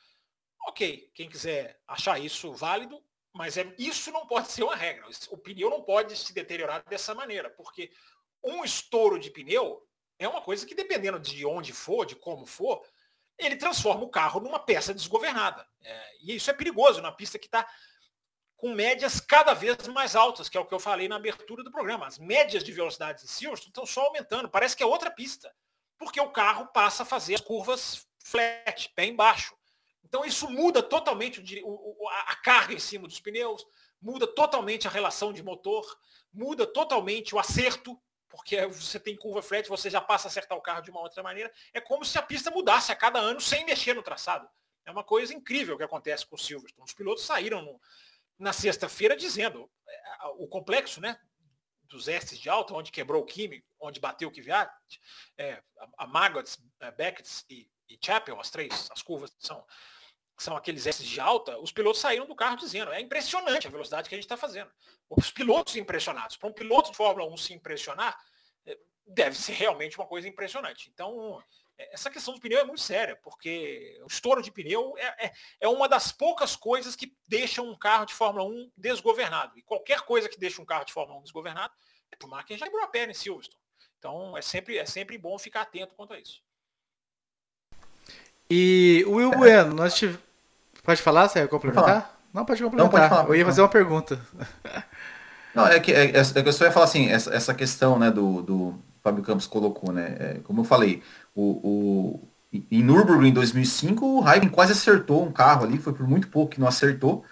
Ok, 0.66 1.10
quem 1.14 1.28
quiser 1.28 1.80
achar 1.86 2.18
isso 2.18 2.52
válido, 2.52 3.02
mas 3.32 3.56
é, 3.56 3.74
isso 3.78 4.10
não 4.10 4.26
pode 4.26 4.50
ser 4.50 4.62
uma 4.62 4.76
regra. 4.76 5.06
O 5.30 5.38
pneu 5.38 5.70
não 5.70 5.82
pode 5.82 6.16
se 6.16 6.32
deteriorar 6.32 6.82
dessa 6.88 7.14
maneira, 7.14 7.50
porque 7.50 7.90
um 8.42 8.64
estouro 8.64 9.18
de 9.18 9.30
pneu 9.30 9.86
é 10.18 10.28
uma 10.28 10.40
coisa 10.40 10.66
que, 10.66 10.74
dependendo 10.74 11.18
de 11.18 11.44
onde 11.44 11.72
for, 11.72 12.04
de 12.04 12.14
como 12.14 12.46
for, 12.46 12.82
ele 13.38 13.56
transforma 13.56 14.04
o 14.04 14.10
carro 14.10 14.40
numa 14.40 14.58
peça 14.58 14.94
desgovernada. 14.94 15.66
É, 15.82 16.16
e 16.22 16.36
isso 16.36 16.50
é 16.50 16.54
perigoso 16.54 17.00
na 17.02 17.10
pista 17.10 17.38
que 17.38 17.46
está 17.46 17.68
com 18.64 18.72
médias 18.72 19.20
cada 19.20 19.52
vez 19.52 19.76
mais 19.88 20.16
altas, 20.16 20.48
que 20.48 20.56
é 20.56 20.60
o 20.60 20.64
que 20.64 20.72
eu 20.72 20.80
falei 20.80 21.06
na 21.06 21.16
abertura 21.16 21.62
do 21.62 21.70
programa. 21.70 22.06
As 22.06 22.18
médias 22.18 22.64
de 22.64 22.72
velocidades 22.72 23.22
em 23.22 23.26
Silverstone 23.26 23.68
estão 23.68 23.84
só 23.84 24.06
aumentando. 24.06 24.48
Parece 24.48 24.74
que 24.74 24.82
é 24.82 24.86
outra 24.86 25.10
pista, 25.10 25.54
porque 25.98 26.18
o 26.18 26.30
carro 26.30 26.68
passa 26.68 27.02
a 27.02 27.06
fazer 27.06 27.34
as 27.34 27.42
curvas 27.42 28.08
flat, 28.24 28.88
pé 28.96 29.04
embaixo. 29.04 29.54
Então 30.02 30.24
isso 30.24 30.48
muda 30.48 30.82
totalmente 30.82 31.44
a 32.26 32.36
carga 32.36 32.72
em 32.72 32.78
cima 32.78 33.06
dos 33.06 33.20
pneus, 33.20 33.66
muda 34.00 34.26
totalmente 34.26 34.88
a 34.88 34.90
relação 34.90 35.30
de 35.30 35.42
motor, 35.42 35.84
muda 36.32 36.66
totalmente 36.66 37.34
o 37.34 37.38
acerto, 37.38 38.00
porque 38.30 38.64
você 38.68 38.98
tem 38.98 39.14
curva 39.14 39.42
flat, 39.42 39.68
você 39.68 39.90
já 39.90 40.00
passa 40.00 40.28
a 40.28 40.30
acertar 40.30 40.56
o 40.56 40.62
carro 40.62 40.80
de 40.80 40.90
uma 40.90 41.02
outra 41.02 41.22
maneira. 41.22 41.52
É 41.74 41.82
como 41.82 42.02
se 42.02 42.16
a 42.16 42.22
pista 42.22 42.50
mudasse 42.50 42.90
a 42.90 42.96
cada 42.96 43.18
ano 43.18 43.42
sem 43.42 43.66
mexer 43.66 43.92
no 43.92 44.02
traçado. 44.02 44.48
É 44.86 44.90
uma 44.90 45.04
coisa 45.04 45.34
incrível 45.34 45.76
que 45.76 45.82
acontece 45.82 46.26
com 46.26 46.36
o 46.36 46.38
Silverstone. 46.38 46.86
Os 46.86 46.94
pilotos 46.94 47.24
saíram 47.24 47.62
no, 47.62 47.80
na 48.38 48.52
sexta-feira 48.52 49.16
dizendo 49.16 49.70
é, 49.88 50.26
o 50.38 50.46
complexo, 50.48 51.00
né? 51.00 51.18
Dos 51.84 52.08
estes 52.08 52.38
de 52.38 52.48
alta, 52.48 52.74
onde 52.74 52.90
quebrou 52.90 53.22
o 53.22 53.26
Kimi, 53.26 53.64
onde 53.78 54.00
bateu 54.00 54.28
o 54.28 54.32
Kvyat, 54.32 54.70
é, 55.38 55.62
a 55.98 56.06
Maggots, 56.06 56.58
é, 56.80 56.90
Beckett 56.90 57.44
e, 57.50 57.70
e 57.88 57.98
Chapel, 58.02 58.40
as 58.40 58.50
três, 58.50 58.88
as 58.90 59.02
curvas 59.02 59.34
são, 59.38 59.64
são 60.38 60.56
aqueles 60.56 60.86
estes 60.86 61.06
de 61.06 61.20
alta, 61.20 61.58
os 61.58 61.70
pilotos 61.70 62.00
saíram 62.00 62.26
do 62.26 62.34
carro 62.34 62.56
dizendo, 62.56 62.92
é 62.92 63.00
impressionante 63.00 63.66
a 63.66 63.70
velocidade 63.70 64.08
que 64.08 64.14
a 64.14 64.18
gente 64.18 64.24
está 64.24 64.36
fazendo. 64.36 64.70
Os 65.08 65.30
pilotos 65.30 65.76
impressionados. 65.76 66.36
Para 66.36 66.48
um 66.48 66.52
piloto 66.52 66.90
de 66.90 66.96
Fórmula 66.96 67.30
1 67.32 67.36
se 67.36 67.54
impressionar, 67.54 68.18
é, 68.66 68.76
deve 69.06 69.36
ser 69.36 69.52
realmente 69.52 69.96
uma 69.98 70.06
coisa 70.06 70.26
impressionante. 70.26 70.90
Então, 70.92 71.40
essa 71.76 72.10
questão 72.10 72.34
do 72.34 72.40
pneu 72.40 72.60
é 72.60 72.64
muito 72.64 72.80
séria, 72.80 73.16
porque 73.22 74.00
o 74.02 74.06
estouro 74.06 74.42
de 74.42 74.50
pneu 74.50 74.94
é, 74.96 75.26
é, 75.26 75.32
é, 75.60 75.68
uma 75.68 75.88
das 75.88 76.12
poucas 76.12 76.54
coisas 76.54 76.94
que 76.94 77.16
deixam 77.26 77.68
um 77.68 77.76
carro 77.76 78.06
de 78.06 78.14
Fórmula 78.14 78.44
1 78.44 78.70
desgovernado. 78.76 79.58
E 79.58 79.62
qualquer 79.62 80.02
coisa 80.02 80.28
que 80.28 80.38
deixa 80.38 80.62
um 80.62 80.64
carro 80.64 80.84
de 80.84 80.92
Fórmula 80.92 81.18
1 81.20 81.22
desgovernado, 81.22 81.72
é 82.12 82.16
por 82.16 82.44
quem 82.44 82.56
já 82.56 82.66
quebrou 82.66 82.84
a 82.84 82.88
perna 82.88 83.12
em 83.12 83.14
Silverstone. 83.14 83.62
Então 83.98 84.36
é 84.36 84.42
sempre, 84.42 84.78
é 84.78 84.86
sempre 84.86 85.18
bom 85.18 85.38
ficar 85.38 85.62
atento 85.62 85.94
quanto 85.94 86.12
a 86.12 86.18
isso. 86.18 86.42
E 88.48 89.04
o 89.06 89.14
Will 89.14 89.30
Bueno, 89.30 89.74
nós 89.74 89.94
tive... 89.94 90.18
Pode 90.82 91.00
falar, 91.00 91.28
você 91.28 91.40
ia 91.40 91.48
complementar? 91.48 92.20
Não, 92.32 92.44
pode 92.44 92.62
complementar. 92.62 92.92
Não, 92.92 93.08
pode 93.08 93.08
falar, 93.08 93.28
Eu 93.28 93.34
ia 93.34 93.44
fazer 93.44 93.62
uma 93.62 93.68
pergunta. 93.68 94.20
Não, 95.54 95.66
é 95.66 95.78
que, 95.80 95.92
é, 95.92 96.06
é, 96.06 96.18
é 96.18 96.20
eu 96.44 96.52
só 96.52 96.64
ia 96.64 96.72
falar 96.72 96.84
assim, 96.84 97.08
essa, 97.08 97.32
essa 97.32 97.54
questão 97.54 97.98
né, 97.98 98.10
do, 98.10 98.42
do 98.42 98.78
Fábio 99.04 99.22
Campos 99.22 99.46
colocou, 99.46 99.92
né? 99.92 100.16
É, 100.18 100.40
como 100.40 100.62
eu 100.62 100.64
falei, 100.64 101.02
o, 101.34 101.42
o, 101.42 102.28
em 102.70 102.82
Nürburgring 102.82 103.28
em 103.28 103.32
2005, 103.32 104.06
o 104.06 104.20
Raikkonen 104.20 104.52
quase 104.52 104.72
acertou 104.72 105.24
um 105.24 105.32
carro 105.32 105.64
ali, 105.64 105.78
foi 105.78 105.92
por 105.92 106.06
muito 106.06 106.28
pouco 106.28 106.52
que 106.52 106.60
não 106.60 106.68
acertou. 106.68 107.24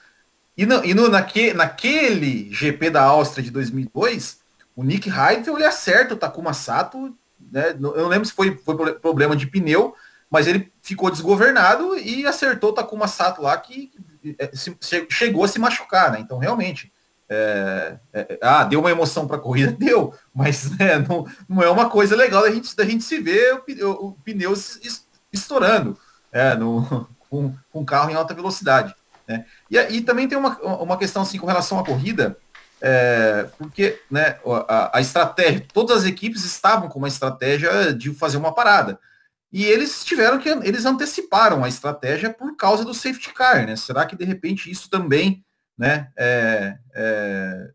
E, 0.56 0.66
no, 0.66 0.84
e 0.84 0.92
no, 0.92 1.08
naque, 1.08 1.52
naquele 1.52 2.52
GP 2.52 2.90
da 2.90 3.02
Áustria 3.04 3.42
de 3.42 3.50
2002, 3.50 4.40
o 4.74 4.82
Nick 4.82 5.08
Heidfeld 5.08 5.60
ele 5.60 5.64
acerta 5.64 6.14
o 6.14 6.16
Takuma 6.16 6.52
Sato, 6.52 7.16
né? 7.50 7.70
Eu 7.70 8.02
não 8.02 8.08
lembro 8.08 8.26
se 8.26 8.32
foi, 8.32 8.56
foi 8.56 8.94
problema 8.94 9.36
de 9.36 9.46
pneu, 9.46 9.94
mas 10.30 10.46
ele 10.46 10.72
ficou 10.82 11.10
desgovernado 11.10 11.96
e 11.96 12.26
acertou 12.26 12.70
o 12.70 12.74
Takuma 12.74 13.06
Sato 13.06 13.42
lá 13.42 13.56
que 13.56 13.92
é, 14.38 14.50
chegou 15.10 15.44
a 15.44 15.48
se 15.48 15.58
machucar, 15.58 16.12
né? 16.12 16.20
Então 16.20 16.38
realmente 16.38 16.92
é, 17.34 17.98
é, 18.12 18.38
ah, 18.42 18.64
deu 18.64 18.80
uma 18.80 18.90
emoção 18.90 19.26
para 19.26 19.36
a 19.36 19.40
corrida, 19.40 19.72
deu, 19.78 20.14
mas 20.34 20.70
né, 20.78 20.98
não, 20.98 21.26
não 21.48 21.62
é 21.62 21.70
uma 21.70 21.88
coisa 21.88 22.14
legal 22.14 22.42
da 22.42 22.50
gente, 22.50 22.76
da 22.76 22.84
gente 22.84 23.04
se 23.04 23.18
ver 23.18 23.54
o, 23.54 23.86
o, 23.86 24.06
o 24.08 24.12
pneu 24.22 24.52
estourando 25.32 25.98
é, 26.30 26.54
no, 26.54 27.08
com, 27.30 27.54
com 27.72 27.84
carro 27.84 28.10
em 28.10 28.14
alta 28.14 28.34
velocidade. 28.34 28.94
Né? 29.26 29.46
E, 29.70 29.78
e 29.78 30.00
também 30.02 30.28
tem 30.28 30.36
uma, 30.36 30.58
uma 30.60 30.98
questão 30.98 31.22
assim 31.22 31.38
com 31.38 31.46
relação 31.46 31.78
à 31.78 31.84
corrida, 31.84 32.36
é, 32.80 33.48
porque 33.56 34.00
né, 34.10 34.38
a, 34.68 34.98
a, 34.98 35.00
estratégia, 35.00 35.64
todas 35.72 35.98
as 35.98 36.04
equipes 36.04 36.44
estavam 36.44 36.88
com 36.88 36.98
uma 36.98 37.08
estratégia 37.08 37.94
de 37.94 38.12
fazer 38.12 38.36
uma 38.36 38.52
parada. 38.52 38.98
E 39.52 39.64
eles 39.64 40.04
tiveram 40.04 40.38
que, 40.38 40.48
eles 40.48 40.84
anteciparam 40.84 41.62
a 41.62 41.68
estratégia 41.68 42.30
por 42.30 42.56
causa 42.56 42.84
do 42.84 42.94
safety 42.94 43.32
car, 43.32 43.66
né? 43.66 43.76
Será 43.76 44.04
que 44.06 44.16
de 44.16 44.24
repente 44.24 44.70
isso 44.70 44.88
também 44.90 45.44
né, 45.76 46.12
é, 46.16 46.78
é, 46.94 47.70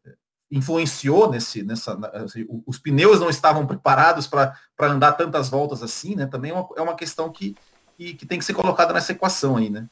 influenciou 0.50 1.30
nesse, 1.30 1.64
nessa, 1.64 1.94
assim, 2.14 2.46
os 2.66 2.80
pneus 2.80 3.20
não 3.20 3.30
estavam 3.30 3.68
preparados 3.68 4.28
para 4.28 4.56
andar 4.80 5.14
tantas 5.14 5.50
voltas 5.50 5.84
assim, 5.84 6.16
né? 6.16 6.26
Também 6.26 6.52
é 6.52 6.54
uma, 6.54 6.70
é 6.78 6.82
uma 6.82 6.96
questão 6.96 7.32
que, 7.32 7.56
que, 7.98 8.14
que, 8.14 8.26
tem 8.26 8.40
que 8.40 8.46
ser 8.46 8.54
colocada 8.54 8.94
nessa 8.94 9.12
equação 9.12 9.58
aí, 9.58 9.70
né? 9.70 9.90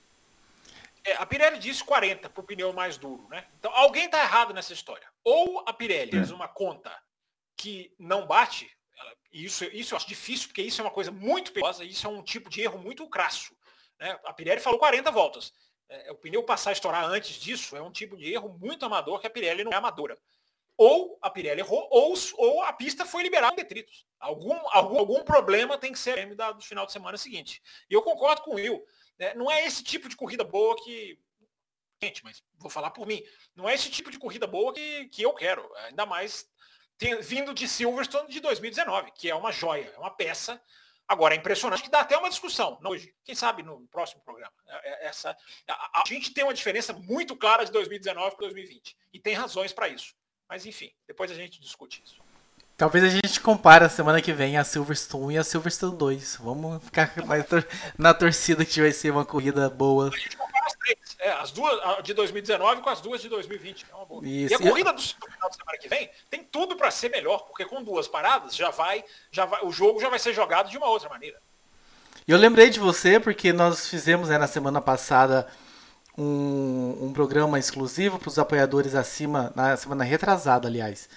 É, 1.04 1.14
a 1.18 1.26
Pirelli 1.26 1.60
disse 1.60 1.84
40 1.84 2.30
para 2.30 2.42
o 2.42 2.44
pneu 2.44 2.74
mais 2.74 2.98
duro, 2.98 3.28
né? 3.30 3.46
Então 3.60 3.72
alguém 3.76 4.06
está 4.06 4.24
errado 4.24 4.54
nessa 4.54 4.74
história. 4.74 5.08
Ou 5.24 5.64
a 5.68 5.74
Pirelli 5.74 6.12
fez 6.12 6.32
uma 6.32 6.48
conta 6.48 6.92
que 7.58 7.94
não 8.00 8.26
bate, 8.26 8.70
isso, 9.32 9.66
isso 9.66 9.94
eu 9.94 9.98
acho 9.98 10.08
difícil, 10.08 10.48
porque 10.48 10.62
isso 10.62 10.80
é 10.80 10.84
uma 10.84 10.92
coisa 10.92 11.12
muito 11.12 11.52
perigosa, 11.52 11.84
isso 11.84 12.08
é 12.08 12.10
um 12.10 12.24
tipo 12.24 12.50
de 12.50 12.62
erro 12.62 12.80
muito 12.80 13.08
crasso. 13.10 13.54
Né? 14.00 14.18
A 14.24 14.34
Pirelli 14.34 14.62
falou 14.62 14.80
40 14.80 15.12
voltas. 15.12 15.54
É, 15.90 16.12
o 16.12 16.16
pneu 16.16 16.44
passar 16.44 16.72
a 16.72 16.74
estourar 16.74 17.06
antes 17.06 17.36
disso 17.36 17.76
é 17.76 17.82
um 17.82 17.92
tipo 17.92 18.18
de 18.18 18.34
erro 18.34 18.58
muito 18.60 18.86
amador 18.86 19.20
que 19.20 19.28
a 19.28 19.30
Pirelli 19.30 19.64
não 19.64 19.72
é 19.72 19.76
amadora. 19.76 20.18
Ou 20.78 21.18
a 21.22 21.30
Pirelli 21.30 21.62
errou, 21.62 21.88
ou, 21.90 22.14
ou 22.38 22.62
a 22.64 22.74
pista 22.74 23.06
foi 23.06 23.24
liberada 23.24 23.54
em 23.54 23.58
detritos. 23.58 24.06
Algum, 24.20 24.58
algum, 24.72 25.00
algum 25.00 25.24
problema 25.24 25.78
tem 25.78 25.92
que 25.92 26.00
ser 26.00 26.36
do 26.36 26.62
final 26.62 26.86
de 26.86 26.92
semana 26.92 27.18
seguinte. 27.18 27.62
E 27.90 27.94
eu 27.94 28.02
concordo 28.02 28.42
com 28.42 28.52
o 28.52 28.56
Will. 28.56 28.86
Né? 29.18 29.34
Não 29.36 29.50
é 29.50 29.66
esse 29.66 29.84
tipo 29.84 30.10
de 30.10 30.16
corrida 30.16 30.44
boa 30.44 30.76
que. 30.84 31.18
Gente, 32.04 32.24
mas 32.26 32.44
vou 32.58 32.70
falar 32.70 32.92
por 32.92 33.08
mim. 33.08 33.24
Não 33.56 33.70
é 33.70 33.74
esse 33.74 33.90
tipo 33.90 34.12
de 34.12 34.20
corrida 34.20 34.46
boa 34.46 34.74
que, 34.74 35.06
que 35.06 35.22
eu 35.22 35.34
quero. 35.34 35.66
Ainda 35.86 36.06
mais 36.06 36.46
tem, 36.98 37.22
vindo 37.22 37.54
de 37.54 37.68
Silverstone 37.68 38.30
de 38.30 38.40
2019, 38.42 39.12
que 39.12 39.30
é 39.30 39.36
uma 39.36 39.52
joia, 39.52 39.92
é 39.96 39.98
uma 39.98 40.12
peça 40.12 40.62
Agora, 41.08 41.36
é 41.36 41.38
impressionante 41.38 41.84
que 41.84 41.90
dá 41.90 42.00
até 42.00 42.18
uma 42.18 42.30
discussão 42.30 42.80
hoje. 42.84 43.14
Quem 43.24 43.36
sabe 43.36 43.62
no 43.62 43.88
próximo 43.88 44.22
programa. 44.24 44.54
É, 44.68 45.06
é, 45.06 45.08
essa, 45.08 45.38
a, 45.68 46.02
a, 46.02 46.04
gente 46.08 46.34
tem 46.34 46.44
uma 46.44 46.54
diferença 46.54 46.94
muito 46.94 47.36
clara 47.36 47.64
de 47.64 47.72
2019 47.72 48.36
para 48.36 48.46
2020. 48.48 48.98
E 49.14 49.20
tem 49.20 49.36
razões 49.36 49.72
para 49.72 49.88
isso. 49.88 50.16
Mas 50.50 50.66
enfim, 50.66 50.92
depois 51.08 51.32
a 51.32 51.36
gente 51.36 51.60
discute 51.60 52.02
isso. 52.04 52.25
Talvez 52.78 53.06
a 53.06 53.10
gente 53.10 53.40
compare 53.40 53.86
a 53.86 53.90
semana 53.90 54.22
que 54.22 54.34
vem 54.34 54.58
a 54.58 54.64
Silverstone 54.66 55.36
e 55.36 55.38
a 55.38 55.46
Silverstone 55.46 55.96
2. 55.96 56.40
Vamos 56.42 56.84
ficar 56.84 57.14
na 57.98 58.14
torcida 58.14 58.66
que 58.66 58.82
vai 58.82 58.92
ser 58.92 59.12
uma 59.12 59.24
corrida 59.24 59.70
boa. 59.70 60.10
A 60.10 60.18
gente 60.18 60.36
compara 60.36 60.66
as 60.66 60.74
três. 60.74 60.98
É, 61.20 61.32
as 61.32 61.52
duas 61.52 62.04
de 62.04 62.14
2019 62.14 62.82
com 62.82 62.90
as 62.90 63.00
duas 63.00 63.22
de 63.22 63.30
2020. 63.30 63.86
É 63.90 63.96
uma 63.96 64.06
boa. 64.06 64.28
Isso. 64.28 64.54
E 64.54 64.56
a 64.56 64.60
corrida 64.60 64.92
do 64.92 65.02
final 65.02 65.50
de 65.50 65.56
semana 65.56 65.78
que 65.80 65.88
vem 65.88 66.10
tem 66.30 66.44
tudo 66.44 66.76
para 66.76 66.92
ser 66.92 67.10
melhor, 67.10 67.46
porque 67.46 67.64
com 67.64 67.82
duas 67.82 68.10
paradas 68.10 68.54
já 68.54 68.70
vai, 68.72 69.06
já 69.32 69.46
vai, 69.46 69.64
o 69.64 69.72
jogo 69.72 70.02
já 70.02 70.10
vai 70.10 70.20
ser 70.20 70.34
jogado 70.34 70.70
de 70.70 70.78
uma 70.78 70.90
outra 70.90 71.08
maneira. 71.08 71.40
E 72.28 72.32
eu 72.32 72.38
lembrei 72.38 72.70
de 72.70 72.80
você 72.80 73.22
porque 73.22 73.54
nós 73.54 73.88
fizemos 73.88 74.28
né, 74.28 74.38
na 74.38 74.48
semana 74.48 74.82
passada 74.82 75.48
um, 76.18 76.98
um 77.04 77.14
programa 77.14 77.58
exclusivo 77.58 78.20
para 78.20 78.28
os 78.28 78.38
apoiadores 78.38 78.96
acima, 78.96 79.54
na 79.56 79.78
semana 79.78 80.04
retrasada, 80.04 80.68
aliás 80.68 81.08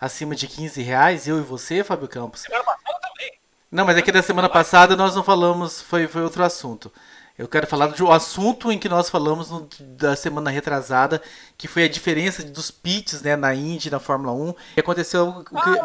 acima 0.00 0.34
de 0.34 0.46
15 0.46 0.82
reais, 0.82 1.26
eu 1.26 1.38
e 1.38 1.42
você, 1.42 1.82
Fábio 1.82 2.08
Campos. 2.08 2.42
Semana 2.42 2.64
passada 2.64 2.98
também. 3.00 3.32
Não, 3.70 3.84
mas 3.84 3.96
é 3.96 4.02
que 4.02 4.12
da 4.12 4.22
semana 4.22 4.48
passada 4.48 4.96
nós 4.96 5.14
não 5.14 5.24
falamos, 5.24 5.82
foi, 5.82 6.06
foi 6.06 6.22
outro 6.22 6.42
assunto. 6.42 6.92
Eu 7.38 7.46
quero 7.46 7.68
falar 7.68 7.86
do 7.86 8.10
assunto 8.10 8.72
em 8.72 8.78
que 8.78 8.88
nós 8.88 9.08
falamos 9.08 9.48
no, 9.48 9.68
da 9.80 10.16
semana 10.16 10.50
retrasada, 10.50 11.22
que 11.56 11.68
foi 11.68 11.84
a 11.84 11.88
diferença 11.88 12.42
dos 12.42 12.68
pits 12.68 13.22
né, 13.22 13.36
na 13.36 13.54
Indy, 13.54 13.90
na 13.90 14.00
Fórmula 14.00 14.32
1. 14.32 14.54
E 14.76 14.80
aconteceu 14.80 15.28
o 15.28 15.44
que, 15.44 15.54
ah, 15.54 15.84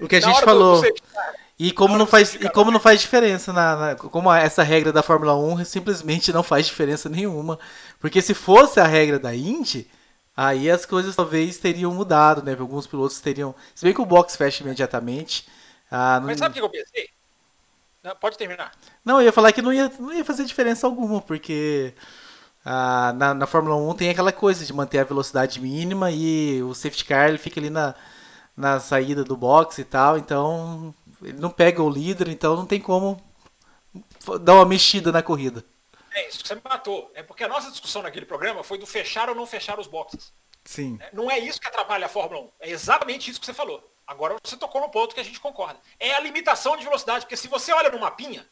o 0.00 0.08
que 0.08 0.16
a 0.16 0.20
gente 0.20 0.40
falou. 0.42 0.82
E 1.56 1.70
como, 1.70 1.96
não 1.96 2.06
faz, 2.06 2.34
e 2.34 2.48
como 2.50 2.72
não 2.72 2.80
faz 2.80 3.00
diferença, 3.00 3.52
na, 3.52 3.76
na, 3.76 3.94
como 3.94 4.32
essa 4.32 4.64
regra 4.64 4.92
da 4.92 5.02
Fórmula 5.02 5.36
1 5.36 5.64
simplesmente 5.64 6.32
não 6.32 6.42
faz 6.42 6.66
diferença 6.66 7.08
nenhuma. 7.08 7.58
Porque 8.00 8.20
se 8.20 8.34
fosse 8.34 8.80
a 8.80 8.86
regra 8.86 9.18
da 9.18 9.34
Indy, 9.34 9.88
aí 10.40 10.70
as 10.70 10.86
coisas 10.86 11.16
talvez 11.16 11.58
teriam 11.58 11.92
mudado, 11.92 12.44
né? 12.44 12.56
Alguns 12.56 12.86
pilotos 12.86 13.20
teriam. 13.20 13.52
Se 13.74 13.84
bem 13.84 13.92
que 13.92 14.00
o 14.00 14.06
box 14.06 14.36
fecha 14.36 14.62
imediatamente. 14.62 15.48
Ah, 15.90 16.20
não... 16.20 16.28
Mas 16.28 16.38
sabe 16.38 16.52
o 16.52 16.54
que 16.54 16.60
eu 16.60 16.70
pensei? 16.70 17.10
Não, 18.04 18.14
pode 18.14 18.38
terminar. 18.38 18.70
Não, 19.04 19.20
eu 19.20 19.26
ia 19.26 19.32
falar 19.32 19.50
que 19.50 19.60
não 19.60 19.72
ia, 19.72 19.90
não 19.98 20.12
ia 20.12 20.24
fazer 20.24 20.44
diferença 20.44 20.86
alguma, 20.86 21.20
porque 21.20 21.92
ah, 22.64 23.12
na, 23.16 23.34
na 23.34 23.46
Fórmula 23.48 23.74
1 23.74 23.94
tem 23.94 24.10
aquela 24.10 24.30
coisa 24.30 24.64
de 24.64 24.72
manter 24.72 25.00
a 25.00 25.04
velocidade 25.04 25.60
mínima 25.60 26.12
e 26.12 26.62
o 26.62 26.72
safety 26.72 27.04
car 27.04 27.28
ele 27.28 27.38
fica 27.38 27.58
ali 27.58 27.68
na, 27.68 27.96
na 28.56 28.78
saída 28.78 29.24
do 29.24 29.36
box 29.36 29.78
e 29.78 29.84
tal, 29.84 30.16
então 30.16 30.94
ele 31.20 31.40
não 31.40 31.50
pega 31.50 31.82
o 31.82 31.90
líder, 31.90 32.28
então 32.28 32.54
não 32.54 32.64
tem 32.64 32.80
como 32.80 33.20
dar 34.40 34.54
uma 34.54 34.64
mexida 34.64 35.10
na 35.10 35.20
corrida. 35.20 35.64
É 36.14 36.28
isso 36.28 36.42
que 36.42 36.48
você 36.48 36.54
me 36.54 36.62
matou. 36.64 37.10
É 37.14 37.22
porque 37.22 37.44
a 37.44 37.48
nossa 37.48 37.70
discussão 37.70 38.02
naquele 38.02 38.26
programa 38.26 38.62
foi 38.62 38.78
do 38.78 38.86
fechar 38.86 39.28
ou 39.28 39.34
não 39.34 39.46
fechar 39.46 39.78
os 39.78 39.86
boxes. 39.86 40.32
Sim. 40.64 40.98
É, 41.00 41.10
não 41.12 41.30
é 41.30 41.38
isso 41.38 41.60
que 41.60 41.68
atrapalha 41.68 42.06
a 42.06 42.08
Fórmula 42.08 42.42
1. 42.42 42.50
É 42.60 42.70
exatamente 42.70 43.30
isso 43.30 43.40
que 43.40 43.46
você 43.46 43.54
falou. 43.54 43.90
Agora 44.06 44.36
você 44.42 44.56
tocou 44.56 44.80
no 44.80 44.90
ponto 44.90 45.14
que 45.14 45.20
a 45.20 45.24
gente 45.24 45.40
concorda. 45.40 45.80
É 45.98 46.14
a 46.14 46.20
limitação 46.20 46.76
de 46.76 46.84
velocidade, 46.84 47.24
porque 47.24 47.36
se 47.36 47.48
você 47.48 47.72
olha 47.72 47.90
no 47.90 48.00
mapinha, 48.00 48.48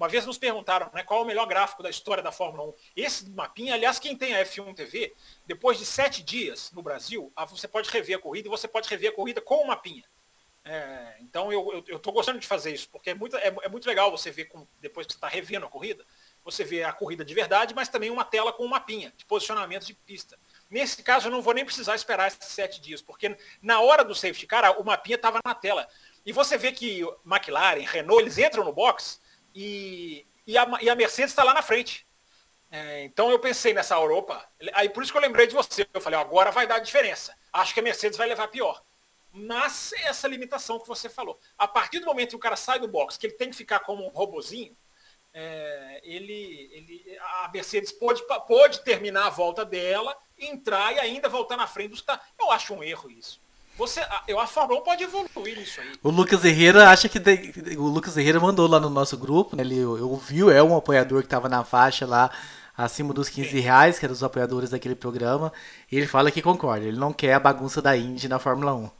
uma 0.00 0.08
vez 0.08 0.24
nos 0.24 0.38
perguntaram 0.38 0.90
né, 0.94 1.02
qual 1.02 1.20
é 1.20 1.22
o 1.22 1.26
melhor 1.26 1.46
gráfico 1.46 1.82
da 1.82 1.90
história 1.90 2.22
da 2.22 2.32
Fórmula 2.32 2.70
1. 2.70 2.74
Esse 2.96 3.28
mapinha, 3.30 3.74
aliás, 3.74 3.98
quem 3.98 4.16
tem 4.16 4.34
a 4.34 4.42
F1 4.44 4.74
TV, 4.74 5.14
depois 5.46 5.78
de 5.78 5.84
sete 5.84 6.22
dias 6.22 6.72
no 6.72 6.82
Brasil, 6.82 7.32
você 7.48 7.68
pode 7.68 7.90
rever 7.90 8.16
a 8.16 8.20
corrida 8.20 8.48
e 8.48 8.50
você 8.50 8.66
pode 8.66 8.88
rever 8.88 9.10
a 9.10 9.14
corrida 9.14 9.40
com 9.40 9.62
o 9.62 9.66
mapinha. 9.66 10.04
É, 10.64 11.16
então 11.20 11.52
eu 11.52 11.84
estou 11.86 12.12
gostando 12.12 12.38
de 12.38 12.46
fazer 12.46 12.72
isso, 12.72 12.88
porque 12.90 13.10
é 13.10 13.14
muito, 13.14 13.36
é, 13.36 13.54
é 13.62 13.68
muito 13.68 13.86
legal 13.86 14.10
você 14.10 14.30
ver, 14.30 14.46
com, 14.46 14.66
depois 14.80 15.06
que 15.06 15.12
você 15.12 15.16
está 15.16 15.28
revendo 15.28 15.66
a 15.66 15.70
corrida, 15.70 16.04
você 16.44 16.64
vê 16.64 16.82
a 16.82 16.92
corrida 16.92 17.24
de 17.24 17.34
verdade, 17.34 17.74
mas 17.74 17.88
também 17.88 18.10
uma 18.10 18.24
tela 18.24 18.52
com 18.52 18.64
um 18.64 18.68
mapinha 18.68 19.12
de 19.16 19.24
posicionamento 19.24 19.84
de 19.84 19.94
pista. 19.94 20.38
Nesse 20.70 21.02
caso, 21.02 21.28
eu 21.28 21.32
não 21.32 21.42
vou 21.42 21.52
nem 21.52 21.64
precisar 21.64 21.94
esperar 21.94 22.28
esses 22.28 22.44
sete 22.44 22.80
dias, 22.80 23.02
porque 23.02 23.36
na 23.60 23.80
hora 23.80 24.04
do 24.04 24.14
safety 24.14 24.46
car, 24.46 24.80
o 24.80 24.84
mapinha 24.84 25.16
estava 25.16 25.40
na 25.44 25.54
tela. 25.54 25.88
E 26.24 26.32
você 26.32 26.56
vê 26.56 26.72
que 26.72 27.00
McLaren, 27.26 27.80
Renault, 27.80 28.22
eles 28.22 28.38
entram 28.38 28.64
no 28.64 28.72
box 28.72 29.20
e, 29.54 30.26
e, 30.46 30.56
a, 30.56 30.66
e 30.80 30.88
a 30.88 30.94
Mercedes 30.94 31.32
está 31.32 31.42
lá 31.42 31.52
na 31.52 31.62
frente. 31.62 32.06
É, 32.70 33.02
então 33.02 33.30
eu 33.30 33.38
pensei 33.38 33.74
nessa 33.74 33.96
Europa, 33.96 34.48
aí 34.74 34.88
por 34.88 35.02
isso 35.02 35.10
que 35.10 35.18
eu 35.18 35.22
lembrei 35.22 35.46
de 35.46 35.54
você. 35.54 35.88
Eu 35.92 36.00
falei, 36.00 36.18
agora 36.18 36.52
vai 36.52 36.66
dar 36.66 36.78
diferença. 36.78 37.34
Acho 37.52 37.74
que 37.74 37.80
a 37.80 37.82
Mercedes 37.82 38.16
vai 38.16 38.28
levar 38.28 38.48
pior. 38.48 38.82
Mas 39.32 39.92
essa 40.04 40.28
limitação 40.28 40.78
que 40.78 40.88
você 40.88 41.08
falou. 41.08 41.38
A 41.58 41.66
partir 41.66 41.98
do 42.00 42.06
momento 42.06 42.30
que 42.30 42.36
o 42.36 42.40
cara 42.40 42.56
sai 42.56 42.78
do 42.78 42.88
box, 42.88 43.16
que 43.16 43.26
ele 43.26 43.34
tem 43.34 43.50
que 43.50 43.56
ficar 43.56 43.80
como 43.80 44.04
um 44.04 44.08
robozinho, 44.08 44.76
é, 45.32 46.00
ele, 46.02 46.70
ele, 46.72 47.18
a 47.44 47.50
Mercedes 47.52 47.92
pode, 47.92 48.22
pode 48.46 48.80
terminar 48.80 49.26
a 49.26 49.30
volta 49.30 49.64
dela, 49.64 50.16
entrar 50.38 50.92
e 50.94 50.98
ainda 50.98 51.28
voltar 51.28 51.56
na 51.56 51.66
frente 51.66 51.90
dos 51.90 52.00
caras. 52.00 52.22
Eu 52.38 52.50
acho 52.50 52.74
um 52.74 52.82
erro 52.82 53.10
isso. 53.10 53.40
Você, 53.76 54.00
eu, 54.28 54.38
a 54.38 54.46
Fórmula 54.46 54.80
1 54.80 54.84
pode 54.84 55.04
evoluir 55.04 55.58
nisso 55.58 55.80
aí. 55.80 55.92
O 56.02 56.10
Lucas 56.10 56.44
Herrera 56.44 56.90
acha 56.90 57.08
que. 57.08 57.18
o 57.78 57.88
Lucas 57.88 58.16
Herrera 58.16 58.38
mandou 58.38 58.68
lá 58.68 58.78
no 58.78 58.90
nosso 58.90 59.16
grupo, 59.16 59.56
né, 59.56 59.62
ele 59.62 59.82
ouviu, 59.84 60.50
é 60.50 60.62
um 60.62 60.76
apoiador 60.76 61.20
que 61.20 61.26
estava 61.26 61.48
na 61.48 61.64
faixa 61.64 62.06
lá 62.06 62.30
acima 62.76 63.12
dos 63.12 63.28
15 63.28 63.58
reais, 63.60 63.98
que 63.98 64.04
era 64.04 64.12
os 64.12 64.22
apoiadores 64.22 64.70
daquele 64.70 64.94
programa, 64.94 65.52
e 65.90 65.96
ele 65.96 66.06
fala 66.06 66.30
que 66.30 66.42
concorda, 66.42 66.86
ele 66.86 66.98
não 66.98 67.12
quer 67.12 67.34
a 67.34 67.40
bagunça 67.40 67.80
da 67.80 67.96
Indy 67.96 68.28
na 68.28 68.38
Fórmula 68.38 68.74
1. 68.74 68.90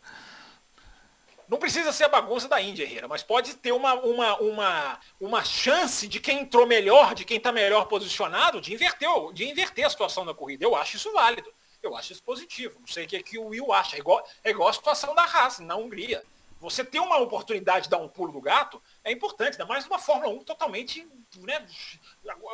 Não 1.50 1.58
precisa 1.58 1.92
ser 1.92 2.04
a 2.04 2.08
bagunça 2.08 2.46
da 2.46 2.62
Índia, 2.62 2.84
Herrera, 2.84 3.08
mas 3.08 3.24
pode 3.24 3.56
ter 3.56 3.72
uma, 3.72 3.94
uma, 3.94 4.36
uma, 4.38 5.00
uma 5.20 5.44
chance 5.44 6.06
de 6.06 6.20
quem 6.20 6.42
entrou 6.42 6.64
melhor, 6.64 7.12
de 7.12 7.24
quem 7.24 7.38
está 7.38 7.50
melhor 7.50 7.86
posicionado, 7.86 8.60
de 8.60 8.72
inverter, 8.72 9.08
de 9.32 9.48
inverter 9.48 9.84
a 9.84 9.90
situação 9.90 10.24
da 10.24 10.32
corrida. 10.32 10.64
Eu 10.64 10.76
acho 10.76 10.94
isso 10.94 11.12
válido. 11.12 11.52
Eu 11.82 11.96
acho 11.96 12.12
isso 12.12 12.22
positivo. 12.22 12.78
Não 12.78 12.86
sei 12.86 13.04
o 13.04 13.08
que, 13.08 13.16
é 13.16 13.22
que 13.24 13.36
o 13.36 13.46
Will 13.46 13.72
acha. 13.72 13.96
É 13.96 13.98
igual, 13.98 14.24
é 14.44 14.50
igual 14.50 14.68
a 14.68 14.72
situação 14.72 15.12
da 15.12 15.24
Haas 15.24 15.58
na 15.58 15.74
Hungria. 15.74 16.22
Você 16.60 16.84
ter 16.84 17.00
uma 17.00 17.18
oportunidade 17.18 17.86
de 17.86 17.90
dar 17.90 17.98
um 17.98 18.08
pulo 18.08 18.30
do 18.30 18.40
gato 18.40 18.80
é 19.02 19.10
importante, 19.10 19.54
ainda 19.54 19.66
mais 19.66 19.84
numa 19.84 19.98
Fórmula 19.98 20.32
1 20.32 20.44
totalmente. 20.44 21.04
Né, 21.38 21.66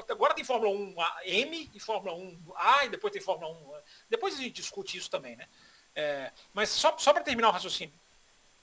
agora 0.08 0.32
tem 0.32 0.42
Fórmula 0.42 0.70
1 0.70 0.94
M 1.26 1.70
e 1.74 1.78
Fórmula 1.78 2.16
1 2.16 2.38
A 2.56 2.86
e 2.86 2.88
depois 2.88 3.12
tem 3.12 3.20
Fórmula 3.20 3.52
1. 3.52 3.72
Depois 4.08 4.32
a 4.32 4.38
gente 4.38 4.54
discute 4.54 4.96
isso 4.96 5.10
também, 5.10 5.36
né? 5.36 5.46
É, 5.94 6.32
mas 6.54 6.70
só, 6.70 6.96
só 6.96 7.12
para 7.12 7.22
terminar 7.22 7.48
o 7.48 7.52
raciocínio 7.52 7.92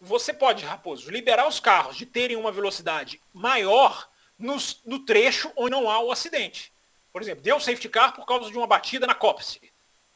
você 0.03 0.33
pode, 0.33 0.65
Raposo, 0.65 1.09
liberar 1.09 1.47
os 1.47 1.59
carros 1.59 1.95
de 1.95 2.05
terem 2.05 2.35
uma 2.35 2.51
velocidade 2.51 3.21
maior 3.33 4.09
no 4.37 4.99
trecho 5.05 5.51
onde 5.55 5.71
não 5.71 5.89
há 5.89 5.99
o 5.99 6.11
acidente. 6.11 6.73
Por 7.11 7.21
exemplo, 7.21 7.43
deu 7.43 7.59
safety 7.59 7.87
car 7.87 8.13
por 8.13 8.25
causa 8.25 8.51
de 8.51 8.57
uma 8.57 8.67
batida 8.67 9.07
na 9.07 9.15
cópice. 9.15 9.61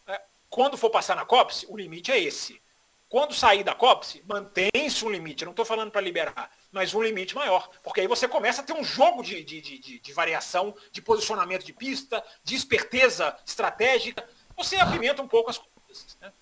É, 0.08 0.22
quando 0.50 0.78
for 0.78 0.90
passar 0.90 1.16
na 1.16 1.26
cópice, 1.26 1.66
o 1.70 1.78
limite 1.78 2.12
é 2.12 2.20
esse. 2.20 2.62
Quando 3.08 3.34
sair 3.34 3.64
da 3.64 3.74
cópice, 3.74 4.22
mantém-se 4.28 5.06
um 5.06 5.10
limite. 5.10 5.44
Eu 5.44 5.46
não 5.46 5.52
estou 5.52 5.64
falando 5.64 5.92
para 5.92 6.02
liberar, 6.02 6.52
mas 6.72 6.94
um 6.94 7.02
limite 7.02 7.36
maior. 7.36 7.70
Porque 7.82 8.02
aí 8.02 8.08
você 8.08 8.28
começa 8.28 8.62
a 8.62 8.66
ter 8.66 8.74
um 8.74 8.84
jogo 8.84 9.24
de, 9.24 9.42
de, 9.44 9.62
de, 9.62 10.00
de 10.00 10.14
variação, 10.14 10.76
de 10.92 11.02
posicionamento 11.02 11.64
de 11.64 11.72
pista, 11.72 12.22
de 12.44 12.56
esperteza 12.56 13.38
estratégica. 13.46 14.28
Você 14.58 14.76
apimenta 14.76 15.22
um 15.22 15.28
pouco 15.28 15.50
as 15.50 15.58
coisas. 15.58 16.18
Né? 16.20 16.34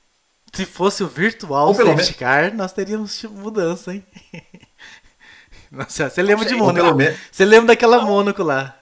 Se 0.55 0.65
fosse 0.65 1.03
o 1.03 1.07
virtual 1.07 1.73
safety 1.73 2.13
car, 2.13 2.53
nós 2.55 2.71
teríamos 2.71 3.21
mudança, 3.23 3.93
hein? 3.93 4.05
Nossa, 5.69 6.09
você 6.09 6.21
lembra 6.21 6.45
de 6.45 6.55
Mônaco? 6.55 6.97
Você 7.31 7.43
lembra 7.43 7.67
daquela 7.67 7.99
Mônaco 8.01 8.41
lá? 8.41 8.79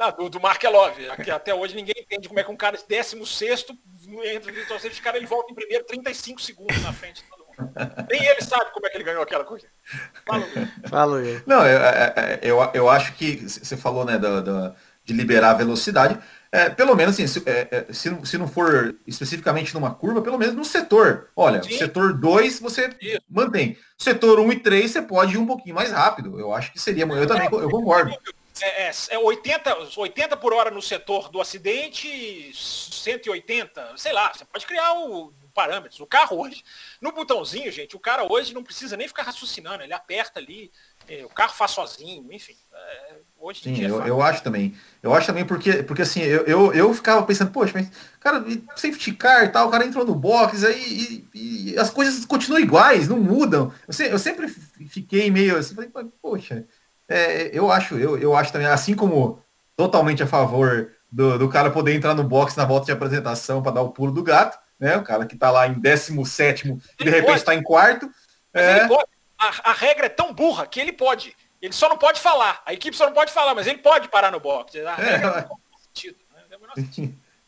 Ah, 0.00 0.10
do, 0.10 0.28
do 0.28 0.40
Markelov, 0.40 0.96
que 1.22 1.30
até 1.30 1.54
hoje 1.54 1.76
ninguém 1.76 1.94
entende 1.96 2.26
como 2.26 2.40
é 2.40 2.42
que 2.42 2.50
um 2.50 2.56
cara 2.56 2.76
de 2.76 2.84
16 2.88 3.66
entra 4.24 4.50
no 4.50 4.56
virtual 4.56 4.80
safety 4.80 5.02
car, 5.02 5.14
ele 5.14 5.26
volta 5.26 5.52
em 5.52 5.54
primeiro 5.54 5.84
35 5.84 6.40
segundos 6.40 6.82
na 6.82 6.92
frente 6.92 7.22
de 7.22 7.28
todo 7.28 7.44
mundo. 7.46 7.72
Nem 8.10 8.26
ele 8.26 8.40
sabe 8.40 8.72
como 8.72 8.86
é 8.86 8.90
que 8.90 8.96
ele 8.96 9.04
ganhou 9.04 9.22
aquela 9.22 9.44
coisa. 9.44 9.66
Fala, 10.26 10.46
Fala 10.88 11.20
eu. 11.20 11.42
Não, 11.46 11.66
eu, 11.66 11.78
é, 11.78 12.14
é, 12.16 12.40
eu, 12.42 12.70
eu 12.72 12.88
acho 12.88 13.12
que 13.12 13.36
você 13.36 13.76
falou, 13.76 14.04
né, 14.04 14.18
do, 14.18 14.42
do, 14.42 14.74
de 15.04 15.12
liberar 15.12 15.50
a 15.50 15.54
velocidade. 15.54 16.18
É, 16.52 16.68
pelo 16.68 16.96
menos 16.96 17.14
assim, 17.14 17.28
se, 17.28 17.42
é, 17.48 17.68
é 17.70 17.92
se, 17.92 18.10
se, 18.24 18.36
não 18.36 18.48
for 18.48 18.96
especificamente 19.06 19.72
numa 19.72 19.94
curva, 19.94 20.20
pelo 20.20 20.36
menos 20.36 20.54
no 20.54 20.64
setor. 20.64 21.28
Olha, 21.36 21.62
Sim. 21.62 21.78
setor 21.78 22.12
2 22.12 22.58
você 22.58 22.90
Isso. 23.00 23.20
mantém. 23.28 23.78
Setor 23.96 24.40
1 24.40 24.42
um 24.42 24.52
e 24.52 24.58
3 24.58 24.90
você 24.90 25.02
pode 25.02 25.34
ir 25.34 25.38
um 25.38 25.46
pouquinho 25.46 25.76
mais 25.76 25.92
rápido. 25.92 26.40
Eu 26.40 26.52
acho 26.52 26.72
que 26.72 26.80
seria. 26.80 27.04
Eu 27.04 27.26
também 27.26 27.48
eu 27.52 27.70
concordo. 27.70 28.12
É, 28.60 28.88
é, 28.88 28.92
é 29.10 29.18
80, 29.18 29.76
80 29.96 30.36
por 30.36 30.52
hora 30.52 30.70
no 30.70 30.82
setor 30.82 31.28
do 31.28 31.40
acidente, 31.40 32.50
180, 32.52 33.94
sei 33.96 34.12
lá, 34.12 34.32
você 34.34 34.44
pode 34.44 34.66
criar 34.66 34.92
o 34.94 35.32
parâmetros. 35.54 36.00
O 36.00 36.06
carro 36.06 36.40
hoje, 36.40 36.64
no 37.00 37.12
botãozinho, 37.12 37.70
gente, 37.72 37.96
o 37.96 38.00
cara 38.00 38.24
hoje 38.30 38.54
não 38.54 38.62
precisa 38.62 38.96
nem 38.96 39.08
ficar 39.08 39.22
raciocinando, 39.22 39.82
ele 39.82 39.92
aperta 39.92 40.38
ali, 40.38 40.70
é, 41.08 41.24
o 41.24 41.28
carro 41.28 41.54
faz 41.54 41.72
sozinho, 41.72 42.32
enfim. 42.32 42.56
É, 42.72 43.14
hoje 43.40 43.62
Sim, 43.62 43.80
eu, 43.82 44.06
eu, 44.06 44.22
acho 44.22 44.42
também. 44.42 44.74
Eu 45.02 45.14
acho 45.14 45.26
também 45.26 45.44
porque, 45.44 45.82
porque 45.82 46.02
assim, 46.02 46.20
eu, 46.20 46.44
eu, 46.44 46.72
eu 46.74 46.94
ficava 46.94 47.22
pensando, 47.24 47.50
poxa, 47.50 47.72
mas, 47.74 47.90
cara, 48.20 48.44
safety 48.76 49.12
car 49.12 49.44
e 49.44 49.48
tal, 49.48 49.68
o 49.68 49.70
cara 49.70 49.84
entrou 49.84 50.04
no 50.04 50.14
box 50.14 50.64
aí 50.64 51.26
e, 51.34 51.70
e 51.72 51.78
as 51.78 51.90
coisas 51.90 52.24
continuam 52.24 52.60
iguais, 52.60 53.08
não 53.08 53.18
mudam. 53.18 53.72
Eu, 53.88 53.92
se, 53.94 54.06
eu 54.06 54.18
sempre 54.18 54.48
fiquei 54.48 55.30
meio 55.30 55.56
assim, 55.56 55.74
falei, 55.74 55.90
poxa, 56.22 56.66
é, 57.08 57.50
eu 57.56 57.70
acho, 57.72 57.96
eu, 57.98 58.18
eu 58.18 58.36
acho 58.36 58.52
também, 58.52 58.68
assim 58.68 58.94
como 58.94 59.42
totalmente 59.76 60.22
a 60.22 60.26
favor 60.26 60.92
do, 61.10 61.38
do 61.38 61.48
cara 61.48 61.70
poder 61.70 61.94
entrar 61.94 62.14
no 62.14 62.22
box 62.22 62.56
na 62.56 62.64
volta 62.64 62.86
de 62.86 62.92
apresentação 62.92 63.62
para 63.62 63.72
dar 63.72 63.82
o 63.82 63.90
pulo 63.90 64.12
do 64.12 64.22
gato, 64.22 64.58
né? 64.78 64.96
O 64.96 65.02
cara 65.02 65.26
que 65.26 65.36
tá 65.36 65.50
lá 65.50 65.66
em 65.66 65.74
17 65.74 66.76
e 67.00 67.04
de 67.04 67.10
repente 67.10 67.38
está 67.38 67.54
em 67.54 67.62
quarto. 67.62 68.08
É... 68.54 68.82
A, 69.38 69.70
a, 69.70 69.72
regra 69.72 70.06
é 70.06 70.10
tão 70.10 70.34
burra 70.34 70.66
que 70.66 70.78
ele 70.78 70.92
pode. 70.92 71.34
Ele 71.60 71.72
só 71.72 71.88
não 71.88 71.98
pode 71.98 72.20
falar. 72.20 72.62
A 72.64 72.72
equipe 72.72 72.96
só 72.96 73.06
não 73.06 73.12
pode 73.12 73.32
falar, 73.32 73.54
mas 73.54 73.66
ele 73.66 73.78
pode 73.78 74.08
parar 74.08 74.30
no 74.30 74.40
box. 74.40 74.78
A 74.80 74.94
regra 74.94 75.50
é, 75.50 75.82
sentido, 75.82 76.18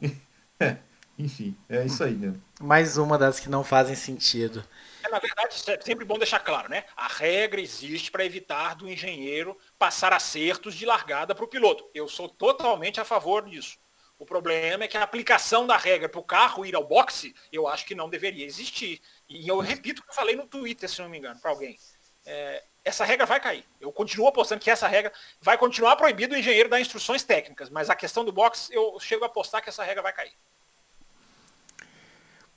né? 0.01 0.79
enfim, 1.19 1.57
é 1.69 1.85
isso 1.85 2.05
aí 2.05 2.15
mesmo. 2.15 2.43
Mais 2.61 2.99
uma 2.99 3.17
das 3.17 3.41
que 3.41 3.49
não 3.49 3.65
fazem 3.65 3.95
sentido. 3.95 4.65
É, 5.05 5.09
na 5.09 5.19
verdade, 5.19 5.55
é 5.67 5.81
sempre 5.81 6.05
bom 6.05 6.19
deixar 6.19 6.41
claro, 6.41 6.69
né? 6.69 6.85
A 6.97 7.09
regra 7.09 7.61
existe 7.61 8.11
para 8.11 8.25
evitar 8.25 8.75
do 8.75 8.89
engenheiro 8.89 9.57
passar 9.79 10.13
acertos 10.13 10.75
de 10.75 10.85
largada 10.85 11.35
para 11.35 11.45
o 11.45 11.49
piloto. 11.49 11.89
Eu 11.95 12.07
sou 12.07 12.29
totalmente 12.29 13.01
a 13.01 13.05
favor 13.05 13.49
disso. 13.49 13.79
O 14.19 14.27
problema 14.27 14.85
é 14.85 14.89
que 14.89 14.97
a 14.97 15.03
aplicação 15.03 15.67
da 15.67 15.77
regra 15.77 16.09
para 16.09 16.21
o 16.21 16.25
carro 16.25 16.65
ir 16.65 16.77
ao 16.77 16.87
boxe, 16.87 17.35
eu 17.51 17.67
acho 17.67 17.85
que 17.85 17.95
não 17.95 18.09
deveria 18.09 18.47
existir. 18.47 19.01
E 19.29 19.49
eu 19.49 19.59
repito 19.59 20.01
o 20.01 20.05
que 20.05 20.11
eu 20.11 20.15
falei 20.15 20.37
no 20.37 20.47
Twitter, 20.47 20.89
se 20.89 21.01
não 21.03 21.09
me 21.09 21.19
engano, 21.19 21.41
para 21.41 21.51
alguém. 21.51 21.77
É, 22.25 22.63
essa 22.85 23.05
regra 23.05 23.27
vai 23.27 23.41
cair. 23.41 23.65
Eu 23.81 23.93
continuo 23.93 24.27
apostando 24.29 24.61
que 24.61 24.71
essa 24.71 24.89
regra 24.89 25.13
vai 25.41 25.57
continuar 25.57 25.97
proibido 25.97 26.35
o 26.35 26.39
engenheiro 26.39 26.69
dar 26.69 26.81
instruções 26.81 27.23
técnicas, 27.23 27.71
mas 27.71 27.89
a 27.89 27.95
questão 27.95 28.25
do 28.25 28.33
boxe, 28.33 28.73
eu 28.75 28.99
chego 29.01 29.25
a 29.25 29.27
apostar 29.27 29.63
que 29.63 29.69
essa 29.69 29.85
regra 29.85 30.03
vai 30.03 30.13
cair. 30.13 30.33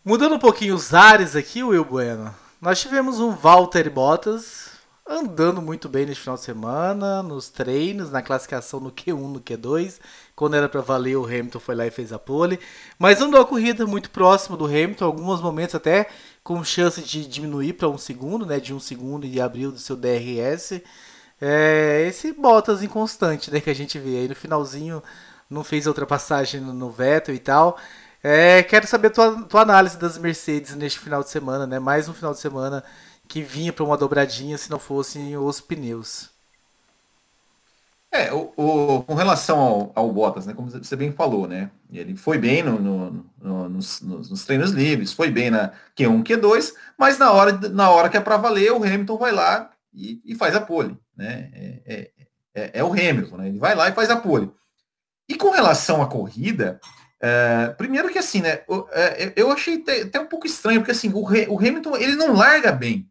Mudando 0.04 0.36
um 0.36 0.40
pouquinho 0.40 0.76
os 0.76 0.94
ares 0.94 1.36
aqui, 1.36 1.64
Will 1.64 1.84
Bueno, 1.84 2.36
nós 2.62 2.80
tivemos 2.80 3.20
um 3.20 3.32
Walter 3.32 3.90
Bottas 3.90 4.76
andando 5.08 5.62
muito 5.62 5.88
bem 5.88 6.06
neste 6.06 6.22
final 6.22 6.36
de 6.36 6.42
semana, 6.42 7.22
nos 7.22 7.50
treinos, 7.50 8.12
na 8.12 8.24
classificação 8.24 8.80
no 8.80 8.92
Q1, 8.92 9.34
no 9.34 9.40
Q2. 9.40 10.00
Quando 10.36 10.56
era 10.56 10.68
para 10.68 10.82
valer, 10.82 11.16
o 11.16 11.26
Hamilton 11.26 11.60
foi 11.60 11.76
lá 11.76 11.86
e 11.86 11.92
fez 11.92 12.12
a 12.12 12.18
pole. 12.18 12.60
Mas 12.98 13.22
andou 13.22 13.40
a 13.40 13.46
corrida 13.46 13.86
muito 13.86 14.10
próximo 14.10 14.58
do 14.58 14.66
Hamilton, 14.66 15.06
alguns 15.06 15.42
momentos 15.42 15.76
até 15.76 16.08
com 16.46 16.64
chance 16.64 17.02
de 17.02 17.28
diminuir 17.28 17.74
para 17.74 17.90
um 17.90 17.98
segundo, 17.98 18.46
né, 18.46 18.60
de 18.60 18.72
um 18.72 18.80
segundo 18.80 19.26
e 19.26 19.42
abriu 19.42 19.72
do 19.72 19.80
seu 19.80 19.96
DRS. 19.96 20.80
É, 21.42 22.06
esse 22.08 22.32
Bottas 22.34 22.84
inconstante 22.84 23.50
né, 23.50 23.60
que 23.60 23.70
a 23.72 23.74
gente 23.74 23.98
vê 23.98 24.20
aí 24.20 24.28
no 24.28 24.36
finalzinho 24.36 25.02
não 25.50 25.64
fez 25.64 25.88
a 25.88 25.90
ultrapassagem 25.90 26.62
no, 26.62 26.72
no 26.72 26.92
Vettel 26.92 27.34
e 27.34 27.40
tal. 27.40 27.80
É, 28.22 28.62
quero 28.62 28.86
saber 28.86 29.08
a 29.08 29.12
tua, 29.12 29.44
tua 29.44 29.62
análise 29.62 29.98
das 29.98 30.20
Mercedes 30.20 30.76
neste 30.76 31.00
final 31.00 31.24
de 31.24 31.32
semana, 31.32 31.66
né? 31.66 31.80
Mais 31.80 32.08
um 32.08 32.14
final 32.14 32.32
de 32.32 32.40
semana 32.40 32.84
que 33.28 33.42
vinha 33.42 33.74
para 33.74 33.84
uma 33.84 33.98
dobradinha 33.98 34.56
se 34.56 34.70
não 34.70 34.78
fossem 34.78 35.36
os 35.36 35.60
pneus. 35.60 36.35
É, 38.16 38.32
o, 38.32 38.54
o, 38.56 39.04
com 39.04 39.14
relação 39.14 39.60
ao, 39.60 39.92
ao, 39.94 40.10
Bottas, 40.10 40.46
né, 40.46 40.54
como 40.54 40.70
você 40.70 40.96
bem 40.96 41.12
falou, 41.12 41.50
né, 41.50 41.70
ele 41.92 42.16
foi 42.16 42.38
bem 42.38 42.64
no, 42.64 42.80
no, 42.80 43.26
no, 43.42 43.70
nos, 43.70 44.00
nos, 44.02 44.46
treinos 44.46 44.72
livres, 44.72 45.12
foi 45.12 45.30
bem 45.30 45.50
na 45.50 45.74
Q1, 45.98 46.24
Q2, 46.24 46.74
mas 46.98 47.18
na 47.18 47.30
hora, 47.34 47.52
na 47.70 47.90
hora 47.90 48.08
que 48.08 48.16
é 48.16 48.22
para 48.22 48.38
valer, 48.38 48.72
o 48.72 48.84
Hamilton 48.84 49.18
vai 49.18 49.34
lá 49.34 49.70
e, 49.94 50.22
e 50.24 50.34
faz 50.34 50.56
a 50.56 50.62
pole, 50.62 50.98
né, 51.16 51.50
é, 51.54 51.82
é, 51.86 52.12
é, 52.56 52.72
é, 52.76 52.84
o 52.86 52.94
Hamilton, 52.94 53.36
né, 53.36 53.50
ele 53.50 53.60
vai 53.60 53.76
lá 53.76 53.90
e 53.90 53.94
faz 53.94 54.10
a 54.10 54.16
pole. 54.16 54.50
E 55.28 55.36
com 55.36 55.50
relação 55.50 56.02
à 56.02 56.08
corrida, 56.08 56.80
é, 57.22 57.68
primeiro 57.78 58.08
que 58.08 58.18
assim, 58.18 58.40
né, 58.40 58.62
eu, 58.70 58.88
é, 58.94 59.34
eu 59.36 59.52
achei 59.52 59.76
até, 59.76 60.04
até, 60.04 60.20
um 60.22 60.28
pouco 60.28 60.48
estranho, 60.48 60.80
porque 60.80 60.92
assim, 60.92 61.12
o, 61.14 61.20
o 61.20 61.60
Hamilton, 61.60 61.98
ele 61.98 62.16
não 62.16 62.34
larga 62.34 62.72
bem, 62.72 63.10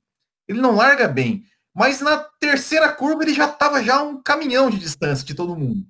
ele 0.48 0.62
não 0.62 0.74
larga 0.74 1.06
bem, 1.06 1.44
mas 1.74 2.00
na 2.00 2.18
terceira 2.38 2.92
curva 2.92 3.24
ele 3.24 3.34
já 3.34 3.46
estava 3.46 3.82
já 3.82 4.00
um 4.02 4.22
caminhão 4.22 4.70
de 4.70 4.78
distância 4.78 5.26
de 5.26 5.34
todo 5.34 5.56
mundo. 5.56 5.84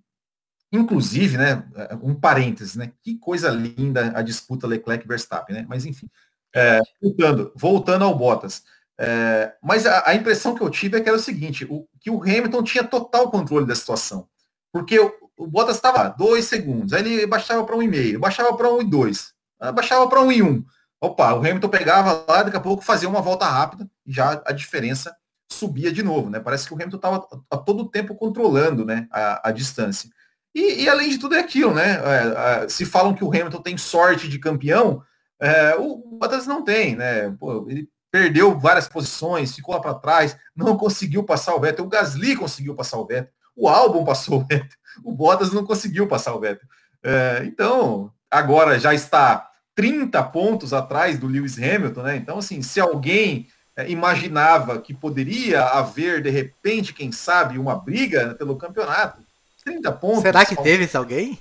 Inclusive, 0.72 1.36
né, 1.36 1.62
um 2.02 2.14
parênteses, 2.14 2.74
né, 2.74 2.90
que 3.02 3.16
coisa 3.18 3.50
linda 3.50 4.12
a 4.16 4.22
disputa 4.22 4.66
Leclerc-Verstappen, 4.66 5.54
né, 5.54 5.66
mas 5.68 5.84
enfim, 5.84 6.08
é, 6.54 6.80
voltando, 7.00 7.52
voltando 7.54 8.04
ao 8.04 8.16
Bottas, 8.16 8.64
é, 8.98 9.54
mas 9.62 9.86
a, 9.86 10.08
a, 10.08 10.14
impressão 10.14 10.54
que 10.54 10.62
eu 10.62 10.70
tive 10.70 10.96
é 10.96 11.00
que 11.00 11.08
era 11.08 11.18
o 11.18 11.20
seguinte, 11.20 11.64
o, 11.68 11.86
que 12.00 12.10
o 12.10 12.22
Hamilton 12.22 12.62
tinha 12.62 12.82
total 12.82 13.30
controle 13.30 13.66
da 13.66 13.74
situação, 13.74 14.26
porque 14.72 14.98
o, 14.98 15.12
o 15.36 15.46
Bottas 15.46 15.76
estava 15.76 16.08
dois 16.08 16.46
segundos, 16.46 16.92
aí 16.92 17.00
ele 17.02 17.26
baixava 17.26 17.62
para 17.64 17.76
um 17.76 17.82
e 17.82 17.88
meio, 17.88 18.18
baixava 18.18 18.56
para 18.56 18.72
um 18.72 18.80
e 18.80 18.84
dois, 18.84 19.32
baixava 19.74 20.08
para 20.08 20.22
um 20.22 20.32
e 20.32 20.42
um, 20.42 20.64
opa, 21.00 21.34
o 21.34 21.38
Hamilton 21.38 21.68
pegava 21.68 22.24
lá, 22.26 22.42
daqui 22.42 22.56
a 22.56 22.60
pouco 22.60 22.82
fazia 22.82 23.08
uma 23.08 23.20
volta 23.20 23.46
rápida, 23.46 23.88
já 24.06 24.42
a 24.44 24.52
diferença 24.52 25.14
subia 25.54 25.92
de 25.92 26.02
novo, 26.02 26.30
né? 26.30 26.40
Parece 26.40 26.66
que 26.66 26.72
o 26.72 26.76
Hamilton 26.76 26.96
estava 26.96 27.28
a 27.50 27.56
todo 27.56 27.88
tempo 27.88 28.14
controlando 28.14 28.84
né, 28.84 29.06
a, 29.10 29.48
a 29.48 29.52
distância. 29.52 30.10
E, 30.54 30.84
e, 30.84 30.88
além 30.88 31.08
de 31.08 31.18
tudo 31.18 31.34
é 31.34 31.40
aquilo, 31.40 31.74
né? 31.74 32.00
É, 32.04 32.68
se 32.68 32.84
falam 32.84 33.14
que 33.14 33.24
o 33.24 33.28
Hamilton 33.28 33.60
tem 33.60 33.76
sorte 33.76 34.28
de 34.28 34.38
campeão, 34.38 35.02
é, 35.40 35.74
o 35.76 35.96
Bottas 36.18 36.46
não 36.46 36.62
tem, 36.62 36.94
né? 36.94 37.30
Pô, 37.38 37.66
ele 37.68 37.88
perdeu 38.10 38.56
várias 38.56 38.86
posições, 38.86 39.54
ficou 39.54 39.74
lá 39.74 39.80
para 39.80 39.94
trás, 39.94 40.36
não 40.54 40.76
conseguiu 40.76 41.24
passar 41.24 41.54
o 41.56 41.60
Vettel. 41.60 41.84
O 41.84 41.88
Gasly 41.88 42.36
conseguiu 42.36 42.74
passar 42.74 42.98
o 42.98 43.06
Vettel, 43.06 43.32
o 43.56 43.68
Albon 43.68 44.04
passou 44.04 44.38
o 44.38 44.44
Vettel, 44.46 44.78
o 45.02 45.12
Bottas 45.12 45.52
não 45.52 45.64
conseguiu 45.64 46.06
passar 46.06 46.34
o 46.34 46.40
Vettel. 46.40 46.68
É, 47.02 47.42
então, 47.44 48.12
agora 48.30 48.78
já 48.78 48.94
está 48.94 49.50
30 49.74 50.22
pontos 50.24 50.72
atrás 50.72 51.18
do 51.18 51.26
Lewis 51.26 51.58
Hamilton, 51.58 52.02
né? 52.02 52.16
Então, 52.16 52.38
assim, 52.38 52.62
se 52.62 52.80
alguém 52.80 53.48
imaginava 53.88 54.78
que 54.78 54.94
poderia 54.94 55.62
haver, 55.62 56.22
de 56.22 56.30
repente, 56.30 56.92
quem 56.92 57.10
sabe, 57.10 57.58
uma 57.58 57.76
briga 57.76 58.34
pelo 58.34 58.56
campeonato. 58.56 59.22
30 59.64 59.92
pontos. 59.92 60.22
Será 60.22 60.44
que 60.44 60.56
teve 60.56 60.84
esse 60.84 60.96
alguém? 60.96 61.38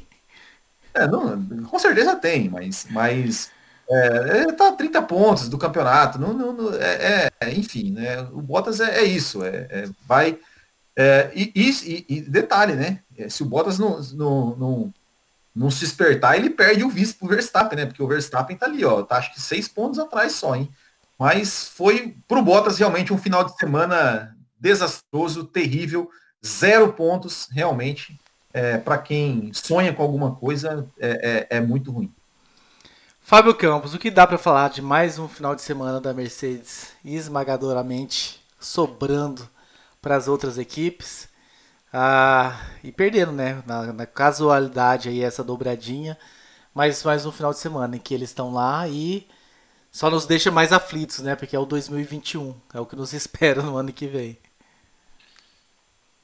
É, 0.94 1.08
não, 1.08 1.44
com 1.66 1.80
certeza 1.80 2.16
tem, 2.16 2.50
mas, 2.50 2.88
mas 2.90 3.52
é, 3.90 4.52
tá 4.54 4.72
30 4.72 5.02
pontos 5.02 5.50
do 5.50 5.58
campeonato. 5.58 6.20
Não, 6.20 6.34
não, 6.34 6.74
é, 6.76 7.30
é, 7.42 7.54
enfim, 7.54 7.92
né? 7.92 8.22
O 8.32 8.42
Bottas 8.42 8.80
é, 8.80 9.00
é 9.00 9.04
isso, 9.04 9.44
é, 9.44 9.68
é 9.70 9.90
vai. 10.08 10.40
É, 10.96 11.32
e, 11.34 11.52
e, 11.56 12.06
e, 12.08 12.22
detalhe, 12.22 12.74
né? 12.74 13.00
Se 13.30 13.44
o 13.44 13.46
Bottas 13.46 13.80
não, 13.80 14.00
não, 14.14 14.56
não, 14.56 14.94
não 15.56 15.72
se 15.72 15.84
espertar, 15.84 16.38
ele 16.38 16.50
perde 16.50 16.84
o 16.84 16.90
vice 16.90 17.16
pro 17.16 17.28
Verstappen, 17.28 17.78
né? 17.78 17.86
Porque 17.86 18.02
o 18.02 18.08
Verstappen 18.08 18.56
tá 18.56 18.68
ali, 18.68 18.86
ó, 18.86 19.02
tá 19.02 19.18
acho 19.18 19.34
que 19.34 19.42
seis 19.42 19.68
pontos 19.68 20.00
atrás 20.00 20.34
só, 20.34 20.56
hein? 20.56 20.70
Mas 21.24 21.70
foi 21.70 22.18
para 22.28 22.38
o 22.38 22.44
Bottas 22.44 22.78
realmente 22.78 23.14
um 23.14 23.18
final 23.18 23.46
de 23.46 23.56
semana 23.56 24.36
desastroso, 24.60 25.46
terrível, 25.46 26.12
zero 26.46 26.92
pontos 26.92 27.48
realmente. 27.50 28.20
É, 28.54 28.78
para 28.78 28.98
quem 28.98 29.50
sonha 29.54 29.94
com 29.94 30.04
alguma 30.04 30.36
coisa, 30.36 30.86
é, 31.00 31.48
é, 31.50 31.58
é, 31.58 31.62
muito 31.62 31.94
ruim. 31.94 32.14
Fábio 33.22 33.56
Campos, 33.56 33.94
o 33.94 34.00
que 34.00 34.12
dá 34.12 34.28
para 34.28 34.38
falar 34.38 34.70
de 34.70 34.82
mais 34.82 35.18
um 35.18 35.30
final 35.30 35.56
de 35.56 35.62
semana 35.62 36.02
da 36.02 36.14
Mercedes 36.14 36.92
esmagadoramente 37.06 38.44
sobrando 38.60 39.48
para 40.02 40.18
as 40.18 40.28
outras 40.28 40.58
equipes 40.58 41.30
ah, 41.94 42.60
e 42.84 42.92
perdendo, 42.92 43.32
né? 43.32 43.64
Na, 43.66 43.94
na, 43.94 44.06
casualidade 44.06 45.08
aí 45.08 45.24
essa 45.24 45.42
dobradinha, 45.42 46.18
mas 46.76 47.02
mais 47.02 47.26
um 47.26 47.32
final 47.32 47.54
de 47.54 47.60
semana 47.60 47.96
em 47.96 48.00
que 48.00 48.14
eles 48.14 48.28
estão 48.28 48.52
lá 48.52 48.90
e 48.90 49.26
só 49.94 50.10
nos 50.10 50.26
deixa 50.26 50.50
mais 50.50 50.74
aflitos, 50.74 51.20
né? 51.20 51.36
Porque 51.36 51.56
é 51.56 51.60
o 51.60 51.68
2021. 51.68 52.60
É 52.74 52.80
o 52.80 52.86
que 52.86 52.96
nos 52.96 53.14
espera 53.14 53.62
no 53.62 53.78
ano 53.78 53.94
que 53.94 54.08
vem. 54.08 54.40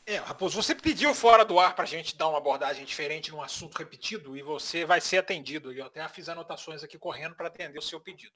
É, 0.08 0.16
Raposo, 0.18 0.60
você 0.60 0.74
pediu 0.74 1.14
fora 1.14 1.46
do 1.46 1.60
ar 1.60 1.76
para 1.76 1.84
a 1.84 1.88
gente 1.88 2.18
dar 2.18 2.30
uma 2.30 2.40
abordagem 2.40 2.84
diferente 2.84 3.30
num 3.30 3.44
assunto 3.44 3.78
repetido 3.78 4.36
e 4.36 4.42
você 4.42 4.86
vai 4.86 5.00
ser 5.00 5.20
atendido. 5.20 5.72
Eu 5.72 5.86
até 5.86 6.06
fiz 6.08 6.28
anotações 6.28 6.84
aqui 6.84 6.98
correndo 6.98 7.36
para 7.36 7.46
atender 7.46 7.78
o 7.78 7.82
seu 7.82 8.00
pedido. 8.00 8.34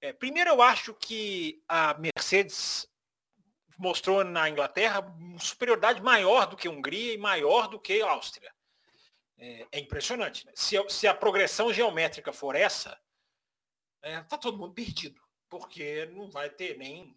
É, 0.00 0.12
primeiro, 0.12 0.50
eu 0.50 0.62
acho 0.62 0.94
que 0.94 1.60
a 1.68 1.98
Mercedes 1.98 2.88
mostrou 3.76 4.22
na 4.22 4.48
Inglaterra 4.48 5.00
uma 5.00 5.40
superioridade 5.40 6.00
maior 6.00 6.46
do 6.46 6.56
que 6.56 6.68
a 6.68 6.70
Hungria 6.70 7.14
e 7.14 7.18
maior 7.18 7.66
do 7.66 7.80
que 7.80 8.00
a 8.00 8.08
Áustria. 8.08 8.52
É, 9.36 9.66
é 9.72 9.80
impressionante. 9.80 10.46
Né? 10.46 10.52
Se, 10.54 10.76
se 10.88 11.08
a 11.08 11.14
progressão 11.14 11.72
geométrica 11.72 12.32
for 12.32 12.54
essa, 12.54 12.96
é, 14.02 14.20
tá 14.22 14.38
todo 14.38 14.58
mundo 14.58 14.74
perdido, 14.74 15.20
porque 15.48 16.06
não 16.06 16.30
vai 16.30 16.50
ter 16.50 16.76
nem. 16.76 17.14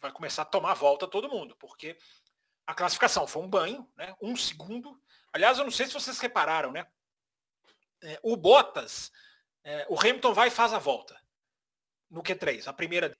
Vai 0.00 0.12
começar 0.12 0.42
a 0.42 0.46
tomar 0.46 0.74
volta 0.74 1.08
todo 1.08 1.28
mundo, 1.28 1.56
porque 1.56 1.96
a 2.66 2.74
classificação 2.74 3.26
foi 3.26 3.42
um 3.42 3.48
banho, 3.48 3.90
né? 3.96 4.14
Um 4.20 4.36
segundo. 4.36 5.00
Aliás, 5.32 5.58
eu 5.58 5.64
não 5.64 5.70
sei 5.70 5.86
se 5.86 5.94
vocês 5.94 6.18
repararam, 6.18 6.70
né? 6.70 6.86
É, 8.02 8.20
o 8.22 8.36
Bottas, 8.36 9.10
é, 9.64 9.86
o 9.88 9.98
Hamilton 9.98 10.34
vai 10.34 10.48
e 10.48 10.50
faz 10.50 10.72
a 10.72 10.78
volta 10.78 11.18
no 12.10 12.22
Q3, 12.22 12.66
a 12.66 12.72
primeira 12.72 13.16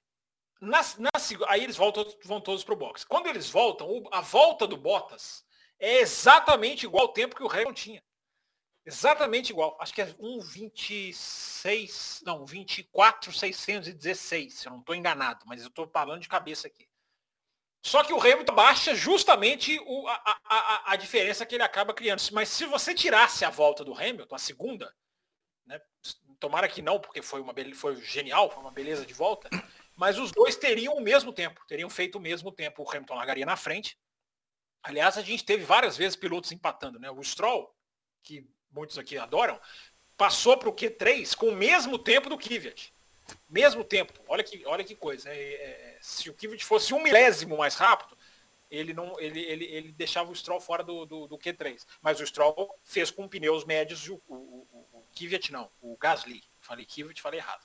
na, 0.61 0.81
na, 0.99 1.11
aí 1.49 1.63
eles 1.63 1.77
voltam, 1.77 2.05
vão 2.25 2.41
todos 2.41 2.65
para 2.65 2.75
o 2.75 2.79
box. 2.79 3.05
Quando 3.05 3.27
eles 3.27 3.51
voltam, 3.51 3.89
a 4.11 4.21
volta 4.21 4.67
do 4.67 4.77
Bottas 4.77 5.45
é 5.79 5.99
exatamente 5.99 6.87
igual 6.87 7.07
ao 7.07 7.13
tempo 7.13 7.37
que 7.37 7.43
o 7.43 7.51
Hamilton 7.51 7.73
tinha. 7.75 8.03
Exatamente 8.87 9.51
igual. 9.51 9.77
Acho 9.81 9.93
que 9.93 10.01
é 10.01 10.07
1,26, 10.07 12.23
não, 12.25 12.47
24,616, 12.47 14.55
se 14.55 14.69
eu 14.69 14.73
não 14.73 14.79
estou 14.79 14.95
enganado, 14.95 15.45
mas 15.45 15.61
eu 15.61 15.67
estou 15.69 15.89
falando 15.89 16.23
de 16.23 16.29
cabeça 16.29 16.69
aqui. 16.69 16.89
Só 17.85 18.05
que 18.05 18.13
o 18.13 18.21
Hamilton 18.21 18.55
baixa 18.55 18.95
justamente 18.95 19.77
o, 19.81 20.07
a, 20.09 20.39
a, 20.45 20.93
a, 20.93 20.97
diferença 20.97 21.45
que 21.45 21.57
ele 21.57 21.65
acaba 21.65 21.93
criando. 21.93 22.23
Mas 22.33 22.49
se 22.49 22.65
você 22.67 22.95
tirasse 22.95 23.45
a 23.45 23.51
volta 23.51 23.85
do 23.85 23.93
Hamilton, 23.93 24.35
a 24.35 24.39
segunda, 24.39 24.95
né, 25.65 25.81
tomara 26.39 26.69
que 26.69 26.81
não, 26.81 27.01
porque 27.01 27.23
foi, 27.23 27.41
uma, 27.41 27.53
foi 27.75 27.97
genial, 27.97 28.49
foi 28.51 28.61
uma 28.61 28.71
beleza 28.71 29.05
de 29.05 29.15
volta, 29.15 29.51
mas 29.97 30.17
os 30.19 30.31
dois 30.31 30.55
teriam 30.57 30.95
o 30.95 31.01
mesmo 31.01 31.33
tempo, 31.33 31.65
teriam 31.67 31.91
feito 31.91 32.19
o 32.19 32.21
mesmo 32.21 32.53
tempo. 32.53 32.83
O 32.83 32.91
Hamilton 32.91 33.15
largaria 33.15 33.47
na 33.47 33.57
frente. 33.57 33.99
Aliás, 34.83 35.19
a 35.19 35.23
gente 35.23 35.45
teve 35.45 35.65
várias 35.65 35.97
vezes 35.97 36.17
pilotos 36.17 36.53
empatando, 36.53 37.01
né? 37.01 37.11
O 37.11 37.23
Stroll, 37.23 37.75
que 38.23 38.47
muitos 38.77 38.99
aqui 38.99 39.17
adoram, 39.17 39.59
passou 40.17 40.57
para 40.59 40.69
o 40.69 40.73
Q3 40.73 41.35
com 41.35 41.49
o 41.49 41.57
mesmo 41.57 41.99
tempo 41.99 42.29
do 42.29 42.37
Kvyat. 42.37 42.93
Mesmo 43.49 43.83
tempo. 43.83 44.13
Olha 44.29 44.45
que, 44.45 44.65
olha 44.67 44.85
que 44.85 44.95
coisa. 44.95 45.31
É, 45.31 45.35
é, 45.35 45.99
se 46.01 46.29
o 46.29 46.35
Kvyat 46.35 46.63
fosse 46.65 46.93
um 46.93 47.03
milésimo 47.03 47.57
mais 47.57 47.75
rápido, 47.75 48.17
ele 48.71 48.93
não 48.93 49.19
ele, 49.19 49.41
ele, 49.41 49.65
ele 49.65 49.93
deixava 49.93 50.31
o 50.31 50.37
Stroll 50.37 50.61
fora 50.61 50.85
do, 50.85 51.07
do, 51.07 51.27
do 51.27 51.39
Q3. 51.39 51.85
Mas 52.03 52.21
o 52.21 52.27
Stroll 52.27 52.79
fez 52.85 53.11
com 53.11 53.27
pneus 53.27 53.65
médios 53.65 54.09
o, 54.09 54.21
o, 54.29 54.35
o, 54.35 54.89
o 54.93 55.05
Kvyat 55.17 55.51
não, 55.51 55.71
o 55.81 55.97
Gasly. 55.97 56.45
Falei 56.61 56.85
Kvyat, 56.85 57.23
falei 57.23 57.41
errado. 57.41 57.65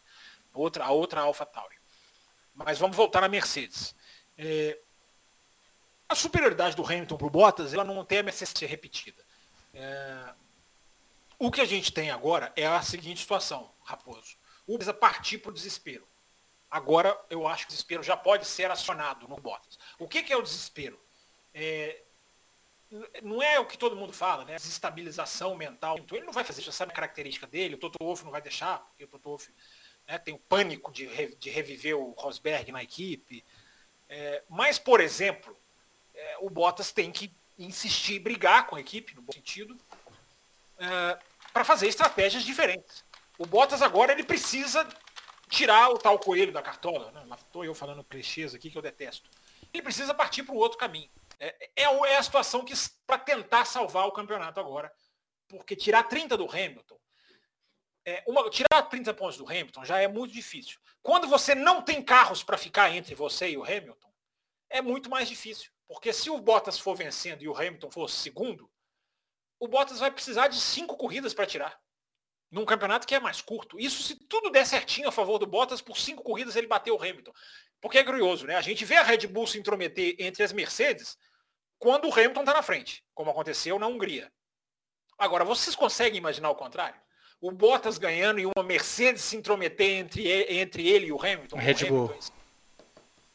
Outra, 0.53 0.85
a 0.85 0.91
outra 0.91 1.21
Alpha 1.21 1.45
Tauri. 1.45 1.75
Mas 2.53 2.79
vamos 2.79 2.95
voltar 2.95 3.23
à 3.23 3.27
Mercedes. 3.27 3.95
É, 4.37 4.77
a 6.07 6.15
superioridade 6.15 6.75
do 6.75 6.85
Hamilton 6.85 7.17
para 7.17 7.27
o 7.27 7.29
Bottas, 7.29 7.73
ela 7.73 7.83
não 7.83 8.03
tem 8.03 8.19
a 8.19 8.23
necessidade 8.23 8.65
repetida. 8.65 9.23
É, 9.73 10.33
o 11.41 11.49
que 11.49 11.59
a 11.59 11.65
gente 11.65 11.91
tem 11.91 12.11
agora 12.11 12.53
é 12.55 12.67
a 12.67 12.83
seguinte 12.83 13.21
situação, 13.21 13.73
Raposo. 13.83 14.37
O 14.67 14.75
precisa 14.75 14.93
partir 14.93 15.39
para 15.39 15.49
o 15.49 15.53
desespero. 15.53 16.07
Agora 16.69 17.19
eu 17.31 17.47
acho 17.47 17.65
que 17.65 17.71
o 17.71 17.73
desespero 17.73 18.03
já 18.03 18.15
pode 18.15 18.45
ser 18.45 18.69
acionado 18.69 19.27
no 19.27 19.37
Bottas. 19.37 19.79
O 19.97 20.07
que, 20.07 20.21
que 20.21 20.31
é 20.31 20.37
o 20.37 20.43
desespero? 20.43 21.01
É, 21.51 22.03
não 23.23 23.41
é 23.41 23.59
o 23.59 23.65
que 23.65 23.75
todo 23.75 23.95
mundo 23.95 24.13
fala, 24.13 24.45
né? 24.45 24.53
Desestabilização 24.53 25.55
mental. 25.55 25.97
Então, 25.97 26.15
ele 26.15 26.27
não 26.27 26.31
vai 26.31 26.43
fazer, 26.43 26.61
já 26.61 26.71
sabe 26.71 26.91
a 26.91 26.95
característica 26.95 27.47
dele, 27.47 27.73
o 27.73 27.79
Toto 27.79 27.97
Wolff 27.99 28.23
não 28.23 28.31
vai 28.31 28.41
deixar, 28.43 28.77
porque 28.77 29.05
o 29.05 29.07
Toto 29.07 29.27
Wolff 29.27 29.51
né, 30.07 30.19
tem 30.19 30.35
o 30.35 30.39
pânico 30.39 30.91
de, 30.91 31.35
de 31.37 31.49
reviver 31.49 31.97
o 31.97 32.11
Rosberg 32.11 32.71
na 32.71 32.83
equipe. 32.83 33.43
É, 34.07 34.43
mas, 34.47 34.77
por 34.77 35.01
exemplo, 35.01 35.57
é, 36.13 36.37
o 36.39 36.51
Bottas 36.51 36.91
tem 36.91 37.11
que 37.11 37.33
insistir, 37.57 38.19
brigar 38.19 38.67
com 38.67 38.75
a 38.75 38.79
equipe, 38.79 39.15
no 39.15 39.23
bom 39.23 39.33
sentido, 39.33 39.75
é, 40.77 41.19
para 41.53 41.63
fazer 41.63 41.87
estratégias 41.87 42.43
diferentes. 42.43 43.03
O 43.37 43.45
Bottas 43.45 43.81
agora 43.81 44.11
ele 44.11 44.23
precisa 44.23 44.87
tirar 45.49 45.89
o 45.89 45.97
tal 45.97 46.17
coelho 46.19 46.51
da 46.51 46.61
cartola. 46.61 47.11
Né? 47.11 47.23
Estou 47.35 47.65
eu 47.65 47.75
falando 47.75 48.03
clichês 48.03 48.55
aqui 48.55 48.69
que 48.69 48.77
eu 48.77 48.81
detesto. 48.81 49.29
Ele 49.73 49.83
precisa 49.83 50.13
partir 50.13 50.43
para 50.43 50.55
o 50.55 50.57
outro 50.57 50.77
caminho. 50.77 51.09
É, 51.39 51.69
é, 51.75 51.83
é 51.83 52.17
a 52.17 52.23
situação 52.23 52.63
que 52.63 52.73
para 53.05 53.17
tentar 53.17 53.65
salvar 53.65 54.07
o 54.07 54.11
campeonato 54.11 54.59
agora. 54.59 54.91
Porque 55.47 55.75
tirar 55.75 56.03
30 56.03 56.37
do 56.37 56.49
Hamilton, 56.49 56.97
é, 58.05 58.23
uma, 58.27 58.49
tirar 58.49 58.83
30 58.83 59.13
pontos 59.13 59.37
do 59.37 59.45
Hamilton 59.45 59.83
já 59.83 59.99
é 59.99 60.07
muito 60.07 60.33
difícil. 60.33 60.79
Quando 61.03 61.27
você 61.27 61.53
não 61.53 61.81
tem 61.81 62.01
carros 62.01 62.43
para 62.43 62.57
ficar 62.57 62.95
entre 62.95 63.15
você 63.15 63.49
e 63.49 63.57
o 63.57 63.63
Hamilton, 63.63 64.11
é 64.69 64.81
muito 64.81 65.09
mais 65.09 65.27
difícil. 65.27 65.71
Porque 65.87 66.13
se 66.13 66.29
o 66.29 66.39
Bottas 66.39 66.79
for 66.79 66.95
vencendo 66.95 67.43
e 67.43 67.49
o 67.49 67.55
Hamilton 67.55 67.91
for 67.91 68.09
segundo, 68.09 68.71
o 69.61 69.67
Bottas 69.67 69.99
vai 69.99 70.09
precisar 70.09 70.47
de 70.47 70.59
cinco 70.59 70.97
corridas 70.97 71.35
para 71.35 71.45
tirar. 71.45 71.79
Num 72.49 72.65
campeonato 72.65 73.05
que 73.05 73.13
é 73.13 73.19
mais 73.19 73.41
curto. 73.41 73.79
Isso 73.79 74.01
se 74.01 74.15
tudo 74.27 74.49
der 74.49 74.65
certinho 74.65 75.07
a 75.07 75.11
favor 75.11 75.37
do 75.37 75.45
Bottas, 75.45 75.81
por 75.81 75.97
cinco 75.97 76.23
corridas 76.23 76.55
ele 76.55 76.65
bateu 76.65 76.95
o 76.95 76.99
Hamilton. 76.99 77.31
Porque 77.79 77.99
é 77.99 78.03
curioso, 78.03 78.47
né? 78.47 78.55
A 78.55 78.61
gente 78.61 78.83
vê 78.83 78.95
a 78.97 79.03
Red 79.03 79.27
Bull 79.27 79.45
se 79.45 79.59
intrometer 79.59 80.15
entre 80.17 80.43
as 80.43 80.51
Mercedes 80.51 81.15
quando 81.77 82.09
o 82.09 82.11
Hamilton 82.11 82.39
está 82.39 82.53
na 82.53 82.63
frente, 82.63 83.05
como 83.13 83.29
aconteceu 83.29 83.77
na 83.77 83.85
Hungria. 83.85 84.31
Agora, 85.15 85.45
vocês 85.45 85.75
conseguem 85.75 86.17
imaginar 86.17 86.49
o 86.49 86.55
contrário? 86.55 86.99
O 87.39 87.51
Bottas 87.51 87.99
ganhando 87.99 88.39
e 88.39 88.47
uma 88.47 88.63
Mercedes 88.63 89.21
se 89.21 89.37
intrometer 89.37 89.91
entre 89.91 90.27
ele, 90.27 90.59
entre 90.59 90.87
ele 90.87 91.05
e 91.05 91.11
o 91.11 91.23
Hamilton. 91.23 91.57
Red 91.57 91.85
Bull. 91.85 92.05
Hamilton, 92.05 92.33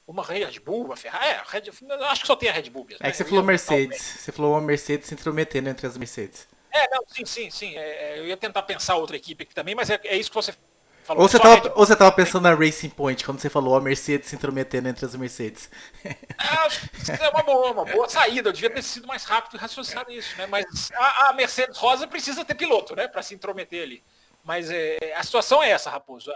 uma 0.07 0.22
Red 0.22 0.61
Bull, 0.61 0.84
uma 0.84 0.96
Ferrari. 0.96 1.26
É, 1.26 1.42
Red, 1.46 1.64
acho 2.09 2.20
que 2.20 2.26
só 2.26 2.36
tem 2.36 2.48
a 2.48 2.52
Red 2.52 2.70
Bull 2.70 2.84
mesmo. 2.84 3.04
É 3.04 3.11
que 3.11 3.16
você 3.16 3.24
falou 3.24 3.42
Mercedes. 3.42 4.00
Você 4.00 4.32
falou 4.32 4.52
uma 4.52 4.61
Mercedes 4.61 5.09
se 5.09 5.14
intrometendo 5.14 5.68
entre 5.68 5.86
as 5.86 5.96
Mercedes. 5.96 6.46
É, 6.70 6.88
não, 6.90 7.04
sim, 7.09 7.24
sim, 7.24 7.50
sim. 7.50 7.76
É, 7.76 8.14
é 8.14 8.18
eu 8.18 8.26
ia 8.26 8.36
tentar 8.36 8.62
pensar 8.62 8.96
outra 8.96 9.16
equipe 9.16 9.42
aqui 9.42 9.54
também, 9.54 9.74
mas 9.74 9.90
é, 9.90 9.98
é 10.04 10.16
isso 10.16 10.30
que 10.30 10.34
você 10.34 10.54
falou. 11.02 11.22
Ou 11.22 11.28
você, 11.28 11.38
tava, 11.38 11.68
ou 11.70 11.86
você 11.86 11.96
tava 11.96 12.12
pensando 12.12 12.42
na 12.42 12.54
Racing 12.54 12.90
Point, 12.90 13.24
quando 13.24 13.40
você 13.40 13.50
falou 13.50 13.74
a 13.74 13.80
Mercedes 13.80 14.28
se 14.28 14.36
intrometendo 14.36 14.88
entre 14.88 15.04
as 15.04 15.16
Mercedes. 15.16 15.70
É, 16.04 17.24
é 17.24 17.28
uma 17.30 17.42
boa, 17.42 17.72
uma 17.72 17.84
boa 17.84 18.09
saída. 18.09 18.48
Eu 18.48 18.52
devia 18.52 18.70
ter 18.70 18.82
sido 18.82 19.09
mais 19.09 19.24
rápido 19.24 19.57
e 19.57 19.59
raciocinado 19.59 20.12
isso, 20.12 20.36
né? 20.36 20.46
Mas 20.46 20.90
a, 20.92 21.30
a, 21.30 21.32
Mercedes 21.32 21.78
Rosa 21.78 22.07
precisa 22.07 22.44
ter 22.44 22.54
piloto, 22.54 22.94
né? 22.94 23.09
Para 23.09 23.22
se 23.22 23.34
intrometer 23.34 23.82
ali. 23.82 24.04
Mas 24.44 24.70
é, 24.70 24.98
a 25.16 25.22
situação 25.24 25.61
é 25.62 25.70
essa, 25.70 25.90
Raposo 25.90 26.30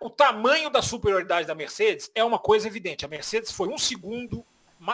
o 0.00 0.10
tamanho 0.10 0.70
da 0.70 0.80
superioridade 0.80 1.46
da 1.46 1.54
Mercedes 1.54 2.10
é 2.14 2.24
uma 2.24 2.38
coisa 2.38 2.66
evidente. 2.66 3.04
A 3.04 3.08
Mercedes 3.08 3.50
foi 3.50 3.68
um 3.68 3.78
segundo, 3.78 4.44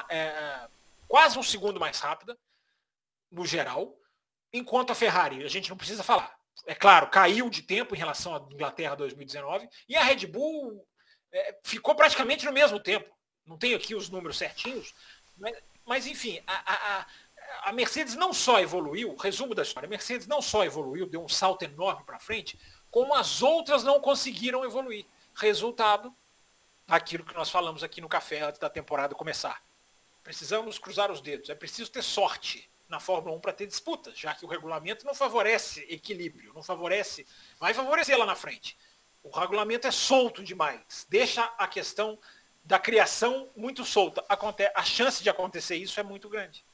é, 0.09 0.69
quase 1.07 1.39
um 1.39 1.43
segundo 1.43 1.79
mais 1.79 1.99
rápida, 1.99 2.37
no 3.31 3.47
geral, 3.47 3.97
enquanto 4.53 4.91
a 4.91 4.95
Ferrari, 4.95 5.45
a 5.45 5.49
gente 5.49 5.71
não 5.71 5.77
precisa 5.77 6.03
falar. 6.03 6.35
É 6.67 6.75
claro, 6.75 7.09
caiu 7.09 7.49
de 7.49 7.63
tempo 7.63 7.95
em 7.95 7.99
relação 7.99 8.35
à 8.35 8.39
Inglaterra 8.53 8.97
2019, 8.97 9.69
e 9.89 9.97
a 9.97 10.03
Red 10.03 10.27
Bull 10.27 10.85
é, 11.33 11.59
ficou 11.63 11.95
praticamente 11.95 12.45
no 12.45 12.53
mesmo 12.53 12.81
tempo. 12.81 13.09
Não 13.47 13.57
tenho 13.57 13.77
aqui 13.77 13.95
os 13.95 14.09
números 14.09 14.39
certinhos, 14.39 14.95
mas, 15.37 15.57
mas 15.87 16.07
enfim, 16.07 16.43
a, 16.47 16.75
a, 16.75 17.07
a 17.65 17.73
Mercedes 17.73 18.15
não 18.15 18.33
só 18.33 18.61
evoluiu, 18.61 19.17
resumo 19.17 19.55
da 19.55 19.63
história, 19.63 19.87
a 19.87 19.91
Mercedes 19.91 20.27
não 20.27 20.43
só 20.43 20.65
evoluiu, 20.65 21.09
deu 21.09 21.25
um 21.25 21.29
salto 21.29 21.63
enorme 21.63 22.05
para 22.05 22.19
frente, 22.19 22.59
como 22.91 23.15
as 23.15 23.43
outras 23.43 23.83
não 23.85 24.01
conseguiram 24.01 24.65
evoluir. 24.65 25.07
Resultado, 25.35 26.15
aquilo 26.89 27.25
que 27.25 27.35
nós 27.35 27.51
falamos 27.51 27.85
aqui 27.85 28.01
no 28.01 28.09
café 28.09 28.41
antes 28.41 28.59
da 28.59 28.69
temporada 28.69 29.15
começar. 29.15 29.63
Precisamos 30.23 30.79
cruzar 30.79 31.11
os 31.11 31.21
dedos. 31.21 31.49
É 31.49 31.55
preciso 31.55 31.91
ter 31.91 32.03
sorte 32.03 32.69
na 32.89 32.99
Fórmula 32.99 33.37
1 33.37 33.41
para 33.41 33.53
ter 33.53 33.67
disputas, 33.67 34.19
já 34.19 34.35
que 34.35 34.45
o 34.45 34.49
regulamento 34.49 35.07
não 35.07 35.15
favorece 35.15 35.87
equilíbrio, 35.89 36.53
não 36.53 36.63
favorece, 36.63 37.25
vai 37.59 37.73
favorecer 37.73 38.19
lá 38.19 38.27
na 38.27 38.35
frente. 38.35 38.77
O 39.23 39.31
regulamento 39.31 39.87
é 39.87 39.93
solto 39.93 40.43
demais, 40.43 41.07
deixa 41.09 41.45
a 41.57 41.69
questão 41.69 42.19
da 42.65 42.79
criação 42.79 43.49
muito 43.55 43.85
solta. 43.85 44.25
A 44.75 44.83
chance 44.83 45.23
de 45.23 45.31
acontecer 45.31 45.77
isso 45.77 46.01
é 46.01 46.03
muito 46.03 46.29
grande. 46.29 46.65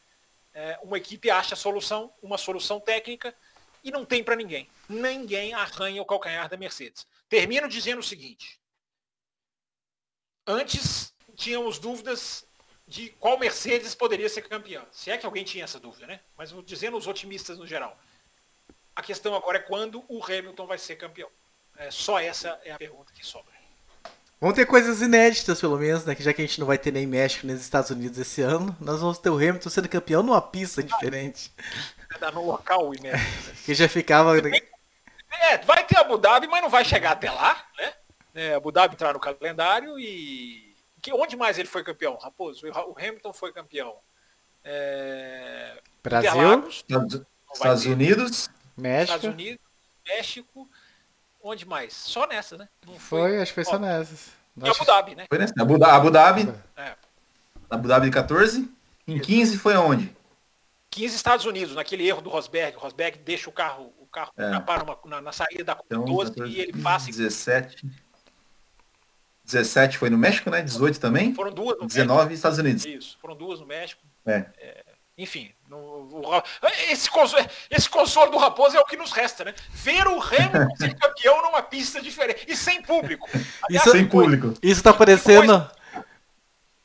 É, 0.55 0.79
uma 0.83 0.97
equipe 0.97 1.31
acha 1.31 1.55
a 1.55 1.57
solução, 1.57 2.11
uma 2.23 2.39
solução 2.39 2.81
técnica, 2.81 3.35
e 3.87 3.91
não 3.93 4.05
tem 4.05 4.23
para 4.23 4.35
ninguém. 4.35 4.69
Ninguém 4.89 5.55
arranha 5.55 6.03
o 6.03 6.05
calcanhar 6.05 6.49
da 6.49 6.57
Mercedes. 6.57 7.07
Termino 7.29 7.69
dizendo 7.69 8.01
o 8.01 8.03
seguinte. 8.03 8.61
Antes 10.45 11.15
tínhamos 11.37 11.79
dúvidas 11.79 12.45
de 12.85 13.11
qual 13.11 13.39
Mercedes 13.39 13.95
poderia 13.95 14.29
ser 14.29 14.43
campeã. 14.43 14.85
Se 14.91 15.13
é 15.13 15.17
que 15.17 15.25
alguém 15.25 15.45
tinha 15.45 15.63
essa 15.63 15.79
dúvida, 15.79 16.05
né? 16.05 16.21
Mas 16.37 16.53
dizendo 16.65 16.97
os 16.97 17.07
otimistas 17.07 17.59
no 17.59 17.67
geral. 17.67 17.97
A 18.95 19.03
questão 19.03 19.37
agora 19.37 19.59
é 19.59 19.63
quando 19.63 20.05
o 20.09 20.25
Hamilton 20.25 20.67
vai 20.67 20.79
ser 20.79 20.97
campeão. 20.97 21.31
É, 21.77 21.89
só 21.89 22.19
essa 22.19 22.61
é 22.65 22.73
a 22.73 22.79
pergunta 22.79 23.13
que 23.13 23.25
sobra. 23.25 23.55
Vão 24.41 24.53
ter 24.53 24.67
coisas 24.67 25.01
inéditas, 25.01 25.61
pelo 25.61 25.79
menos, 25.79 26.05
né? 26.05 26.15
Que 26.15 26.23
já 26.23 26.33
que 26.33 26.43
a 26.43 26.47
gente 26.47 26.61
não 26.61 26.67
vai 26.67 26.77
ter 26.77 26.93
nem 26.93 27.07
México 27.07 27.47
nem 27.47 27.57
os 27.57 27.63
Estados 27.63 27.91
Unidos 27.91 28.19
esse 28.19 28.43
ano, 28.43 28.77
nós 28.81 29.01
vamos 29.01 29.19
ter 29.19 29.31
o 29.31 29.37
Hamilton 29.37 29.71
sendo 29.71 29.89
campeão 29.89 30.23
numa 30.23 30.43
pista 30.43 30.83
diferente 30.83 31.51
dar 32.19 32.33
no 32.33 32.45
local 32.45 32.95
inédito. 32.95 33.17
Né? 33.17 33.55
que 33.65 33.75
já 33.75 33.89
ficava. 33.89 34.37
É, 34.39 35.59
vai 35.59 35.85
ter 35.85 35.99
Abu 35.99 36.19
Dhabi, 36.19 36.47
mas 36.47 36.63
não 36.63 36.71
vai 36.71 36.85
chegar 36.85 37.13
até 37.13 37.31
lá, 37.31 37.65
né? 37.79 37.93
É, 38.35 38.55
Abu 38.55 38.73
Dhabi 38.73 38.95
entrar 38.95 39.13
no 39.13 39.21
calendário 39.21 39.99
e. 39.99 40.75
Que, 41.01 41.13
onde 41.13 41.37
mais 41.37 41.59
ele 41.59 41.69
foi 41.69 41.85
campeão? 41.85 42.17
Raposo, 42.17 42.67
o 42.67 42.97
Hamilton 42.99 43.33
foi 43.33 43.53
campeão. 43.53 43.97
É... 44.65 45.81
Brasil, 46.03 46.69
Estados 46.69 47.85
Unidos, 47.85 48.51
México. 48.77 49.17
Estados 49.17 49.35
Unidos, 49.35 49.65
México. 50.05 50.69
Onde 51.49 51.65
mais? 51.65 51.93
Só 51.93 52.27
nessa, 52.27 52.57
né? 52.57 52.69
Não 52.85 52.99
foi, 52.99 53.21
foi 53.21 53.41
acho 53.41 53.53
que 53.53 53.55
foi 53.55 53.65
só 53.65 53.79
nessas. 53.79 54.33
E 54.61 54.69
Abu 54.69 54.85
Dhabi, 54.85 55.15
né? 55.15 55.27
Foi 55.29 55.39
nessa. 55.39 55.55
Abu, 55.57 55.85
Abu 55.85 56.11
Dhabi. 56.11 56.53
É. 56.77 56.95
Abu 57.71 57.87
Dhabi 57.87 58.07
de 58.07 58.13
14. 58.13 58.69
Em 59.07 59.21
15 59.21 59.57
foi 59.57 59.75
aonde? 59.75 60.13
15 60.91 61.15
Estados 61.15 61.47
Unidos, 61.47 61.77
naquele 61.77 62.05
erro 62.05 62.21
do 62.21 62.31
Rosberg. 62.31 62.77
O 62.77 62.81
Rosberg 62.81 63.19
deixa 63.19 63.49
o 63.49 63.53
carro, 63.53 63.93
o 64.01 64.07
carro 64.07 64.33
é. 64.37 64.51
na, 65.05 65.21
na, 65.21 65.31
saída 65.31 65.63
da 65.63 65.79
então, 65.87 66.05
12 66.05 66.33
14, 66.33 66.53
e 66.53 66.61
ele 66.61 66.83
passa. 66.83 67.07
17. 67.07 67.87
17 69.45 69.99
foi 69.99 70.11
no 70.11 70.19
México, 70.19 70.51
né? 70.51 70.63
18 70.63 70.99
também? 70.99 71.33
Foram 71.33 71.53
duas 71.53 71.79
no 71.79 71.87
19 71.87 72.19
México. 72.19 72.35
Estados 72.35 72.59
Unidos. 72.59 72.85
Isso, 72.85 73.17
foram 73.21 73.37
duas 73.37 73.61
no 73.61 73.67
México. 73.67 74.03
É. 74.27 74.47
é 74.59 74.85
enfim, 75.17 75.53
no, 75.69 75.77
o, 75.79 76.43
esse, 76.89 77.11
consolo, 77.11 77.47
esse 77.71 77.89
consolo 77.89 78.31
do 78.31 78.39
Raposo 78.39 78.77
é 78.77 78.81
o 78.81 78.85
que 78.85 78.97
nos 78.97 79.13
resta, 79.13 79.45
né? 79.45 79.55
Ver 79.71 80.07
o 80.07 80.21
Hamilton 80.21 80.75
ser 80.79 80.95
campeão 80.95 81.43
numa 81.43 81.63
pista 81.63 82.01
diferente 82.01 82.45
e 82.49 82.57
sem 82.57 82.83
público. 82.83 83.29
Aliás, 83.69 83.87
isso, 83.87 83.97
sem 83.97 84.07
público. 84.07 84.55
Isso 84.63 84.83
tá 84.83 84.93
parecendo 84.93 85.69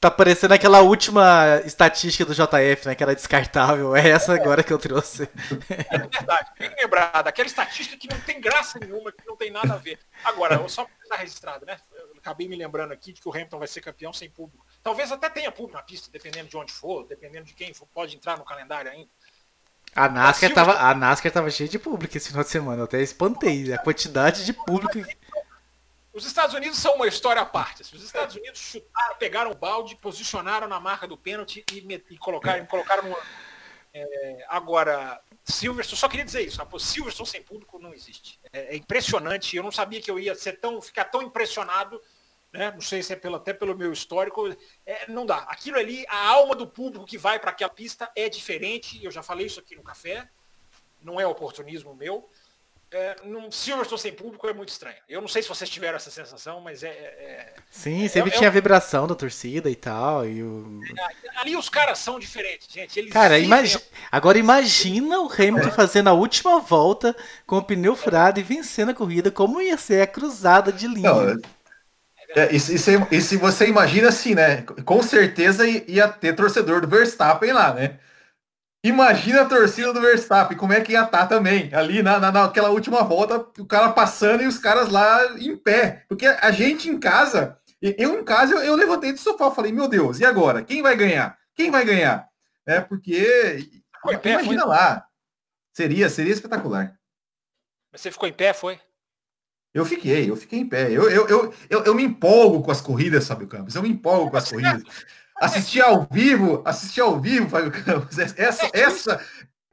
Tá 0.02 0.10
parecendo 0.10 0.56
aquela 0.56 0.82
última 0.82 1.62
estatística 1.64 2.26
do 2.26 2.34
JF, 2.34 2.88
né? 2.88 2.96
Que 2.96 3.04
era 3.04 3.14
descartável. 3.14 3.96
É 3.96 4.10
essa 4.10 4.34
agora 4.34 4.64
que 4.64 4.74
eu 4.74 4.80
trouxe. 4.80 5.30
É 5.70 5.98
verdade, 6.00 6.52
bem 6.58 6.74
lembrado. 6.76 7.28
Aquela 7.28 7.46
estatística 7.46 7.96
que 7.96 8.10
não 8.12 8.20
tem 8.22 8.42
graça 8.42 8.80
nenhuma, 8.80 9.12
que 9.12 9.24
não 9.28 9.38
tem 9.38 9.52
nada 9.52 9.76
a 9.76 9.78
ver. 9.78 10.00
Agora, 10.24 10.68
só 10.68 10.86
para 10.86 11.04
estar 11.04 11.16
registrado, 11.18 11.68
né? 11.68 11.78
Eu 11.94 12.16
acabei 12.18 12.48
me 12.48 12.56
lembrando 12.56 12.92
aqui 12.92 13.14
de 13.14 13.22
que 13.22 13.30
o 13.30 13.32
Hamilton 13.32 13.60
vai 13.60 13.68
ser 13.68 13.82
campeão 13.82 14.12
sem 14.12 14.28
público. 14.28 14.66
Talvez 14.84 15.12
até 15.12 15.30
tenha 15.30 15.52
público 15.52 15.78
na 15.78 15.84
pista, 15.84 16.10
dependendo 16.12 16.50
de 16.50 16.58
onde 16.58 16.72
for, 16.72 17.06
dependendo 17.06 17.46
de 17.46 17.54
quem 17.54 17.74
for, 17.74 17.88
pode 17.88 18.16
entrar 18.16 18.38
no 18.38 18.44
calendário 18.44 18.92
ainda. 18.92 19.10
A 19.96 20.08
NASCAR, 20.08 20.54
tava, 20.54 20.74
a 20.78 20.94
NASCAR 20.96 21.32
tava 21.32 21.52
cheia 21.52 21.70
de 21.70 21.78
público 21.78 22.16
esse 22.16 22.30
final 22.30 22.44
de 22.44 22.50
semana. 22.50 22.82
Eu 22.82 22.86
até 22.86 23.02
espantei 23.02 23.74
a 23.74 23.78
quantidade 23.78 24.46
de 24.46 24.54
público. 24.54 25.00
Os 26.14 26.26
Estados 26.26 26.56
Unidos 26.56 26.78
são 26.78 26.96
uma 26.96 27.08
história 27.08 27.42
à 27.42 27.46
parte. 27.46 27.82
Os 27.82 28.04
Estados 28.04 28.36
Unidos 28.36 28.60
chutaram, 28.60 29.16
pegaram 29.18 29.52
o 29.52 29.56
balde, 29.56 29.96
posicionaram 29.98 30.68
na 30.68 30.80
marca 30.80 31.08
do 31.08 31.18
pênalti 31.18 31.64
e, 31.72 32.04
e 32.10 32.18
colocaram, 32.18 32.66
colocaram 32.66 33.10
no 33.10 33.18
é, 33.94 34.46
agora, 34.48 35.22
Silverstone, 35.44 36.00
só 36.00 36.08
queria 36.08 36.26
dizer 36.26 36.42
isso, 36.42 36.62
Silverstone 36.80 37.30
sem 37.30 37.44
público 37.44 37.78
não 37.78 37.94
existe. 37.94 38.40
É, 38.54 38.74
é, 38.74 38.78
impressionante, 38.78 39.56
eu 39.56 39.64
não 39.64 39.72
sabia 39.72 40.02
que 40.02 40.10
eu 40.10 40.18
ia 40.18 40.34
ser 40.34 40.54
tão, 40.60 40.82
ficar 40.82 41.06
tão 41.06 41.22
impressionado, 41.22 42.02
né? 42.52 42.72
não 42.72 42.82
sei 42.82 43.02
se 43.02 43.14
é 43.14 43.16
pelo, 43.16 43.36
até 43.36 43.54
pelo 43.54 43.78
meu 43.78 43.91
histórico, 43.91 44.49
é, 44.86 45.10
não 45.10 45.26
dá. 45.26 45.39
Aquilo 45.49 45.78
ali, 45.78 46.06
a 46.08 46.28
alma 46.28 46.56
do 46.56 46.68
público 46.68 47.06
que 47.06 47.18
vai 47.18 47.39
para 47.39 47.52
aquela 47.52 47.72
pista 47.72 48.12
é 48.16 48.30
diferente, 48.30 49.04
eu 49.04 49.12
já 49.12 49.24
falei 49.24 49.45
isso 49.45 49.60
aqui 49.60 49.76
no 49.76 49.84
café, 49.84 50.28
não 51.02 51.20
é 51.20 51.26
oportunismo 51.26 51.95
meu, 51.95 52.30
é, 52.93 53.16
num 53.24 53.49
Silverstone 53.49 54.02
sem 54.02 54.14
público 54.14 54.45
é 54.47 54.54
muito 54.54 54.68
estranho. 54.68 54.97
Eu 55.08 55.22
não 55.22 55.28
sei 55.28 55.41
se 55.41 55.47
vocês 55.47 55.70
tiveram 55.70 55.95
essa 55.95 56.12
sensação, 56.12 56.60
mas 56.60 56.84
é. 56.84 56.89
é, 56.89 56.91
é 56.91 57.54
Sim, 57.70 58.06
sempre 58.10 58.32
é, 58.32 58.34
é 58.34 58.38
tinha 58.38 58.49
a 58.49 58.52
vibração 58.52 59.08
da 59.08 59.16
torcida 59.16 59.70
e 59.70 59.76
tal. 59.76 60.28
E 60.28 60.43
o... 60.43 60.82
É, 60.97 61.39
ali 61.39 61.56
os 61.56 61.70
caras 61.70 61.99
são 61.99 62.20
diferentes, 62.20 62.68
gente. 62.70 62.99
Eles 62.99 63.14
Cara, 63.14 63.39
imagi... 63.39 63.80
agora 64.12 64.38
imagina 64.38 65.22
o 65.22 65.32
Hamilton 65.32 65.72
fazendo 65.72 66.10
a 66.10 66.14
última 66.14 66.60
volta 66.60 67.16
com 67.47 67.58
o 67.60 67.64
pneu 67.64 67.95
furado 67.95 68.41
e 68.41 68.43
vencendo 68.43 68.91
a 68.91 68.93
corrida. 68.93 69.32
Como 69.32 69.62
ia 69.62 69.78
ser 69.78 70.02
a 70.02 70.08
cruzada 70.08 70.70
de 70.70 70.86
linha? 70.86 71.14
Não, 71.14 71.41
é, 72.36 72.56
e, 72.56 72.60
se, 72.60 72.76
e, 73.12 73.22
se, 73.22 73.38
você 73.38 73.68
imagina 73.68 74.10
assim, 74.10 74.36
né? 74.36 74.62
Com 74.86 75.02
certeza 75.04 75.68
ia 75.68 76.08
ter 76.08 76.34
torcedor 76.36 76.82
do 76.82 76.88
Verstappen 76.88 77.52
lá, 77.52 77.74
né? 77.74 78.00
Imagina 78.84 79.42
a 79.42 79.46
torcida 79.46 79.94
do 79.94 80.02
Verstappen, 80.02 80.58
como 80.58 80.74
é 80.74 80.82
que 80.82 80.94
ia 80.94 81.04
estar 81.04 81.20
tá 81.20 81.28
também, 81.28 81.72
ali 81.74 82.02
na, 82.02 82.20
na, 82.20 82.32
naquela 82.32 82.70
última 82.70 83.04
volta, 83.04 83.38
o 83.60 83.66
cara 83.66 83.92
passando 83.92 84.42
e 84.42 84.48
os 84.48 84.58
caras 84.58 84.90
lá 84.90 85.38
em 85.38 85.56
pé. 85.56 86.04
Porque 86.08 86.26
a 86.26 86.52
gente 86.52 86.90
em 86.90 87.00
casa, 87.00 87.60
eu 87.80 88.20
em 88.20 88.24
casa, 88.24 88.56
eu, 88.56 88.64
eu 88.64 88.76
levantei 88.76 89.12
do 89.12 89.20
sofá, 89.20 89.52
falei, 89.52 89.72
meu 89.72 89.88
Deus, 89.88 90.20
e 90.20 90.26
agora? 90.26 90.64
Quem 90.64 90.82
vai 90.82 90.96
ganhar? 90.96 91.38
Quem 91.54 91.70
vai 91.70 91.86
ganhar? 91.86 92.28
É 92.66 92.82
porque, 92.82 93.70
imagina 94.24 94.66
lá, 94.66 95.06
seria, 95.74 96.10
seria 96.10 96.34
espetacular. 96.34 96.98
Mas 97.92 98.02
você 98.02 98.12
ficou 98.12 98.28
em 98.28 98.34
pé, 98.34 98.52
foi? 98.52 98.80
Eu 99.74 99.86
fiquei, 99.86 100.30
eu 100.30 100.36
fiquei 100.36 100.60
em 100.60 100.68
pé. 100.68 100.92
Eu, 100.92 101.10
eu, 101.10 101.28
eu, 101.28 101.54
eu, 101.70 101.84
eu 101.86 101.96
me 101.96 102.04
empolgo 102.04 102.62
com 102.62 102.72
as 102.72 102.82
corridas, 102.82 103.28
Fábio 103.28 103.48
Campos. 103.48 103.76
Eu 103.76 103.82
me 103.82 103.90
empolgo 103.90 104.32
com 104.32 104.38
as 104.38 104.50
corridas. 104.50 104.84
Assistir 105.40 105.82
ao 105.82 106.08
vivo, 106.12 106.62
assistir 106.66 107.02
ao 107.02 107.20
vivo, 107.20 107.50
Fábio 107.50 107.72
Campos. 107.72 108.18
Essa, 108.20 108.70
essa 108.74 109.26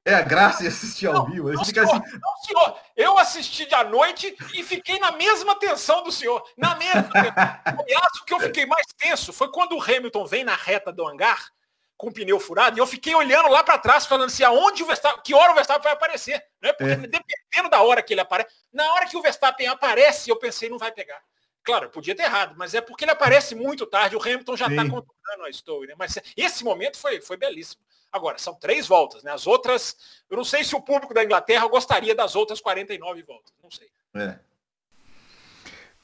é 0.04 0.14
a 0.14 0.22
graça 0.22 0.62
de 0.62 0.68
assistir 0.68 1.06
ao 1.06 1.26
vivo. 1.26 1.50
Não, 1.50 1.58
Você 1.58 1.66
fica 1.66 1.86
senhor, 1.86 2.02
assim, 2.02 2.18
não, 2.18 2.36
senhor. 2.46 2.78
Eu 2.96 3.18
assisti 3.18 3.66
de 3.66 3.74
à 3.74 3.84
noite 3.84 4.34
e 4.54 4.62
fiquei 4.62 4.98
na 4.98 5.12
mesma 5.12 5.54
tensão 5.56 6.02
do 6.04 6.12
senhor. 6.12 6.42
Na 6.56 6.76
mesma 6.76 7.02
tensão. 7.02 7.34
Aliás, 7.64 8.16
o 8.20 8.24
que 8.24 8.34
eu 8.34 8.40
fiquei 8.40 8.66
mais 8.66 8.86
tenso 8.96 9.32
foi 9.32 9.50
quando 9.50 9.76
o 9.76 9.82
Hamilton 9.82 10.24
vem 10.26 10.44
na 10.44 10.54
reta 10.54 10.92
do 10.92 11.06
hangar 11.06 11.50
com 11.98 12.08
o 12.08 12.12
pneu 12.12 12.38
furado 12.38 12.78
e 12.78 12.80
eu 12.80 12.86
fiquei 12.86 13.14
olhando 13.14 13.48
lá 13.50 13.62
para 13.62 13.76
trás, 13.76 14.06
falando 14.06 14.28
assim, 14.28 14.44
aonde 14.44 14.82
o 14.82 14.86
Verstappen, 14.86 15.20
que 15.22 15.34
hora 15.34 15.50
o 15.52 15.54
Verstappen 15.54 15.82
vai 15.82 15.92
aparecer. 15.92 16.42
Né? 16.62 16.72
Porque 16.72 16.92
É. 16.92 16.96
dependendo 16.96 17.68
da 17.68 17.82
hora 17.82 18.00
que 18.02 18.14
ele 18.14 18.20
aparece, 18.20 18.48
na 18.72 18.90
hora 18.94 19.06
que 19.06 19.16
o 19.16 19.20
Verstappen 19.20 19.66
aparece, 19.66 20.30
eu 20.30 20.36
pensei, 20.36 20.70
não 20.70 20.78
vai 20.78 20.92
pegar. 20.92 21.20
Claro, 21.64 21.86
eu 21.86 21.90
podia 21.90 22.14
ter 22.14 22.22
errado, 22.22 22.54
mas 22.56 22.72
é 22.72 22.80
porque 22.80 23.04
ele 23.04 23.10
aparece 23.10 23.54
muito 23.54 23.84
tarde, 23.84 24.16
o 24.16 24.22
Hamilton 24.22 24.56
já 24.56 24.68
está 24.68 24.82
controlando 24.88 25.44
a 25.44 25.52
Stowe, 25.52 25.86
né? 25.88 25.94
Mas 25.98 26.16
esse 26.36 26.64
momento 26.64 26.96
foi, 26.96 27.20
foi 27.20 27.36
belíssimo. 27.36 27.82
Agora, 28.10 28.38
são 28.38 28.54
três 28.54 28.86
voltas, 28.86 29.22
né? 29.22 29.32
As 29.32 29.46
outras, 29.46 29.96
eu 30.30 30.36
não 30.38 30.44
sei 30.44 30.64
se 30.64 30.74
o 30.74 30.80
público 30.80 31.12
da 31.12 31.22
Inglaterra 31.22 31.66
gostaria 31.66 32.14
das 32.14 32.34
outras 32.36 32.58
49 32.60 33.22
voltas, 33.22 33.52
não 33.62 33.70
sei. 33.70 33.90
é. 34.14 34.38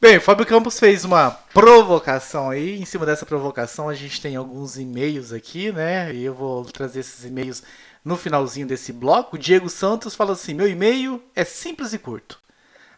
Bem, 0.05 0.19
o 0.19 0.21
Fábio 0.21 0.45
Campos 0.45 0.79
fez 0.79 1.03
uma 1.03 1.31
provocação 1.31 2.51
aí. 2.51 2.79
Em 2.79 2.85
cima 2.85 3.07
dessa 3.07 3.25
provocação, 3.25 3.89
a 3.89 3.95
gente 3.95 4.21
tem 4.21 4.37
alguns 4.37 4.77
e-mails 4.77 5.33
aqui, 5.33 5.73
né? 5.73 6.13
E 6.13 6.23
eu 6.23 6.35
vou 6.35 6.63
trazer 6.67 7.01
esses 7.01 7.25
e-mails 7.25 7.63
no 8.05 8.15
finalzinho 8.15 8.67
desse 8.67 8.93
bloco. 8.93 9.37
O 9.37 9.39
Diego 9.39 9.71
Santos 9.71 10.15
fala 10.15 10.33
assim: 10.33 10.53
meu 10.53 10.69
e-mail 10.69 11.25
é 11.35 11.43
simples 11.43 11.95
e 11.95 11.99
curto. 11.99 12.39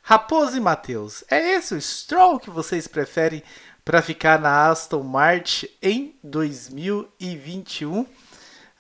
Raposo 0.03 0.57
e 0.57 0.61
Matheus, 0.61 1.23
é 1.31 1.53
esse 1.55 1.77
o 1.77 1.81
Stroll 1.81 2.41
que 2.41 2.51
vocês 2.51 2.89
preferem 2.89 3.41
para 3.85 4.03
ficar 4.03 4.41
na 4.41 4.69
Aston 4.69 5.05
Martin 5.05 5.69
em 5.81 6.13
2021? 6.25 8.05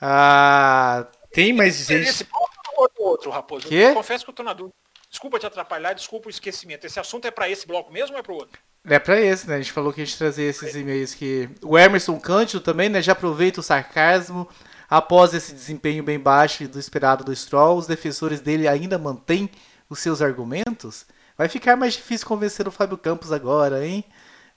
Ah, 0.01 1.07
tem 1.33 1.53
mais 1.53 1.77
gente. 1.77 2.09
Esse 2.09 2.24
ponto 2.24 2.51
ou 2.74 2.83
outro, 2.83 3.05
outro, 3.05 3.31
Raposo? 3.31 3.68
Quê? 3.68 3.91
Eu 3.91 3.95
confesso 3.95 4.24
que 4.24 4.31
eu 4.33 4.35
tô 4.35 4.43
na 4.43 4.53
dúvida. 4.53 4.74
Desculpa 5.11 5.38
te 5.38 5.46
atrapalhar, 5.46 5.92
desculpa 5.92 6.28
o 6.28 6.30
esquecimento. 6.30 6.86
Esse 6.86 7.00
assunto 7.00 7.26
é 7.26 7.30
para 7.30 7.48
esse 7.48 7.66
bloco 7.66 7.92
mesmo 7.92 8.14
ou 8.14 8.20
é 8.20 8.22
para 8.22 8.32
o 8.32 8.36
outro? 8.36 8.59
É 8.88 8.98
pra 8.98 9.20
esse, 9.20 9.48
né? 9.48 9.57
A 9.57 9.59
gente 9.59 9.72
falou 9.72 9.92
que 9.92 10.00
a 10.00 10.04
gente 10.04 10.16
trazia 10.16 10.48
esses 10.48 10.74
e-mails 10.74 11.14
que. 11.14 11.48
O 11.62 11.76
Emerson 11.76 12.18
Cândido 12.20 12.61
também, 12.61 12.88
né? 12.88 13.02
Já 13.02 13.12
aproveita 13.12 13.61
o 13.61 13.62
sarcasmo. 13.62 14.48
Após 14.88 15.34
esse 15.34 15.52
desempenho 15.52 16.04
bem 16.04 16.18
baixo 16.18 16.68
do 16.68 16.78
esperado 16.78 17.24
do 17.24 17.34
Stroll, 17.34 17.76
os 17.76 17.88
defensores 17.88 18.40
dele 18.40 18.68
ainda 18.68 18.96
mantêm 18.96 19.50
os 19.90 19.98
seus 19.98 20.22
argumentos? 20.22 21.04
Vai 21.36 21.48
ficar 21.48 21.76
mais 21.76 21.94
difícil 21.94 22.26
convencer 22.26 22.68
o 22.68 22.70
Fábio 22.70 22.96
Campos 22.96 23.32
agora, 23.32 23.84
hein? 23.84 24.04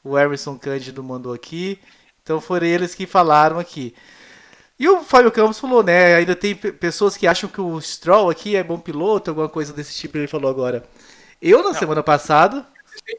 O 0.04 0.18
Emerson 0.18 0.58
Cândido 0.58 1.04
mandou 1.04 1.34
aqui. 1.34 1.80
Então 2.22 2.40
foram 2.40 2.68
eles 2.68 2.94
que 2.94 3.08
falaram 3.08 3.58
aqui. 3.58 3.96
E 4.80 4.88
o 4.88 5.04
Fábio 5.04 5.32
Campos 5.32 5.60
falou, 5.60 5.84
né? 5.84 6.16
Ainda 6.16 6.36
tem 6.36 6.56
pe- 6.56 6.72
pessoas 6.72 7.18
que 7.18 7.28
acham 7.28 7.50
que 7.50 7.60
o 7.60 7.80
Stroll 7.82 8.30
aqui 8.30 8.56
é 8.56 8.64
bom 8.64 8.80
piloto, 8.80 9.30
alguma 9.30 9.50
coisa 9.50 9.74
desse 9.74 9.94
tipo. 9.96 10.18
Ele 10.18 10.28
falou 10.28 10.50
agora. 10.50 10.88
Eu, 11.42 11.62
na 11.64 11.74
semana 11.74 12.02
passada. 12.02 12.66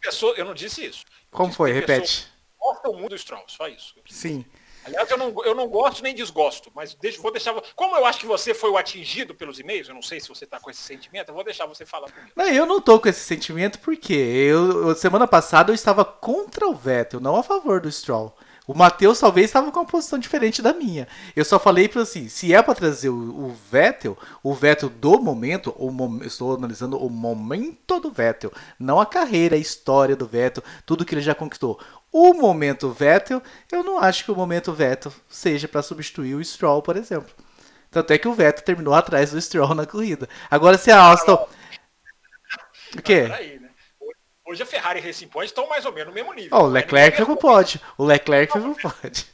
Pessoa, 0.01 0.35
eu 0.37 0.45
não 0.45 0.55
disse 0.55 0.85
isso. 0.87 1.05
Como 1.31 1.49
Disse 1.49 1.57
foi? 1.59 1.73
Repete. 1.73 2.27
Gostam 2.59 2.93
muito 2.95 3.11
do 3.11 3.19
Stroll, 3.19 3.45
só 3.47 3.69
isso. 3.69 3.95
Sim. 4.09 4.45
Aliás, 4.85 5.11
eu 5.11 5.19
não, 5.19 5.35
eu 5.45 5.55
não 5.55 5.69
gosto 5.69 6.03
nem 6.03 6.15
desgosto, 6.15 6.71
mas 6.75 6.97
vou 7.19 7.31
deixar. 7.31 7.55
Como 7.77 7.95
eu 7.97 8.07
acho 8.07 8.19
que 8.21 8.27
você 8.27 8.55
foi 8.55 8.71
o 8.71 8.79
atingido 8.79 9.35
pelos 9.35 9.59
e-mails, 9.61 9.89
eu 9.89 9.95
não 9.95 10.01
sei 10.03 10.19
se 10.21 10.29
você 10.29 10.45
está 10.45 10.59
com 10.59 10.71
esse 10.71 10.81
sentimento, 10.81 11.29
eu 11.29 11.35
vou 11.35 11.45
deixar 11.45 11.67
você 11.67 11.85
falar 11.85 12.07
primeiro. 12.07 12.33
Não, 12.35 12.47
eu 12.47 12.65
não 12.65 12.81
tô 12.81 12.99
com 12.99 13.07
esse 13.09 13.21
sentimento 13.21 13.79
porque 13.81 14.15
eu- 14.15 14.95
semana 14.95 15.27
passada 15.27 15.71
eu 15.71 15.75
estava 15.75 16.03
contra 16.05 16.67
o 16.67 16.75
Vettel, 16.75 17.21
não 17.21 17.37
a 17.37 17.43
favor 17.43 17.79
do 17.81 17.93
Stroll. 17.93 18.35
O 18.71 18.75
Matheus 18.79 19.19
talvez 19.19 19.47
estava 19.47 19.73
com 19.73 19.81
uma 19.81 19.85
posição 19.85 20.17
diferente 20.17 20.63
da 20.63 20.73
minha. 20.73 21.09
Eu 21.35 21.45
só 21.45 21.59
falei 21.59 21.89
para 21.89 22.03
assim, 22.03 22.29
se 22.29 22.55
é 22.55 22.63
para 22.63 22.73
trazer 22.73 23.09
o, 23.09 23.47
o 23.47 23.57
Vettel, 23.69 24.17
o 24.45 24.55
Vettel 24.55 24.89
do 24.89 25.21
momento, 25.21 25.75
o 25.77 25.91
mom- 25.91 26.19
eu 26.21 26.29
estou 26.29 26.55
analisando 26.55 26.97
o 26.97 27.11
momento 27.11 27.99
do 27.99 28.13
Vettel, 28.13 28.53
não 28.79 29.01
a 29.01 29.07
carreira, 29.07 29.57
a 29.57 29.59
história 29.59 30.15
do 30.15 30.25
Vettel, 30.25 30.63
tudo 30.87 31.05
que 31.05 31.13
ele 31.13 31.21
já 31.21 31.35
conquistou. 31.35 31.81
O 32.13 32.33
momento 32.33 32.91
Vettel, 32.91 33.43
eu 33.73 33.83
não 33.83 33.99
acho 33.99 34.25
que 34.25 34.31
o 34.31 34.37
momento 34.37 34.73
Vettel 34.73 35.13
seja 35.29 35.67
para 35.67 35.83
substituir 35.83 36.37
o 36.37 36.45
Stroll, 36.45 36.81
por 36.81 36.97
exemplo. 36.97 37.35
Tanto 37.91 38.13
é 38.13 38.19
que 38.19 38.29
o 38.29 38.35
Vettel 38.35 38.65
terminou 38.65 38.95
atrás 38.95 39.33
do 39.33 39.41
Stroll 39.41 39.75
na 39.75 39.85
corrida. 39.85 40.29
Agora 40.49 40.79
se 40.79 40.93
a 40.93 41.11
Aston 41.11 41.45
o 42.97 43.03
quê? 43.03 43.60
Hoje 44.51 44.65
a 44.65 44.67
Ferrari 44.67 44.99
e 44.99 45.03
Racing 45.03 45.29
Point 45.29 45.47
estão 45.47 45.69
mais 45.69 45.87
ou 45.87 45.93
menos 45.93 46.09
no 46.09 46.13
mesmo 46.15 46.33
nível. 46.35 46.59
Ó, 46.59 46.65
o 46.65 46.67
Leclerc 46.67 47.21
não 47.21 47.37
pode. 47.37 47.81
O 47.97 48.05
Leclerc 48.05 48.59
não 48.59 48.75
pode. 48.75 49.27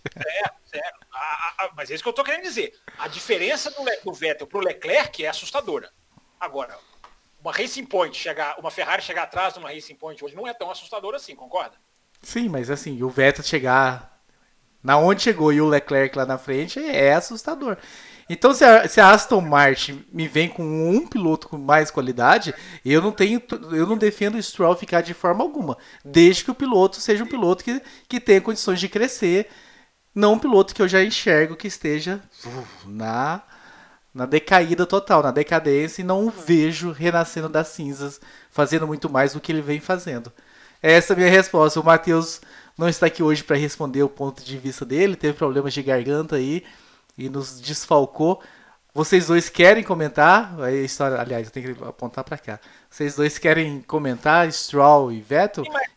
A- 0.74 1.18
a- 1.18 1.54
a- 1.64 1.70
mas 1.74 1.90
é 1.90 1.94
isso 1.94 2.02
que 2.02 2.08
eu 2.08 2.12
tô 2.12 2.22
querendo 2.22 2.42
dizer. 2.42 2.74
A 2.98 3.08
diferença 3.08 3.70
do, 3.70 3.82
Le- 3.82 3.98
do 4.04 4.12
Vettel 4.12 4.46
pro 4.46 4.60
Leclerc 4.60 5.24
é 5.24 5.28
assustadora. 5.28 5.90
Agora, 6.38 6.76
uma 7.40 7.50
Racing 7.50 7.86
Point 7.86 8.14
chegar, 8.14 8.58
uma 8.58 8.70
Ferrari 8.70 9.00
chegar 9.00 9.22
atrás 9.22 9.54
de 9.54 9.58
uma 9.58 9.72
Racing 9.72 9.94
Point 9.94 10.22
hoje 10.22 10.34
não 10.36 10.46
é 10.46 10.52
tão 10.52 10.70
assustadora 10.70 11.16
assim, 11.16 11.34
concorda? 11.34 11.76
Sim, 12.20 12.50
mas 12.50 12.68
assim, 12.70 13.02
o 13.02 13.08
Vettel 13.08 13.42
chegar 13.42 14.20
na 14.82 14.98
onde 14.98 15.22
chegou 15.22 15.50
e 15.50 15.62
o 15.62 15.66
Leclerc 15.66 16.14
lá 16.18 16.26
na 16.26 16.36
frente 16.36 16.78
é 16.78 17.14
assustador. 17.14 17.78
Então, 18.28 18.52
se 18.52 18.64
a, 18.64 18.88
se 18.88 19.00
a 19.00 19.10
Aston 19.10 19.40
Martin 19.40 20.04
me 20.12 20.26
vem 20.26 20.48
com 20.48 20.64
um 20.64 21.06
piloto 21.06 21.48
com 21.48 21.56
mais 21.56 21.90
qualidade, 21.90 22.52
eu 22.84 23.00
não 23.00 23.12
tenho, 23.12 23.40
eu 23.72 23.86
não 23.86 23.96
defendo 23.96 24.34
o 24.34 24.42
Stroll 24.42 24.74
ficar 24.76 25.00
de 25.00 25.14
forma 25.14 25.44
alguma, 25.44 25.78
desde 26.04 26.44
que 26.44 26.50
o 26.50 26.54
piloto 26.54 27.00
seja 27.00 27.22
um 27.22 27.28
piloto 27.28 27.62
que, 27.62 27.80
que 28.08 28.18
tenha 28.18 28.40
condições 28.40 28.80
de 28.80 28.88
crescer, 28.88 29.48
não 30.14 30.32
um 30.32 30.38
piloto 30.38 30.74
que 30.74 30.82
eu 30.82 30.88
já 30.88 31.04
enxergo 31.04 31.54
que 31.54 31.68
esteja 31.68 32.20
uh, 32.44 32.88
na 32.88 33.42
na 34.16 34.24
decaída 34.24 34.86
total, 34.86 35.22
na 35.22 35.30
decadência 35.30 36.00
e 36.00 36.04
não 36.04 36.26
o 36.26 36.30
vejo 36.30 36.90
renascendo 36.90 37.50
das 37.50 37.68
cinzas, 37.68 38.18
fazendo 38.50 38.86
muito 38.86 39.10
mais 39.10 39.34
do 39.34 39.40
que 39.42 39.52
ele 39.52 39.60
vem 39.60 39.78
fazendo. 39.78 40.32
Essa 40.80 41.12
é 41.12 41.14
a 41.14 41.18
minha 41.18 41.30
resposta. 41.30 41.78
O 41.78 41.84
Matheus 41.84 42.40
não 42.78 42.88
está 42.88 43.04
aqui 43.06 43.22
hoje 43.22 43.44
para 43.44 43.58
responder 43.58 44.02
o 44.02 44.08
ponto 44.08 44.42
de 44.42 44.56
vista 44.56 44.86
dele, 44.86 45.16
teve 45.16 45.34
problemas 45.36 45.74
de 45.74 45.82
garganta 45.82 46.36
aí 46.36 46.64
e 46.64 46.64
nos 47.18 47.60
desfalcou. 47.60 48.42
Vocês 48.94 49.26
dois 49.26 49.48
querem 49.50 49.82
comentar? 49.84 50.58
A 50.60 50.72
história, 50.72 51.20
aliás, 51.20 51.46
eu 51.46 51.52
tenho 51.52 51.74
que 51.74 51.84
apontar 51.84 52.24
para 52.24 52.38
cá. 52.38 52.58
Vocês 52.88 53.14
dois 53.16 53.38
querem 53.38 53.82
comentar 53.82 54.50
Stroll 54.52 55.12
e 55.12 55.20
Vettel? 55.20 55.64
Tem 55.64 55.72
mais, 55.72 55.90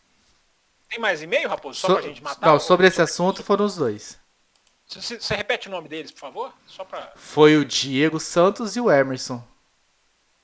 tem 0.88 0.98
mais 0.98 1.22
e-mail, 1.22 1.48
Raposo? 1.48 1.80
Só 1.80 1.86
So- 1.88 1.94
pra 1.94 2.02
gente 2.02 2.22
matar? 2.22 2.46
não, 2.46 2.60
sobre 2.60 2.86
esse 2.86 3.00
assunto 3.00 3.42
foram 3.42 3.64
os 3.64 3.76
dois. 3.76 4.18
Você, 4.86 5.18
você 5.20 5.34
repete 5.36 5.68
o 5.68 5.70
nome 5.70 5.88
deles, 5.88 6.10
por 6.10 6.18
favor? 6.20 6.52
Só 6.66 6.84
pra. 6.84 7.12
Foi 7.16 7.56
o 7.56 7.64
Diego 7.64 8.18
Santos 8.20 8.76
e 8.76 8.80
o 8.80 8.90
Emerson. 8.90 9.42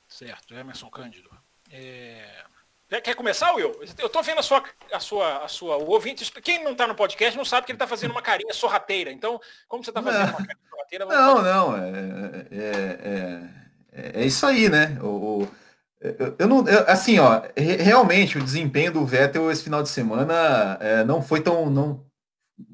Certo, 0.09 0.55
Emerson 0.55 0.89
Cândido. 0.89 1.29
É, 1.71 2.36
Quer- 2.89 3.01
Quer 3.01 3.15
começar, 3.15 3.53
Will? 3.55 3.73
Eu 3.99 4.09
tô 4.09 4.23
vendo 4.23 4.39
a 4.39 4.43
sua, 4.43 4.63
a 4.93 5.01
sua, 5.01 5.45
a 5.45 5.49
sua, 5.49 5.77
o 5.77 5.91
ouvinte, 5.91 6.31
quem 6.43 6.63
não 6.63 6.75
tá 6.75 6.87
no 6.87 6.95
podcast 6.95 7.37
não 7.37 7.45
sabe 7.45 7.67
que 7.67 7.73
ele 7.73 7.79
tá 7.79 7.87
fazendo 7.87 8.13
uma 8.13 8.23
carinha 8.23 8.53
sorrateira. 8.55 9.11
Então, 9.11 9.41
como 9.69 9.85
você 9.85 9.91
tá 9.93 10.03
fazendo 10.03 10.21
Não. 10.23 10.29
uma 10.31 10.47
carinha 10.47 10.59
sorrateira, 10.71 11.07
Não, 11.07 11.43
não, 11.43 11.77
é, 11.77 12.47
é, 12.51 13.41
é, 13.93 14.23
é 14.23 14.25
isso 14.25 14.47
aí, 14.47 14.69
né? 14.69 14.99
O, 15.03 15.43
o- 15.43 15.49
eu, 16.01 16.37
eu 16.39 16.47
não, 16.47 16.69
eu- 16.69 16.85
assim, 16.89 17.19
ó, 17.19 17.43
re- 17.57 17.77
realmente 17.77 18.39
o 18.39 18.43
desempenho 18.45 18.93
do 18.93 19.05
Vettel 19.05 19.51
esse 19.51 19.65
final 19.65 19.83
de 19.83 19.89
semana 19.89 20.77
é, 20.81 21.03
não 21.05 21.21
foi 21.23 21.41
tão, 21.41 21.69
não, 21.71 22.07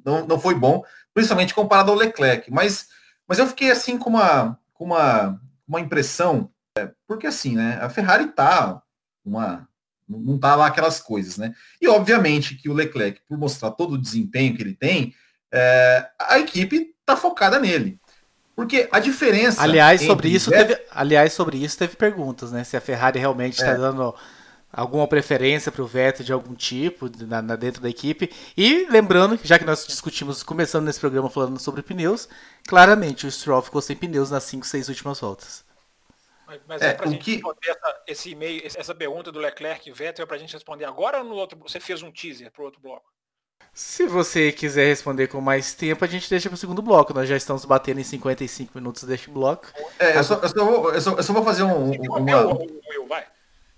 não, 0.05 0.27
não 0.27 0.39
foi 0.41 0.55
bom, 0.55 0.85
principalmente 1.15 1.55
comparado 1.55 1.91
ao 1.91 1.97
Leclerc. 1.97 2.51
Mas, 2.51 2.89
mas 3.27 3.39
eu 3.39 3.47
fiquei 3.47 3.71
assim 3.71 3.97
com 3.97 4.11
uma, 4.11 4.59
com 4.75 4.85
uma, 4.85 5.41
uma 5.67 5.81
impressão, 5.81 6.51
é, 6.77 6.91
porque 7.07 7.27
assim, 7.27 7.55
né? 7.57 7.79
A 7.81 7.89
Ferrari 7.89 8.27
tá 8.27 8.83
uma, 9.25 9.67
não 10.19 10.39
tá 10.39 10.55
lá 10.55 10.67
aquelas 10.67 11.01
coisas, 11.01 11.37
né? 11.37 11.53
E 11.81 11.89
obviamente 11.89 12.55
que 12.55 12.69
o 12.69 12.73
Leclerc, 12.73 13.21
por 13.29 13.39
mostrar 13.39 13.71
todo 13.73 13.95
o 13.95 14.01
desempenho 14.01 14.55
que 14.57 14.63
ele 14.63 14.75
tem, 14.75 15.15
é, 15.53 16.07
a 16.19 16.39
equipe 16.39 16.95
tá 17.05 17.17
focada 17.17 17.59
nele. 17.59 17.99
Porque 18.55 18.89
a 18.93 19.01
diferença. 19.01 19.63
Aliás, 19.63 20.03
sobre 20.03 20.29
isso 20.29 20.51
teve, 20.51 20.79
aliás, 20.91 21.33
sobre 21.33 21.57
isso 21.57 21.79
teve 21.79 21.97
perguntas, 21.97 22.53
né? 22.53 22.65
Se 22.65 22.77
a 22.77 22.81
Ferrari 22.81 23.19
realmente 23.19 23.55
está 23.55 23.71
É. 23.71 23.77
dando 23.77 24.15
alguma 24.73 25.07
preferência 25.07 25.71
para 25.71 25.83
o 25.83 25.87
Vettel 25.87 26.25
de 26.25 26.33
algum 26.33 26.55
tipo 26.55 27.11
na, 27.27 27.43
na, 27.43 27.57
dentro 27.57 27.83
da 27.83 27.91
equipe. 27.91 28.31
E 28.57 28.87
lembrando, 28.91 29.39
já 29.43 29.59
que 29.59 29.65
nós 29.65 29.87
discutimos, 29.87 30.43
começando 30.43 30.85
nesse 30.87 31.01
programa 31.01 31.29
falando 31.29 31.59
sobre 31.59 31.83
pneus, 31.83 32.29
claramente 32.67 33.27
o 33.27 33.31
Stroll 33.31 33.63
ficou 33.63 33.83
sem 33.83 33.97
pneus 33.97 34.31
nas 34.31 34.45
5, 34.45 34.67
6 34.67 34.89
últimas 34.89 35.21
voltas. 35.21 35.65
Mas, 36.67 36.83
é, 36.83 36.89
é 36.89 36.95
para 36.95 37.07
a 37.07 37.11
gente 37.11 37.25
que... 37.25 37.33
responder 37.33 37.69
essa, 37.69 38.03
esse 38.07 38.31
e-mail, 38.31 38.63
essa 38.65 38.95
pergunta 38.95 39.31
do 39.31 39.39
Leclerc 39.39 39.89
e 39.89 39.93
Vettel 39.93 40.25
é 40.25 40.27
para 40.27 40.37
a 40.37 40.39
gente 40.39 40.53
responder 40.53 40.85
agora 40.85 41.19
ou 41.19 41.25
no 41.25 41.35
outro? 41.35 41.59
Você 41.61 41.81
fez 41.81 42.03
um 42.03 42.11
teaser 42.11 42.51
para 42.51 42.63
o 42.63 42.65
outro 42.65 42.81
bloco? 42.81 43.13
Se 43.75 44.07
você 44.07 44.53
quiser 44.53 44.87
responder 44.87 45.29
com 45.29 45.41
mais 45.41 45.75
tempo, 45.75 46.05
a 46.05 46.09
gente 46.09 46.29
deixa 46.29 46.49
para 46.49 46.57
o 46.57 46.59
segundo 46.59 46.83
bloco. 46.83 47.15
Nós 47.15 47.29
já 47.29 47.37
estamos 47.37 47.65
batendo 47.65 48.01
em 48.01 48.05
55 48.05 48.73
minutos 48.75 49.05
deste 49.05 49.31
bloco. 49.31 49.67
É, 49.99 50.19
eu, 50.19 50.25
só, 50.25 50.35
eu, 50.35 50.49
só 50.49 50.65
vou, 50.65 50.93
eu, 50.93 51.01
só, 51.01 51.11
eu 51.13 51.23
só 51.23 51.33
vou 51.33 51.43
fazer 51.43 51.63
um, 51.63 51.91
uma, 51.91 52.59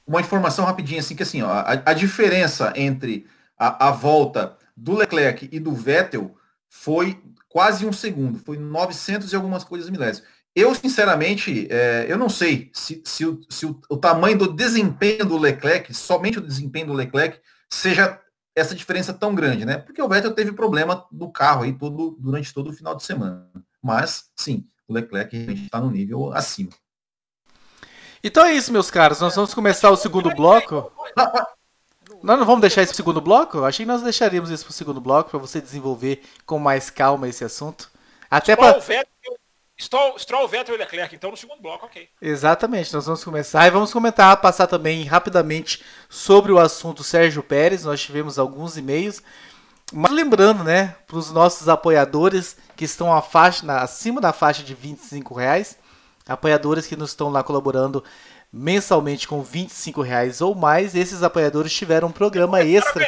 uma 0.06 0.20
informação 0.20 0.64
rapidinha, 0.64 1.00
assim, 1.00 1.14
que 1.14 1.22
assim, 1.22 1.42
ó, 1.42 1.48
a, 1.48 1.72
a 1.72 1.94
diferença 1.94 2.72
entre 2.74 3.26
a, 3.56 3.88
a, 3.88 3.90
volta 3.92 4.56
do 4.76 4.96
Leclerc 4.96 5.48
e 5.52 5.60
do 5.60 5.72
Vettel 5.72 6.34
foi 6.68 7.22
quase 7.48 7.86
um 7.86 7.92
segundo, 7.92 8.38
foi 8.40 8.58
900 8.58 9.32
e 9.32 9.36
algumas 9.36 9.62
coisas 9.62 9.88
milésimos. 9.88 10.28
Eu, 10.54 10.74
sinceramente, 10.74 11.66
é, 11.68 12.06
eu 12.08 12.16
não 12.16 12.28
sei 12.28 12.70
se, 12.72 13.02
se, 13.04 13.26
o, 13.26 13.40
se 13.50 13.66
o, 13.66 13.80
o 13.90 13.96
tamanho 13.96 14.38
do 14.38 14.52
desempenho 14.52 15.26
do 15.26 15.36
Leclerc, 15.36 15.92
somente 15.92 16.38
o 16.38 16.46
desempenho 16.46 16.86
do 16.86 16.92
Leclerc, 16.92 17.40
seja 17.68 18.20
essa 18.54 18.74
diferença 18.74 19.12
tão 19.12 19.34
grande, 19.34 19.64
né? 19.64 19.78
Porque 19.78 20.00
o 20.00 20.08
Vettel 20.08 20.32
teve 20.32 20.52
problema 20.52 21.04
no 21.10 21.32
carro 21.32 21.64
aí 21.64 21.72
todo, 21.72 22.16
durante 22.20 22.54
todo 22.54 22.70
o 22.70 22.72
final 22.72 22.94
de 22.94 23.02
semana. 23.02 23.50
Mas, 23.82 24.30
sim, 24.36 24.68
o 24.86 24.94
Leclerc 24.94 25.36
está 25.36 25.80
no 25.80 25.90
nível 25.90 26.32
acima. 26.32 26.70
Então 28.22 28.44
é 28.44 28.54
isso, 28.54 28.72
meus 28.72 28.90
caros. 28.90 29.20
Nós 29.20 29.34
vamos 29.34 29.52
começar 29.52 29.90
o 29.90 29.96
segundo 29.96 30.30
bloco. 30.34 30.90
Nós 32.22 32.38
não 32.38 32.46
vamos 32.46 32.62
deixar 32.62 32.82
esse 32.82 32.94
segundo 32.94 33.20
bloco? 33.20 33.64
Achei 33.64 33.84
que 33.84 33.92
nós 33.92 34.02
deixaríamos 34.02 34.50
isso 34.50 34.64
para 34.64 34.70
o 34.70 34.74
segundo 34.74 35.00
bloco 35.00 35.30
para 35.30 35.38
você 35.38 35.60
desenvolver 35.60 36.22
com 36.46 36.58
mais 36.58 36.88
calma 36.88 37.28
esse 37.28 37.44
assunto. 37.44 37.90
Até 38.30 38.56
para 38.56 38.80
Stroll, 39.80 40.18
Stroll, 40.18 40.46
Vettel 40.46 40.76
e 40.76 40.78
Leclerc, 40.78 41.14
então 41.14 41.30
no 41.32 41.36
segundo 41.36 41.60
bloco, 41.60 41.86
ok. 41.86 42.08
Exatamente, 42.22 42.94
nós 42.94 43.06
vamos 43.06 43.24
começar 43.24 43.66
e 43.66 43.70
vamos 43.70 43.92
comentar, 43.92 44.40
passar 44.40 44.68
também 44.68 45.02
rapidamente 45.02 45.82
sobre 46.08 46.52
o 46.52 46.58
assunto 46.58 47.02
Sérgio 47.02 47.42
Pérez. 47.42 47.84
Nós 47.84 48.00
tivemos 48.00 48.38
alguns 48.38 48.76
e-mails, 48.76 49.20
mas 49.92 50.12
lembrando, 50.12 50.62
né, 50.62 50.94
para 51.06 51.16
os 51.16 51.32
nossos 51.32 51.68
apoiadores 51.68 52.56
que 52.76 52.84
estão 52.84 53.12
a 53.12 53.20
faixa, 53.20 53.66
na, 53.66 53.80
acima 53.80 54.20
da 54.20 54.32
faixa 54.32 54.62
de 54.62 54.74
25 54.74 55.34
reais, 55.34 55.76
apoiadores 56.28 56.86
que 56.86 56.96
nos 56.96 57.10
estão 57.10 57.28
lá 57.28 57.42
colaborando 57.42 58.02
mensalmente 58.52 59.26
com 59.26 59.42
25 59.42 60.00
reais 60.02 60.40
ou 60.40 60.54
mais, 60.54 60.94
esses 60.94 61.24
apoiadores 61.24 61.72
tiveram 61.72 62.08
um 62.08 62.12
programa 62.12 62.62
extra. 62.62 63.04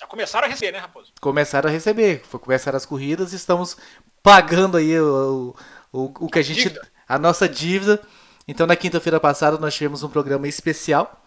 Já 0.00 0.06
começaram 0.06 0.46
a 0.46 0.50
receber, 0.50 0.72
né, 0.72 0.78
Raposo? 0.78 1.12
Começaram 1.20 1.68
a 1.68 1.72
receber, 1.72 2.22
foi 2.24 2.38
começar 2.38 2.74
as 2.76 2.86
corridas, 2.86 3.32
estamos 3.32 3.76
pagando 4.22 4.76
aí 4.76 4.98
o, 4.98 5.54
o, 5.92 6.04
o 6.20 6.28
que 6.28 6.38
a 6.38 6.42
gente. 6.42 6.64
Dívida. 6.64 6.88
a 7.08 7.18
nossa 7.18 7.48
dívida. 7.48 8.00
Então 8.46 8.66
na 8.66 8.76
quinta-feira 8.76 9.20
passada 9.20 9.58
nós 9.58 9.74
tivemos 9.74 10.02
um 10.02 10.08
programa 10.08 10.48
especial. 10.48 11.20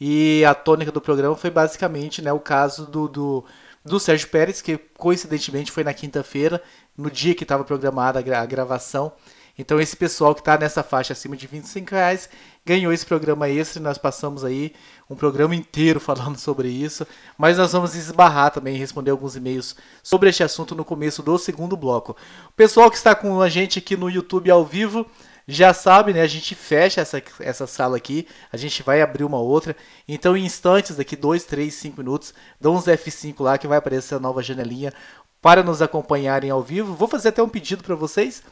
E 0.00 0.44
a 0.44 0.54
tônica 0.54 0.90
do 0.90 1.00
programa 1.00 1.36
foi 1.36 1.50
basicamente 1.50 2.20
né, 2.20 2.32
o 2.32 2.40
caso 2.40 2.86
do, 2.86 3.06
do, 3.06 3.44
do 3.84 4.00
Sérgio 4.00 4.28
Pérez, 4.28 4.60
que 4.60 4.76
coincidentemente 4.98 5.70
foi 5.70 5.84
na 5.84 5.94
quinta-feira, 5.94 6.60
no 6.96 7.08
dia 7.08 7.34
que 7.36 7.44
estava 7.44 7.62
programada 7.62 8.18
a, 8.18 8.22
gra 8.22 8.40
a 8.40 8.46
gravação. 8.46 9.12
Então 9.56 9.80
esse 9.80 9.96
pessoal 9.96 10.34
que 10.34 10.40
está 10.40 10.58
nessa 10.58 10.82
faixa 10.82 11.12
acima 11.12 11.36
de 11.36 11.46
25 11.46 11.90
reais 11.90 12.28
ganhou 12.64 12.92
esse 12.92 13.04
programa 13.04 13.48
extra 13.48 13.82
nós 13.82 13.98
passamos 13.98 14.44
aí 14.44 14.72
um 15.10 15.16
programa 15.16 15.54
inteiro 15.54 15.98
falando 16.00 16.38
sobre 16.38 16.68
isso. 16.68 17.06
Mas 17.36 17.58
nós 17.58 17.72
vamos 17.72 17.94
esbarrar 17.94 18.50
também 18.50 18.76
responder 18.76 19.10
alguns 19.10 19.36
e-mails 19.36 19.76
sobre 20.02 20.28
este 20.28 20.42
assunto 20.42 20.74
no 20.74 20.84
começo 20.84 21.22
do 21.22 21.38
segundo 21.38 21.76
bloco. 21.76 22.16
O 22.48 22.52
pessoal 22.52 22.90
que 22.90 22.96
está 22.96 23.14
com 23.14 23.40
a 23.40 23.48
gente 23.48 23.78
aqui 23.78 23.96
no 23.96 24.10
YouTube 24.10 24.50
ao 24.50 24.64
vivo 24.64 25.06
já 25.46 25.74
sabe, 25.74 26.12
né? 26.12 26.22
A 26.22 26.26
gente 26.26 26.54
fecha 26.54 27.00
essa, 27.00 27.22
essa 27.40 27.66
sala 27.66 27.96
aqui, 27.96 28.28
a 28.52 28.56
gente 28.56 28.82
vai 28.82 29.02
abrir 29.02 29.24
uma 29.24 29.38
outra. 29.38 29.76
Então, 30.06 30.36
em 30.36 30.44
instantes, 30.44 30.96
daqui 30.96 31.16
2, 31.16 31.44
3, 31.44 31.74
5 31.74 31.98
minutos, 31.98 32.32
dá 32.60 32.70
uns 32.70 32.84
F5 32.84 33.40
lá 33.40 33.58
que 33.58 33.66
vai 33.66 33.78
aparecer 33.78 34.14
a 34.14 34.20
nova 34.20 34.42
janelinha 34.42 34.92
para 35.40 35.62
nos 35.62 35.82
acompanharem 35.82 36.50
ao 36.50 36.62
vivo. 36.62 36.94
Vou 36.94 37.08
fazer 37.08 37.30
até 37.30 37.42
um 37.42 37.48
pedido 37.48 37.82
para 37.82 37.96
vocês. 37.96 38.42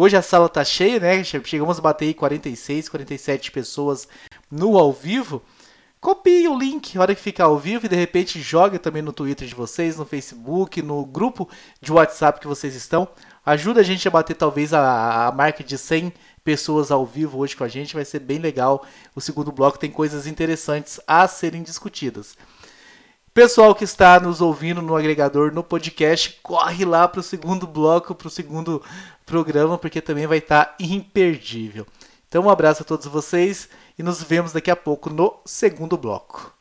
Hoje 0.00 0.16
a 0.16 0.22
sala 0.22 0.48
tá 0.48 0.64
cheia, 0.64 1.00
né? 1.00 1.24
Chegamos 1.24 1.76
a 1.76 1.82
bater 1.82 2.04
aí 2.04 2.14
46, 2.14 2.88
47 2.88 3.50
pessoas 3.50 4.06
no 4.48 4.78
ao 4.78 4.92
vivo. 4.92 5.42
Copie 6.00 6.46
o 6.46 6.56
link 6.56 6.94
na 6.94 7.02
hora 7.02 7.16
que 7.16 7.20
ficar 7.20 7.46
ao 7.46 7.58
vivo 7.58 7.84
e 7.84 7.88
de 7.88 7.96
repente 7.96 8.40
jogue 8.40 8.78
também 8.78 9.02
no 9.02 9.12
Twitter 9.12 9.48
de 9.48 9.56
vocês, 9.56 9.96
no 9.96 10.06
Facebook, 10.06 10.80
no 10.82 11.04
grupo 11.04 11.48
de 11.80 11.92
WhatsApp 11.92 12.38
que 12.38 12.46
vocês 12.46 12.76
estão. 12.76 13.08
Ajuda 13.44 13.80
a 13.80 13.82
gente 13.82 14.06
a 14.06 14.10
bater 14.12 14.36
talvez 14.36 14.72
a, 14.72 15.26
a 15.26 15.32
marca 15.32 15.64
de 15.64 15.76
100 15.76 16.12
pessoas 16.44 16.92
ao 16.92 17.04
vivo 17.04 17.36
hoje 17.38 17.56
com 17.56 17.64
a 17.64 17.68
gente, 17.68 17.96
vai 17.96 18.04
ser 18.04 18.20
bem 18.20 18.38
legal. 18.38 18.86
O 19.16 19.20
segundo 19.20 19.50
bloco 19.50 19.80
tem 19.80 19.90
coisas 19.90 20.28
interessantes 20.28 21.00
a 21.08 21.26
serem 21.26 21.64
discutidas. 21.64 22.36
Pessoal 23.34 23.72
que 23.72 23.84
está 23.84 24.18
nos 24.18 24.40
ouvindo 24.40 24.82
no 24.82 24.96
agregador, 24.96 25.52
no 25.52 25.62
podcast, 25.62 26.40
corre 26.42 26.84
lá 26.84 27.06
para 27.06 27.20
o 27.20 27.22
segundo 27.22 27.68
bloco, 27.68 28.12
para 28.12 28.26
o 28.26 28.30
segundo 28.30 28.82
programa, 29.28 29.78
porque 29.78 30.00
também 30.00 30.26
vai 30.26 30.38
estar 30.38 30.64
tá 30.64 30.74
imperdível. 30.80 31.86
Então, 32.26 32.44
um 32.44 32.50
abraço 32.50 32.82
a 32.82 32.84
todos 32.84 33.06
vocês 33.06 33.68
e 33.98 34.02
nos 34.02 34.22
vemos 34.22 34.52
daqui 34.52 34.70
a 34.70 34.76
pouco 34.76 35.08
no 35.10 35.40
segundo 35.44 35.96
bloco. 35.96 36.52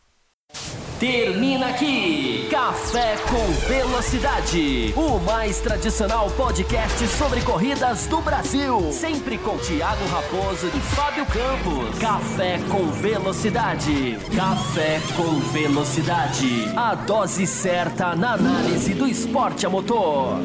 Termina 0.99 1.68
aqui 1.68 2.47
Café 2.49 3.18
com 3.30 3.68
Velocidade, 3.68 4.93
o 4.97 5.20
mais 5.20 5.59
tradicional 5.59 6.28
podcast 6.32 7.07
sobre 7.09 7.41
corridas 7.41 8.07
do 8.07 8.20
Brasil. 8.20 8.91
Sempre 8.91 9.38
com 9.38 9.57
Thiago 9.59 10.03
Raposo 10.07 10.68
e 10.68 10.80
Fábio 10.95 11.26
Campos. 11.28 11.99
Café 11.99 12.59
com 12.72 12.88
Velocidade. 12.88 14.18
Café 14.36 14.99
com 15.15 15.39
Velocidade. 15.51 16.65
A 16.76 16.95
dose 16.95 17.45
certa 17.45 18.15
na 18.15 18.34
análise 18.34 18.95
do 18.95 19.05
esporte 19.05 19.68
a 19.68 19.70
motor. 19.70 20.39